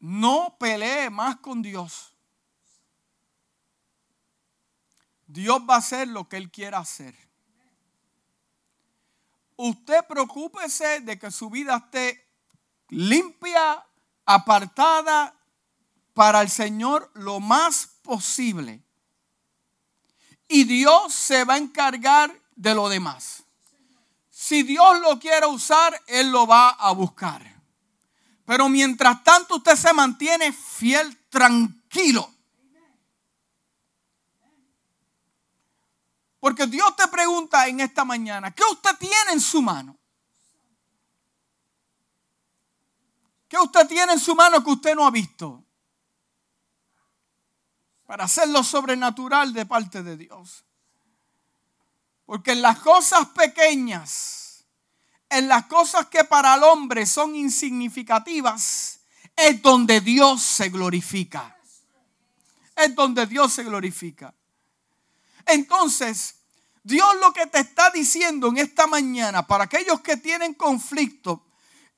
No 0.00 0.56
pelee 0.58 1.08
más 1.08 1.36
con 1.36 1.62
Dios. 1.62 2.16
Dios 5.24 5.60
va 5.70 5.76
a 5.76 5.78
hacer 5.78 6.08
lo 6.08 6.28
que 6.28 6.36
Él 6.36 6.50
quiera 6.50 6.78
hacer. 6.78 7.14
Usted 9.54 10.04
preocúpese 10.08 10.98
de 11.02 11.16
que 11.16 11.30
su 11.30 11.48
vida 11.48 11.76
esté 11.76 12.29
limpia, 12.90 13.84
apartada 14.24 15.34
para 16.14 16.40
el 16.42 16.50
Señor 16.50 17.10
lo 17.14 17.40
más 17.40 17.86
posible. 18.02 18.82
Y 20.48 20.64
Dios 20.64 21.14
se 21.14 21.44
va 21.44 21.54
a 21.54 21.58
encargar 21.58 22.34
de 22.56 22.74
lo 22.74 22.88
demás. 22.88 23.44
Si 24.28 24.62
Dios 24.62 25.00
lo 25.00 25.18
quiere 25.18 25.46
usar, 25.46 26.00
Él 26.06 26.30
lo 26.30 26.46
va 26.46 26.70
a 26.70 26.92
buscar. 26.92 27.42
Pero 28.44 28.68
mientras 28.68 29.22
tanto 29.22 29.56
usted 29.56 29.76
se 29.76 29.92
mantiene 29.92 30.52
fiel, 30.52 31.16
tranquilo. 31.28 32.28
Porque 36.40 36.66
Dios 36.66 36.96
te 36.96 37.06
pregunta 37.08 37.68
en 37.68 37.80
esta 37.80 38.04
mañana, 38.04 38.50
¿qué 38.50 38.64
usted 38.72 38.96
tiene 38.98 39.32
en 39.34 39.40
su 39.40 39.62
mano? 39.62 39.99
¿Qué 43.50 43.58
usted 43.58 43.86
tiene 43.86 44.14
en 44.14 44.18
su 44.18 44.34
mano 44.34 44.64
que 44.64 44.70
usted 44.70 44.94
no 44.94 45.06
ha 45.06 45.10
visto? 45.10 45.62
Para 48.06 48.24
hacer 48.24 48.48
lo 48.48 48.64
sobrenatural 48.64 49.52
de 49.52 49.66
parte 49.66 50.02
de 50.02 50.16
Dios. 50.16 50.64
Porque 52.24 52.52
en 52.52 52.62
las 52.62 52.78
cosas 52.78 53.26
pequeñas 53.28 54.40
en 55.30 55.46
las 55.46 55.66
cosas 55.66 56.08
que 56.08 56.24
para 56.24 56.56
el 56.56 56.64
hombre 56.64 57.06
son 57.06 57.36
insignificativas, 57.36 58.98
es 59.36 59.62
donde 59.62 60.00
Dios 60.00 60.42
se 60.42 60.68
glorifica. 60.68 61.56
Es 62.76 62.94
donde 62.94 63.26
Dios 63.26 63.52
se 63.52 63.62
glorifica. 63.62 64.34
Entonces, 65.46 66.34
Dios 66.82 67.08
lo 67.20 67.32
que 67.32 67.46
te 67.46 67.60
está 67.60 67.90
diciendo 67.90 68.48
en 68.48 68.58
esta 68.58 68.88
mañana, 68.88 69.46
para 69.46 69.64
aquellos 69.64 70.00
que 70.00 70.16
tienen 70.16 70.54
conflicto 70.54 71.46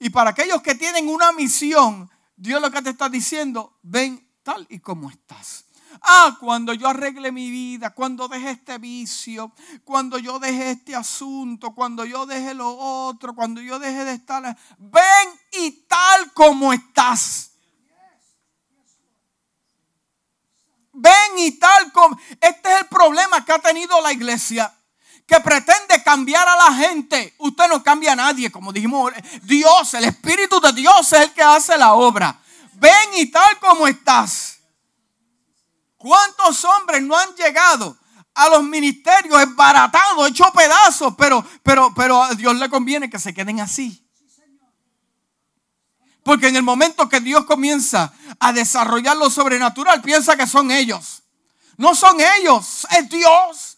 y 0.03 0.11
para 0.11 0.31
aquellos 0.31 0.61
que 0.63 0.75
tienen 0.75 1.09
una 1.09 1.31
misión, 1.31 2.11
Dios 2.35 2.61
lo 2.61 2.73
que 2.73 2.83
te 2.83 2.91
está 2.91 3.09
diciendo, 3.09 3.79
ven 3.83 4.29
tal 4.43 4.67
y 4.69 4.81
como 4.81 5.09
estás. 5.09 5.65
Ah, 6.01 6.37
cuando 6.41 6.75
yo 6.75 6.89
arregle 6.89 7.31
mi 7.31 7.53
vida, 7.53 7.91
cuando 7.91 8.27
deje 8.27 8.51
este 8.51 8.79
vicio, 8.79 9.53
cuando 9.85 10.19
yo 10.19 10.41
deje 10.41 10.73
este 10.73 10.97
asunto, 10.97 11.73
cuando 11.73 12.05
yo 12.05 12.27
deje 12.27 12.53
lo 12.53 12.77
otro, 12.77 13.33
cuando 13.33 13.61
yo 13.61 13.79
deje 13.79 14.05
de 14.05 14.15
estar... 14.15 14.43
Ven 14.77 15.29
y 15.53 15.71
tal 15.87 16.33
como 16.33 16.73
estás. 16.73 17.53
Ven 20.95 21.39
y 21.39 21.53
tal 21.61 21.93
como... 21.93 22.19
Este 22.41 22.75
es 22.75 22.81
el 22.81 22.89
problema 22.89 23.45
que 23.45 23.53
ha 23.53 23.61
tenido 23.61 24.01
la 24.01 24.13
iglesia. 24.13 24.77
Que 25.27 25.41
pretende 25.41 26.03
cambiar 26.03 26.47
a 26.47 26.57
la 26.57 26.75
gente. 26.75 27.35
Usted 27.39 27.69
no 27.69 27.83
cambia 27.83 28.13
a 28.13 28.17
nadie, 28.17 28.51
como 28.51 28.73
dijimos. 28.73 29.13
Dios, 29.43 29.95
el 29.95 30.05
Espíritu 30.05 30.61
de 30.61 30.73
Dios 30.73 31.13
es 31.13 31.21
el 31.21 31.33
que 31.33 31.43
hace 31.43 31.77
la 31.79 31.95
obra. 31.95 32.39
Ven 32.75 33.15
y 33.15 33.27
tal 33.27 33.59
como 33.59 33.87
estás. 33.87 34.59
¿Cuántos 35.97 36.65
hombres 36.65 37.01
no 37.03 37.17
han 37.17 37.33
llegado 37.37 37.97
a 38.35 38.49
los 38.49 38.65
ministerios 38.65 39.41
esbaratados, 39.41 40.29
hechos 40.29 40.51
pedazos? 40.51 41.15
Pero, 41.17 41.47
pero, 41.63 41.93
pero 41.95 42.23
a 42.23 42.35
Dios 42.35 42.57
le 42.57 42.69
conviene 42.69 43.09
que 43.09 43.21
se 43.21 43.33
queden 43.33 43.61
así. 43.61 44.03
Porque 46.25 46.49
en 46.49 46.57
el 46.57 46.63
momento 46.63 47.09
que 47.09 47.21
Dios 47.21 47.45
comienza 47.45 48.13
a 48.39 48.53
desarrollar 48.53 49.17
lo 49.17 49.31
sobrenatural, 49.31 50.03
piensa 50.03 50.37
que 50.37 50.47
son 50.47 50.71
ellos. 50.71 51.23
No 51.77 51.95
son 51.95 52.17
ellos, 52.39 52.87
es 52.91 53.09
Dios. 53.09 53.72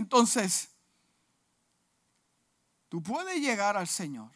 Entonces, 0.00 0.70
tú 2.88 3.02
puedes 3.02 3.38
llegar 3.38 3.76
al 3.76 3.86
Señor 3.86 4.30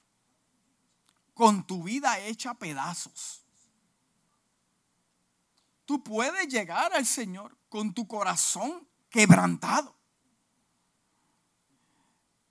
con 1.32 1.66
tu 1.66 1.84
vida 1.84 2.18
hecha 2.18 2.52
pedazos. 2.52 3.46
Tú 5.86 6.04
puedes 6.04 6.48
llegar 6.48 6.92
al 6.92 7.06
Señor 7.06 7.56
con 7.70 7.94
tu 7.94 8.06
corazón 8.06 8.86
quebrantado. 9.08 9.96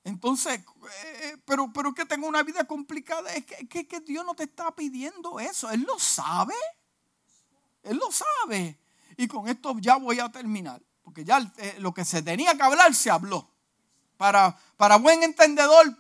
Entonces, 0.03 0.59
eh, 1.03 1.37
pero, 1.45 1.71
pero 1.71 1.93
que 1.93 2.07
tengo 2.07 2.27
una 2.27 2.41
vida 2.41 2.63
complicada, 2.65 3.31
es 3.35 3.45
que, 3.45 3.87
que, 3.87 3.99
Dios 3.99 4.25
no 4.25 4.33
te 4.33 4.45
está 4.45 4.75
pidiendo 4.75 5.39
eso. 5.39 5.69
Él 5.69 5.81
lo 5.81 5.99
sabe. 5.99 6.55
Él 7.83 7.97
lo 7.97 8.09
sabe. 8.11 8.79
Y 9.17 9.27
con 9.27 9.47
esto 9.47 9.77
ya 9.77 9.97
voy 9.97 10.19
a 10.19 10.31
terminar. 10.31 10.81
Porque 11.03 11.23
ya 11.23 11.39
eh, 11.57 11.75
lo 11.79 11.93
que 11.93 12.05
se 12.05 12.21
tenía 12.21 12.55
que 12.55 12.63
hablar 12.63 12.95
se 12.95 13.11
habló. 13.11 13.49
Para, 14.17 14.57
para 14.77 14.97
buen 14.97 15.21
entendedor, 15.21 15.95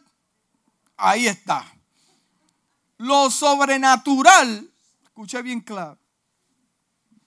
ahí 0.97 1.27
está. 1.27 1.65
Lo 2.97 3.29
sobrenatural, 3.29 4.71
escuche 5.03 5.41
bien 5.41 5.61
claro, 5.61 5.99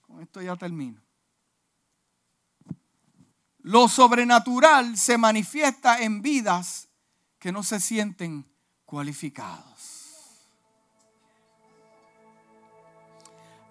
con 0.00 0.22
esto 0.22 0.40
ya 0.40 0.56
termino. 0.56 1.00
Lo 3.58 3.88
sobrenatural 3.88 4.96
se 4.96 5.18
manifiesta 5.18 6.00
en 6.00 6.22
vidas 6.22 6.88
que 7.38 7.50
no 7.52 7.62
se 7.62 7.80
sienten 7.80 8.48
cualificados. 8.84 9.76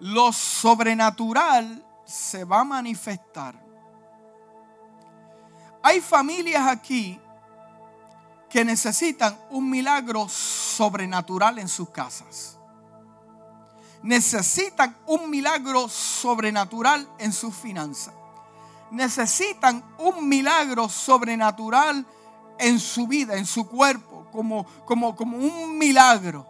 Lo 0.00 0.32
sobrenatural 0.32 1.82
se 2.06 2.44
va 2.44 2.60
a 2.60 2.64
manifestar. 2.64 3.65
Hay 5.86 6.00
familias 6.00 6.66
aquí 6.66 7.16
que 8.50 8.64
necesitan 8.64 9.38
un 9.50 9.70
milagro 9.70 10.28
sobrenatural 10.28 11.60
en 11.60 11.68
sus 11.68 11.90
casas. 11.90 12.58
Necesitan 14.02 14.96
un 15.06 15.30
milagro 15.30 15.88
sobrenatural 15.88 17.08
en 17.20 17.32
sus 17.32 17.54
finanzas. 17.54 18.12
Necesitan 18.90 19.80
un 19.98 20.28
milagro 20.28 20.88
sobrenatural 20.88 22.04
en 22.58 22.80
su 22.80 23.06
vida, 23.06 23.36
en 23.36 23.46
su 23.46 23.68
cuerpo, 23.68 24.26
como, 24.32 24.66
como, 24.84 25.14
como 25.14 25.36
un 25.36 25.78
milagro. 25.78 26.48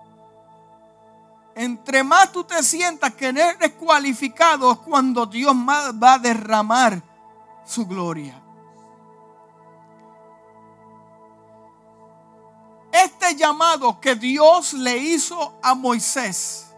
Entre 1.55 2.03
más 2.03 2.33
tú 2.33 2.43
te 2.43 2.63
sientas 2.63 3.13
que 3.13 3.27
eres 3.27 3.73
cualificado 3.73 4.73
es 4.73 4.79
cuando 4.79 5.27
Dios 5.27 5.55
va 5.55 6.15
a 6.15 6.19
derramar 6.19 7.03
su 7.67 7.87
gloria. 7.87 8.46
Este 13.05 13.35
llamado 13.37 14.01
que 14.01 14.15
Dios 14.15 14.73
le 14.73 14.97
hizo 14.97 15.59
a 15.63 15.75
Moisés 15.75 16.75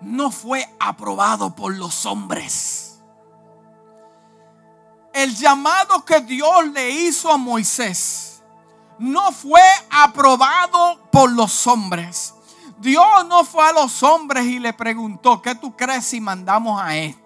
no 0.00 0.32
fue 0.32 0.68
aprobado 0.80 1.54
por 1.54 1.76
los 1.76 2.06
hombres. 2.06 3.00
El 5.12 5.34
llamado 5.36 6.04
que 6.04 6.20
Dios 6.20 6.66
le 6.72 6.90
hizo 6.90 7.30
a 7.30 7.36
Moisés 7.36 8.42
no 8.98 9.30
fue 9.30 9.62
aprobado 9.90 11.00
por 11.12 11.30
los 11.30 11.66
hombres. 11.66 12.34
Dios 12.78 13.26
no 13.28 13.44
fue 13.44 13.66
a 13.66 13.72
los 13.72 14.02
hombres 14.02 14.44
y 14.46 14.58
le 14.58 14.72
preguntó, 14.72 15.40
¿qué 15.40 15.54
tú 15.54 15.76
crees 15.76 16.04
si 16.04 16.20
mandamos 16.20 16.82
a 16.82 16.96
este? 16.96 17.25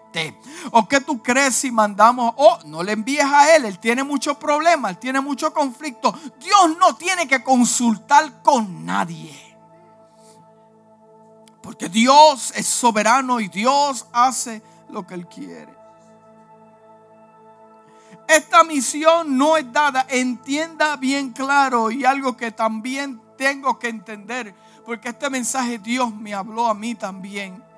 ¿O 0.73 0.89
qué 0.89 1.01
tú 1.01 1.23
crees 1.23 1.55
si 1.55 1.71
mandamos? 1.71 2.35
Oh, 2.37 2.59
no 2.67 2.83
le 2.83 2.93
envíes 2.93 3.25
a 3.25 3.55
él, 3.55 3.65
él 3.65 3.79
tiene 3.79 4.03
muchos 4.03 4.37
problemas, 4.37 4.93
él 4.93 4.99
tiene 4.99 5.21
mucho 5.21 5.53
conflicto. 5.53 6.13
Dios 6.39 6.77
no 6.79 6.97
tiene 6.97 7.27
que 7.27 7.43
consultar 7.43 8.43
con 8.43 8.85
nadie. 8.85 9.51
Porque 11.63 11.89
Dios 11.89 12.53
es 12.57 12.67
soberano 12.67 13.41
y 13.41 13.49
Dios 13.49 14.07
hace 14.13 14.63
lo 14.89 15.07
que 15.07 15.15
él 15.15 15.27
quiere. 15.27 15.79
Esta 18.27 18.63
misión 18.63 19.37
no 19.37 19.57
es 19.57 19.73
dada, 19.73 20.07
entienda 20.09 20.97
bien 20.97 21.31
claro 21.31 21.91
y 21.91 22.05
algo 22.05 22.37
que 22.37 22.53
también 22.53 23.21
tengo 23.37 23.79
que 23.79 23.89
entender, 23.89 24.55
porque 24.87 25.09
este 25.09 25.29
mensaje 25.31 25.79
Dios 25.79 26.15
me 26.15 26.33
habló 26.33 26.69
a 26.69 26.75
mí 26.75 26.95
también. 26.95 27.70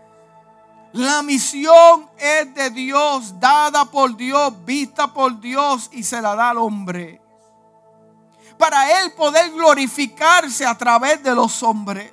La 0.93 1.23
misión 1.23 2.11
es 2.19 2.55
de 2.55 2.69
Dios, 2.71 3.41
dada 3.41 3.87
por 3.87 4.15
Dios, 4.15 4.53
vista 4.65 5.07
por 5.13 5.41
Dios 5.41 5.89
y 5.93 6.03
se 6.03 6.21
la 6.21 6.35
da 6.35 6.51
al 6.51 6.59
hombre. 6.59 7.21
Para 8.59 9.01
él 9.01 9.13
poder 9.13 9.51
glorificarse 9.53 10.67
a 10.67 10.77
través 10.77 11.23
de 11.23 11.35
los 11.35 11.63
hombres. 11.63 12.13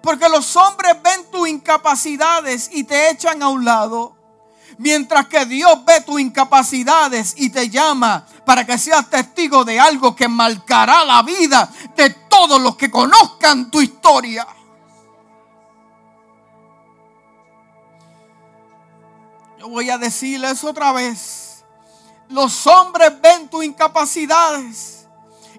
Porque 0.00 0.28
los 0.28 0.54
hombres 0.54 0.96
ven 1.02 1.28
tus 1.30 1.48
incapacidades 1.48 2.70
y 2.72 2.84
te 2.84 3.10
echan 3.10 3.42
a 3.42 3.48
un 3.48 3.64
lado. 3.64 4.14
Mientras 4.78 5.26
que 5.26 5.44
Dios 5.44 5.84
ve 5.84 6.02
tus 6.02 6.20
incapacidades 6.20 7.34
y 7.36 7.50
te 7.50 7.68
llama 7.68 8.24
para 8.46 8.64
que 8.64 8.78
seas 8.78 9.10
testigo 9.10 9.64
de 9.64 9.80
algo 9.80 10.14
que 10.14 10.28
marcará 10.28 11.04
la 11.04 11.20
vida 11.22 11.68
de 11.96 12.10
todos 12.10 12.60
los 12.60 12.76
que 12.76 12.88
conozcan 12.88 13.72
tu 13.72 13.80
historia. 13.80 14.46
Voy 19.68 19.90
a 19.90 19.98
decirles 19.98 20.64
otra 20.64 20.92
vez. 20.92 21.64
Los 22.28 22.66
hombres 22.66 23.12
ven 23.20 23.48
tus 23.48 23.64
incapacidades 23.64 25.06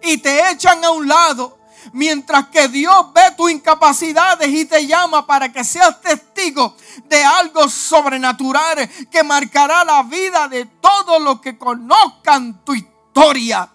y 0.04 0.18
te 0.18 0.50
echan 0.52 0.84
a 0.84 0.92
un 0.92 1.08
lado. 1.08 1.58
Mientras 1.94 2.50
que 2.50 2.68
Dios 2.68 3.14
ve 3.14 3.22
tus 3.38 3.50
incapacidades 3.50 4.50
y 4.50 4.66
te 4.66 4.86
llama 4.86 5.26
para 5.26 5.50
que 5.50 5.64
seas 5.64 6.02
testigo 6.02 6.76
de 7.06 7.24
algo 7.24 7.70
sobrenatural 7.70 8.90
que 9.10 9.24
marcará 9.24 9.86
la 9.86 10.04
vida 10.04 10.50
de 10.50 10.66
todos 10.66 11.22
los 11.22 11.40
que 11.40 11.58
conozcan 11.58 12.64
tu 12.66 12.74
historia. 12.74 13.70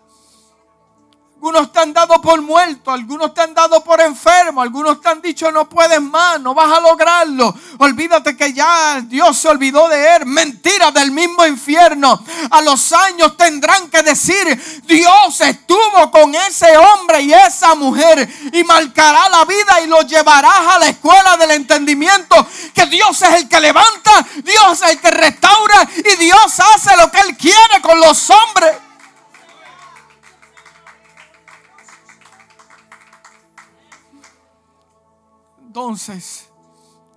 Algunos 1.44 1.72
te 1.72 1.78
han 1.78 1.92
dado 1.92 2.22
por 2.22 2.40
muerto, 2.40 2.90
algunos 2.90 3.34
te 3.34 3.42
han 3.42 3.52
dado 3.52 3.84
por 3.84 4.00
enfermo, 4.00 4.62
algunos 4.62 4.98
te 4.98 5.10
han 5.10 5.20
dicho 5.20 5.52
no 5.52 5.68
puedes 5.68 6.00
más, 6.00 6.40
no 6.40 6.54
vas 6.54 6.72
a 6.72 6.80
lograrlo. 6.80 7.54
Olvídate 7.76 8.34
que 8.34 8.54
ya 8.54 9.02
Dios 9.02 9.36
se 9.36 9.48
olvidó 9.48 9.86
de 9.90 10.16
él. 10.16 10.24
Mentira 10.24 10.90
del 10.90 11.10
mismo 11.10 11.44
infierno. 11.44 12.18
A 12.50 12.62
los 12.62 12.90
años 12.94 13.36
tendrán 13.36 13.90
que 13.90 14.02
decir, 14.02 14.82
Dios 14.86 15.38
estuvo 15.42 16.10
con 16.10 16.34
ese 16.34 16.78
hombre 16.78 17.20
y 17.20 17.34
esa 17.34 17.74
mujer 17.74 18.26
y 18.50 18.64
marcará 18.64 19.28
la 19.28 19.44
vida 19.44 19.82
y 19.82 19.86
lo 19.86 20.00
llevarás 20.00 20.66
a 20.74 20.78
la 20.78 20.88
escuela 20.88 21.36
del 21.36 21.50
entendimiento, 21.50 22.46
que 22.72 22.86
Dios 22.86 23.20
es 23.20 23.34
el 23.34 23.50
que 23.50 23.60
levanta, 23.60 24.26
Dios 24.42 24.80
es 24.80 24.92
el 24.92 24.98
que 24.98 25.10
restaura 25.10 25.90
y 25.94 26.16
Dios 26.16 26.58
hace 26.58 26.96
lo 26.96 27.10
que 27.10 27.20
Él 27.20 27.36
quiere 27.36 27.82
con 27.82 28.00
los 28.00 28.30
hombres. 28.30 28.83
Entonces, 35.74 36.48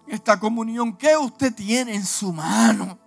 esta 0.07 0.39
comunión, 0.39 0.97
¿qué 0.97 1.15
usted 1.15 1.53
tiene 1.53 1.93
en 1.93 2.03
su 2.03 2.33
mano? 2.33 2.97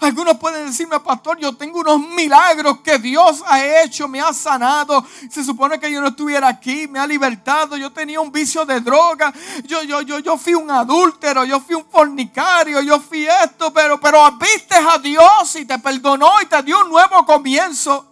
Algunos 0.00 0.38
pueden 0.38 0.66
decirme, 0.66 1.00
pastor, 1.00 1.36
yo 1.40 1.56
tengo 1.56 1.80
unos 1.80 1.98
milagros 1.98 2.78
que 2.78 2.96
Dios 2.98 3.42
ha 3.44 3.82
hecho, 3.82 4.06
me 4.06 4.20
ha 4.20 4.32
sanado. 4.32 5.04
Se 5.28 5.42
supone 5.42 5.80
que 5.80 5.90
yo 5.90 6.00
no 6.00 6.06
estuviera 6.06 6.46
aquí, 6.46 6.86
me 6.86 7.00
ha 7.00 7.08
libertado. 7.08 7.76
Yo 7.76 7.92
tenía 7.92 8.20
un 8.20 8.30
vicio 8.30 8.64
de 8.64 8.80
droga. 8.80 9.34
Yo, 9.64 9.82
yo, 9.82 10.00
yo, 10.02 10.20
yo 10.20 10.38
fui 10.38 10.54
un 10.54 10.70
adúltero, 10.70 11.44
yo 11.44 11.58
fui 11.58 11.74
un 11.74 11.84
fornicario, 11.84 12.82
yo 12.82 13.00
fui 13.00 13.26
esto, 13.26 13.72
pero, 13.72 13.98
pero 13.98 14.30
viste 14.38 14.76
a 14.76 14.96
Dios 14.96 15.56
y 15.56 15.64
te 15.64 15.76
perdonó 15.80 16.40
y 16.40 16.46
te 16.46 16.62
dio 16.62 16.82
un 16.84 16.88
nuevo 16.88 17.26
comienzo 17.26 18.06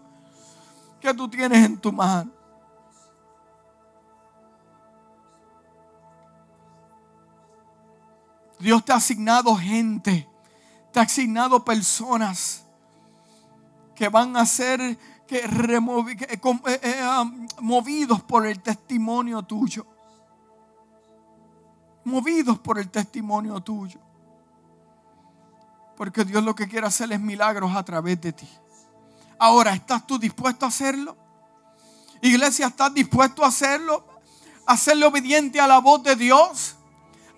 que 1.00 1.14
tú 1.14 1.28
tienes 1.28 1.64
en 1.64 1.78
tu 1.78 1.92
mano. 1.92 2.41
Dios 8.62 8.84
te 8.84 8.92
ha 8.92 8.96
asignado 8.96 9.54
gente 9.56 10.28
te 10.92 11.00
ha 11.00 11.04
asignado 11.04 11.64
personas 11.64 12.64
que 13.94 14.08
van 14.08 14.36
a 14.36 14.44
ser 14.46 14.98
que 15.26 15.38
eh, 15.38 16.80
eh, 16.82 17.06
um, 17.20 17.46
movidos 17.60 18.22
por 18.22 18.46
el 18.46 18.60
testimonio 18.60 19.42
tuyo. 19.42 19.86
Movidos 22.04 22.58
por 22.58 22.78
el 22.78 22.90
testimonio 22.90 23.60
tuyo. 23.60 23.98
Porque 25.96 26.24
Dios 26.24 26.42
lo 26.42 26.54
que 26.54 26.68
quiere 26.68 26.86
hacer 26.86 27.10
es 27.12 27.20
milagros 27.20 27.74
a 27.74 27.82
través 27.82 28.20
de 28.20 28.32
ti. 28.32 28.48
Ahora, 29.38 29.72
¿estás 29.72 30.06
tú 30.06 30.18
dispuesto 30.18 30.66
a 30.66 30.68
hacerlo? 30.68 31.16
Iglesia, 32.20 32.66
¿estás 32.66 32.92
dispuesto 32.92 33.44
a 33.44 33.48
hacerlo? 33.48 34.04
¿Hacerle 34.66 35.06
obediente 35.06 35.60
a 35.60 35.66
la 35.66 35.78
voz 35.78 36.02
de 36.02 36.16
Dios? 36.16 36.76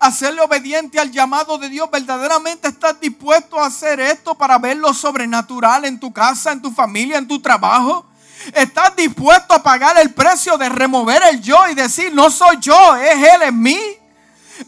Hacerle 0.07 0.43
obediente 0.43 1.01
al 1.01 1.11
llamado 1.11 1.57
de 1.57 1.69
Dios, 1.69 1.91
verdaderamente 1.91 2.69
estás 2.69 3.01
dispuesto 3.01 3.59
a 3.59 3.67
hacer 3.67 4.01
esto 4.01 4.35
para 4.35 4.59
ver 4.59 4.77
lo 4.77 4.93
sobrenatural 4.93 5.85
en 5.87 5.99
tu 5.99 6.13
casa, 6.13 6.53
en 6.53 6.61
tu 6.61 6.71
familia, 6.71 7.19
en 7.19 7.27
tu 7.27 7.41
trabajo. 7.41 8.05
¿Estás 8.53 8.95
dispuesto 8.95 9.55
a 9.55 9.63
pagar 9.63 9.97
el 9.99 10.13
precio 10.13 10.59
de 10.59 10.69
remover 10.69 11.23
el 11.31 11.41
yo 11.41 11.67
y 11.69 11.75
decir, 11.75 12.13
no 12.13 12.31
soy 12.31 12.59
yo, 12.61 12.97
es 12.97 13.17
Él 13.17 13.43
en 13.43 13.63
mí? 13.63 13.81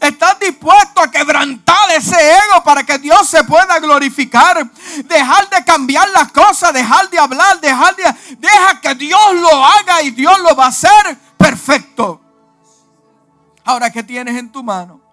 ¿Estás 0.01 0.39
dispuesto 0.39 1.01
a 1.01 1.11
quebrantar 1.11 1.91
ese 1.91 2.15
ego 2.15 2.63
para 2.63 2.83
que 2.83 2.97
Dios 2.97 3.29
se 3.29 3.43
pueda 3.43 3.79
glorificar? 3.79 4.69
Dejar 5.05 5.49
de 5.49 5.63
cambiar 5.63 6.09
las 6.09 6.31
cosas, 6.31 6.73
dejar 6.73 7.09
de 7.09 7.19
hablar, 7.19 7.61
dejar 7.61 7.95
de... 7.95 8.03
Deja 8.37 8.81
que 8.81 8.95
Dios 8.95 9.35
lo 9.35 9.63
haga 9.63 10.01
y 10.01 10.09
Dios 10.11 10.39
lo 10.39 10.55
va 10.55 10.65
a 10.65 10.69
hacer 10.69 11.17
perfecto. 11.37 12.21
Ahora, 13.63 13.91
¿qué 13.91 14.01
tienes 14.01 14.35
en 14.35 14.51
tu 14.51 14.63
mano? 14.63 15.06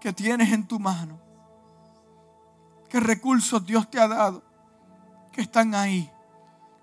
Que 0.00 0.12
tienes 0.12 0.50
en 0.52 0.66
tu 0.66 0.80
mano. 0.80 1.20
¿Qué 2.88 2.98
recursos 2.98 3.64
Dios 3.64 3.88
te 3.90 4.00
ha 4.00 4.08
dado? 4.08 4.42
Que 5.30 5.42
están 5.42 5.74
ahí, 5.74 6.10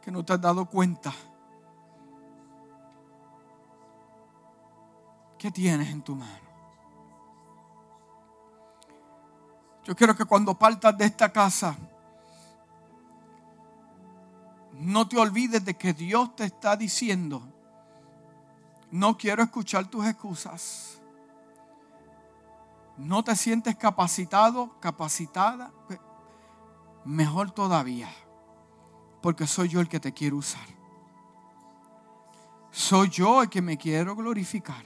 que 0.01 0.11
no 0.11 0.24
te 0.24 0.34
has 0.34 0.41
dado 0.41 0.65
cuenta. 0.65 1.13
¿Qué 5.38 5.51
tienes 5.51 5.89
en 5.89 6.01
tu 6.01 6.15
mano? 6.15 6.47
Yo 9.84 9.95
quiero 9.95 10.15
que 10.15 10.26
cuando 10.26 10.57
partas 10.57 10.97
de 10.97 11.05
esta 11.05 11.32
casa, 11.32 11.76
no 14.74 15.07
te 15.07 15.18
olvides 15.18 15.63
de 15.65 15.76
que 15.76 15.93
Dios 15.93 16.36
te 16.36 16.45
está 16.45 16.76
diciendo, 16.76 17.41
no 18.91 19.18
quiero 19.18 19.43
escuchar 19.43 19.88
tus 19.88 20.05
excusas 20.05 21.01
no 22.98 23.24
te 23.24 23.36
sientes 23.36 23.76
capacitado, 23.76 24.80
capacitada, 24.80 25.72
mejor 27.06 27.52
todavía, 27.52 28.10
porque 29.22 29.45
soy 29.48 29.70
yo 29.70 29.80
el 29.80 29.88
que 29.88 30.00
te 30.00 30.14
quiero 30.14 30.38
usar. 30.38 30.68
Soy 32.72 33.10
yo 33.10 33.43
el 33.43 33.50
que 33.50 33.62
me 33.62 33.78
quiero 33.78 34.16
glorificar. 34.16 34.86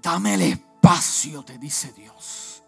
Dame 0.00 0.34
el 0.34 0.42
espacio, 0.42 1.44
te 1.44 1.58
dice 1.58 1.92
Dios. 1.92 2.62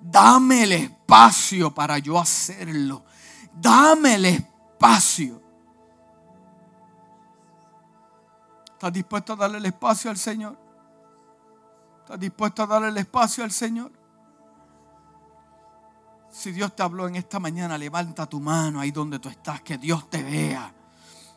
Dame 0.00 0.64
el 0.64 0.72
espacio 0.72 1.72
para 1.72 1.98
yo 1.98 2.18
hacerlo. 2.18 3.04
Dame 3.52 4.14
el 4.14 4.24
espacio. 4.26 5.42
¿Estás 8.72 8.92
dispuesto 8.92 9.32
a 9.32 9.36
darle 9.36 9.58
el 9.58 9.66
espacio 9.66 10.10
al 10.10 10.16
Señor? 10.16 10.67
¿Estás 12.08 12.20
dispuesto 12.20 12.62
a 12.62 12.66
darle 12.66 12.88
el 12.88 12.96
espacio 12.96 13.44
al 13.44 13.50
Señor? 13.50 13.92
Si 16.30 16.52
Dios 16.52 16.74
te 16.74 16.82
habló 16.82 17.06
en 17.06 17.16
esta 17.16 17.38
mañana, 17.38 17.76
levanta 17.76 18.24
tu 18.24 18.40
mano 18.40 18.80
ahí 18.80 18.90
donde 18.90 19.18
tú 19.18 19.28
estás, 19.28 19.60
que 19.60 19.76
Dios 19.76 20.08
te 20.08 20.22
vea. 20.22 20.72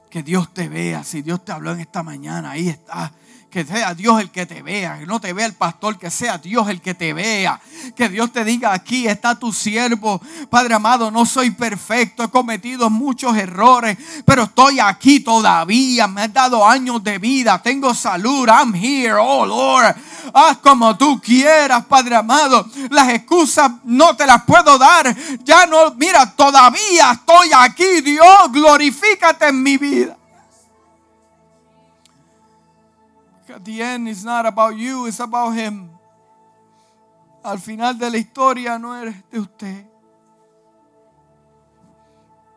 Que 0.10 0.24
Dios 0.24 0.54
te 0.54 0.70
vea. 0.70 1.04
Si 1.04 1.24
Dios 1.24 1.44
te 1.44 1.52
habló 1.52 1.74
en 1.74 1.82
esta 1.82 2.04
mañana, 2.04 2.52
ahí 2.52 2.70
estás 2.70 3.12
que 3.52 3.66
sea 3.66 3.94
Dios 3.94 4.20
el 4.22 4.32
que 4.32 4.46
te 4.46 4.64
vea, 4.64 4.98
que 4.98 5.06
no 5.06 5.20
te 5.20 5.34
vea 5.34 5.46
el 5.46 5.54
pastor, 5.54 6.00
que 6.00 6.10
sea 6.10 6.38
Dios 6.38 6.70
el 6.70 6.82
que 6.82 6.96
te 6.96 7.14
vea. 7.14 7.60
Que 7.96 8.08
Dios 8.08 8.32
te 8.32 8.46
diga, 8.46 8.74
aquí 8.74 9.08
está 9.08 9.38
tu 9.38 9.52
siervo. 9.52 10.22
Padre 10.50 10.74
amado, 10.74 11.12
no 11.12 11.26
soy 11.26 11.52
perfecto, 11.52 12.24
he 12.24 12.30
cometido 12.30 12.90
muchos 12.90 13.36
errores, 13.36 13.98
pero 14.26 14.44
estoy 14.44 14.80
aquí 14.80 15.20
todavía. 15.20 16.08
Me 16.08 16.22
has 16.22 16.34
dado 16.34 16.66
años 16.66 17.04
de 17.04 17.20
vida, 17.20 17.62
tengo 17.62 17.94
salud, 17.94 18.48
I'm 18.48 18.74
here, 18.74 19.16
oh 19.20 19.46
Lord. 19.46 19.96
Haz 20.34 20.58
como 20.60 20.98
tú 20.98 21.20
quieras, 21.20 21.86
Padre 21.86 22.16
amado. 22.16 22.66
Las 22.90 23.10
excusas 23.10 23.70
no 23.84 24.16
te 24.16 24.26
las 24.26 24.44
puedo 24.44 24.78
dar. 24.78 25.14
Ya 25.44 25.66
no, 25.66 25.94
mira, 25.96 26.26
todavía 26.36 27.12
estoy 27.12 27.50
aquí, 27.54 28.02
Dios, 28.02 28.52
glorifícate 28.52 29.50
en 29.50 29.62
mi 29.62 29.78
vida. 29.78 30.18
At 33.52 33.64
the 33.66 33.82
end 33.82 34.08
it's 34.08 34.24
not 34.24 34.46
about 34.46 34.78
you, 34.78 35.08
it's 35.08 35.20
about 35.20 35.54
him. 35.54 35.90
Al 37.44 37.58
final 37.58 37.98
de 37.98 38.10
la 38.10 38.18
historia 38.18 38.78
no 38.80 38.96
eres 38.96 39.16
de 39.30 39.40
usted. 39.40 39.91